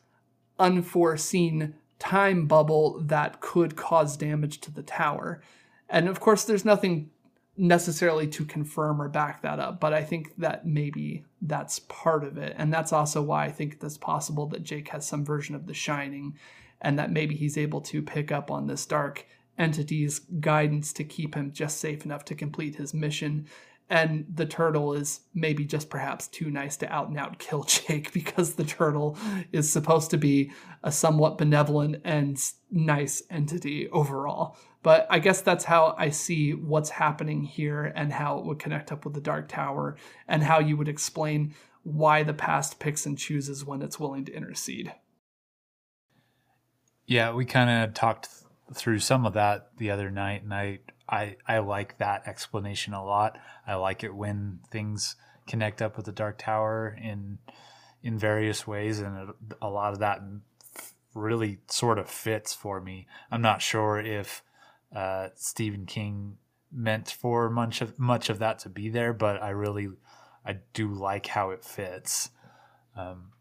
[0.61, 5.43] unforeseen time bubble that could cause damage to the tower.
[5.89, 7.11] And of course, there's nothing
[7.57, 12.39] necessarily to confirm or back that up, but I think that maybe that's part of
[12.39, 12.55] it.
[12.57, 15.75] And that's also why I think it's possible that Jake has some version of The
[15.75, 16.39] Shining
[16.81, 19.27] and that maybe he's able to pick up on this dark
[19.59, 23.47] entity's guidance to keep him just safe enough to complete his mission.
[23.91, 28.13] And the turtle is maybe just perhaps too nice to out and out kill Jake
[28.13, 29.19] because the turtle
[29.53, 30.53] is supposed to be
[30.83, 32.41] a somewhat benevolent and
[32.71, 34.57] nice entity overall.
[34.83, 38.93] But I guess that's how I see what's happening here and how it would connect
[38.93, 39.97] up with the Dark Tower
[40.27, 44.35] and how you would explain why the past picks and chooses when it's willing to
[44.35, 44.95] intercede.
[47.07, 48.29] Yeah, we kind of talked
[48.73, 50.79] through some of that the other night, and I,
[51.11, 53.39] I I like that explanation a lot.
[53.67, 55.17] I like it when things
[55.47, 57.39] connect up with the Dark Tower in
[58.03, 60.21] in various ways, and a, a lot of that
[61.15, 63.07] really sort of fits for me.
[63.31, 64.43] I'm not sure if
[64.95, 66.39] uh, Stephen King
[66.73, 69.89] meant for much of much of that to be there, but I really
[70.47, 72.31] I do like how it fits,
[72.97, 73.33] um,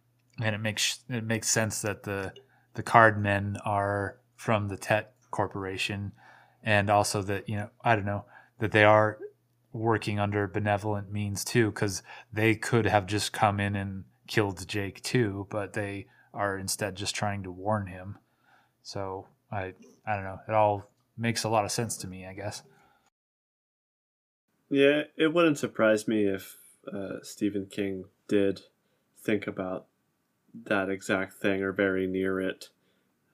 [0.42, 2.34] and it makes it makes sense that the
[2.74, 6.12] the card men are from the Tet Corporation,
[6.64, 8.26] and also that you know I don't know
[8.60, 9.18] that they are
[9.72, 12.02] working under benevolent means too, because
[12.34, 17.16] they could have just come in and killed Jake too, but they are instead just
[17.16, 18.18] trying to warn him.
[18.84, 19.74] So I
[20.06, 20.40] I don't know.
[20.48, 22.64] It all makes a lot of sense to me, I guess.
[24.70, 26.58] Yeah, it wouldn't surprise me if
[26.92, 28.62] uh, Stephen King did
[29.18, 29.88] think about
[30.66, 32.70] that exact thing or very near it,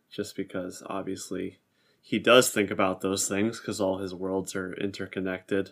[0.10, 1.60] just because obviously
[2.07, 5.72] he does think about those things because all his worlds are interconnected.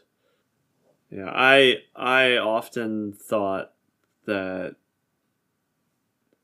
[1.12, 3.72] Yeah, I I often thought
[4.26, 4.76] that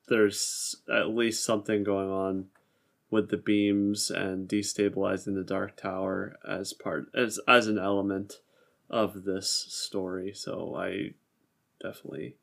[0.07, 2.49] there's at least something going on
[3.09, 8.41] with the beams and destabilizing the dark tower as part as as an element
[8.91, 11.11] of this story so i
[11.81, 12.35] definitely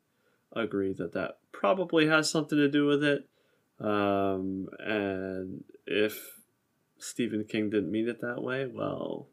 [0.53, 3.27] agree that that probably has something to do with it
[3.79, 6.36] um, and if
[6.99, 9.27] stephen king didn't mean it that way well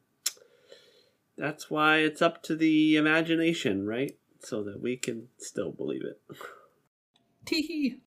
[1.36, 6.20] that's why it's up to the imagination right so that we can still believe it
[7.44, 8.00] Tee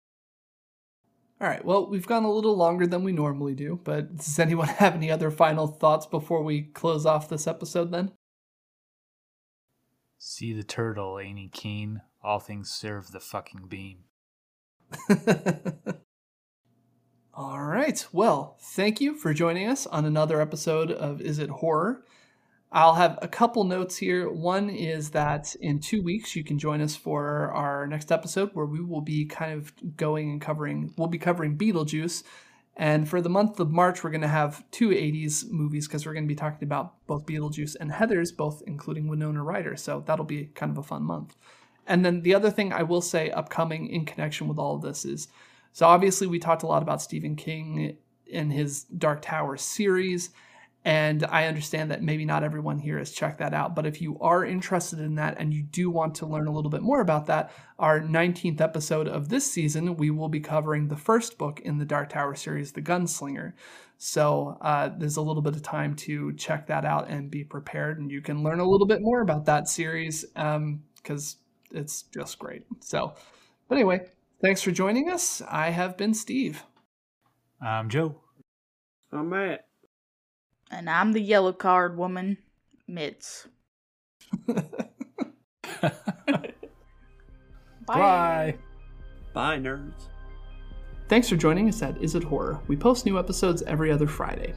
[1.40, 4.68] all right, well, we've gone a little longer than we normally do, but does anyone
[4.80, 8.12] have any other final thoughts before we close off this episode then?
[10.18, 12.02] See the turtle, ain't he keen?
[12.24, 14.06] All things serve the fucking beam.
[17.40, 22.04] All right, well, thank you for joining us on another episode of Is It Horror?
[22.72, 24.28] I'll have a couple notes here.
[24.28, 28.66] One is that in two weeks, you can join us for our next episode where
[28.66, 32.24] we will be kind of going and covering, we'll be covering Beetlejuice.
[32.76, 36.14] And for the month of March, we're going to have two 80s movies because we're
[36.14, 39.76] going to be talking about both Beetlejuice and Heathers, both including Winona Ryder.
[39.76, 41.36] So that'll be kind of a fun month.
[41.86, 45.06] And then the other thing I will say upcoming in connection with all of this
[45.06, 45.28] is
[45.72, 50.32] so obviously, we talked a lot about Stephen King in his Dark Tower series
[50.88, 53.76] and I understand that maybe not everyone here has checked that out.
[53.76, 56.72] But if you are interested in that and you do want to learn a little
[56.72, 60.96] bit more about that, our 19th episode of this season, we will be covering the
[60.96, 63.52] first book in the Dark Tower series, The Gunslinger.
[63.98, 68.00] So uh, there's a little bit of time to check that out and be prepared.
[68.00, 72.40] And you can learn a little bit more about that series because um, it's just
[72.40, 72.64] great.
[72.80, 73.14] So,
[73.68, 74.06] but anyway,
[74.42, 75.42] thanks for joining us.
[75.48, 76.64] I have been Steve.
[77.62, 78.22] I'm Joe.
[79.12, 79.68] I'm Matt.
[80.70, 82.38] And I'm the yellow card woman,
[82.90, 83.48] Mitz.
[87.86, 88.58] Bye.
[89.34, 90.08] Bye, nerds.
[91.08, 92.60] Thanks for joining us at Is It Horror?
[92.68, 94.54] We post new episodes every other Friday.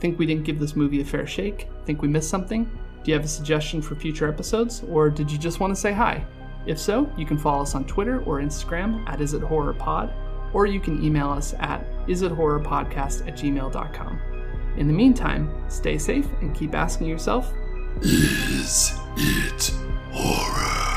[0.00, 1.68] Think we didn't give this movie a fair shake?
[1.86, 2.64] Think we missed something?
[2.64, 4.82] Do you have a suggestion for future episodes?
[4.90, 6.26] Or did you just want to say hi?
[6.66, 10.12] If so, you can follow us on Twitter or Instagram at isithorrorpod,
[10.52, 14.20] or you can email us at isithorrorpodcast at gmail.com.
[14.76, 17.52] In the meantime, stay safe and keep asking yourself
[18.00, 19.72] Is it
[20.10, 20.93] horror?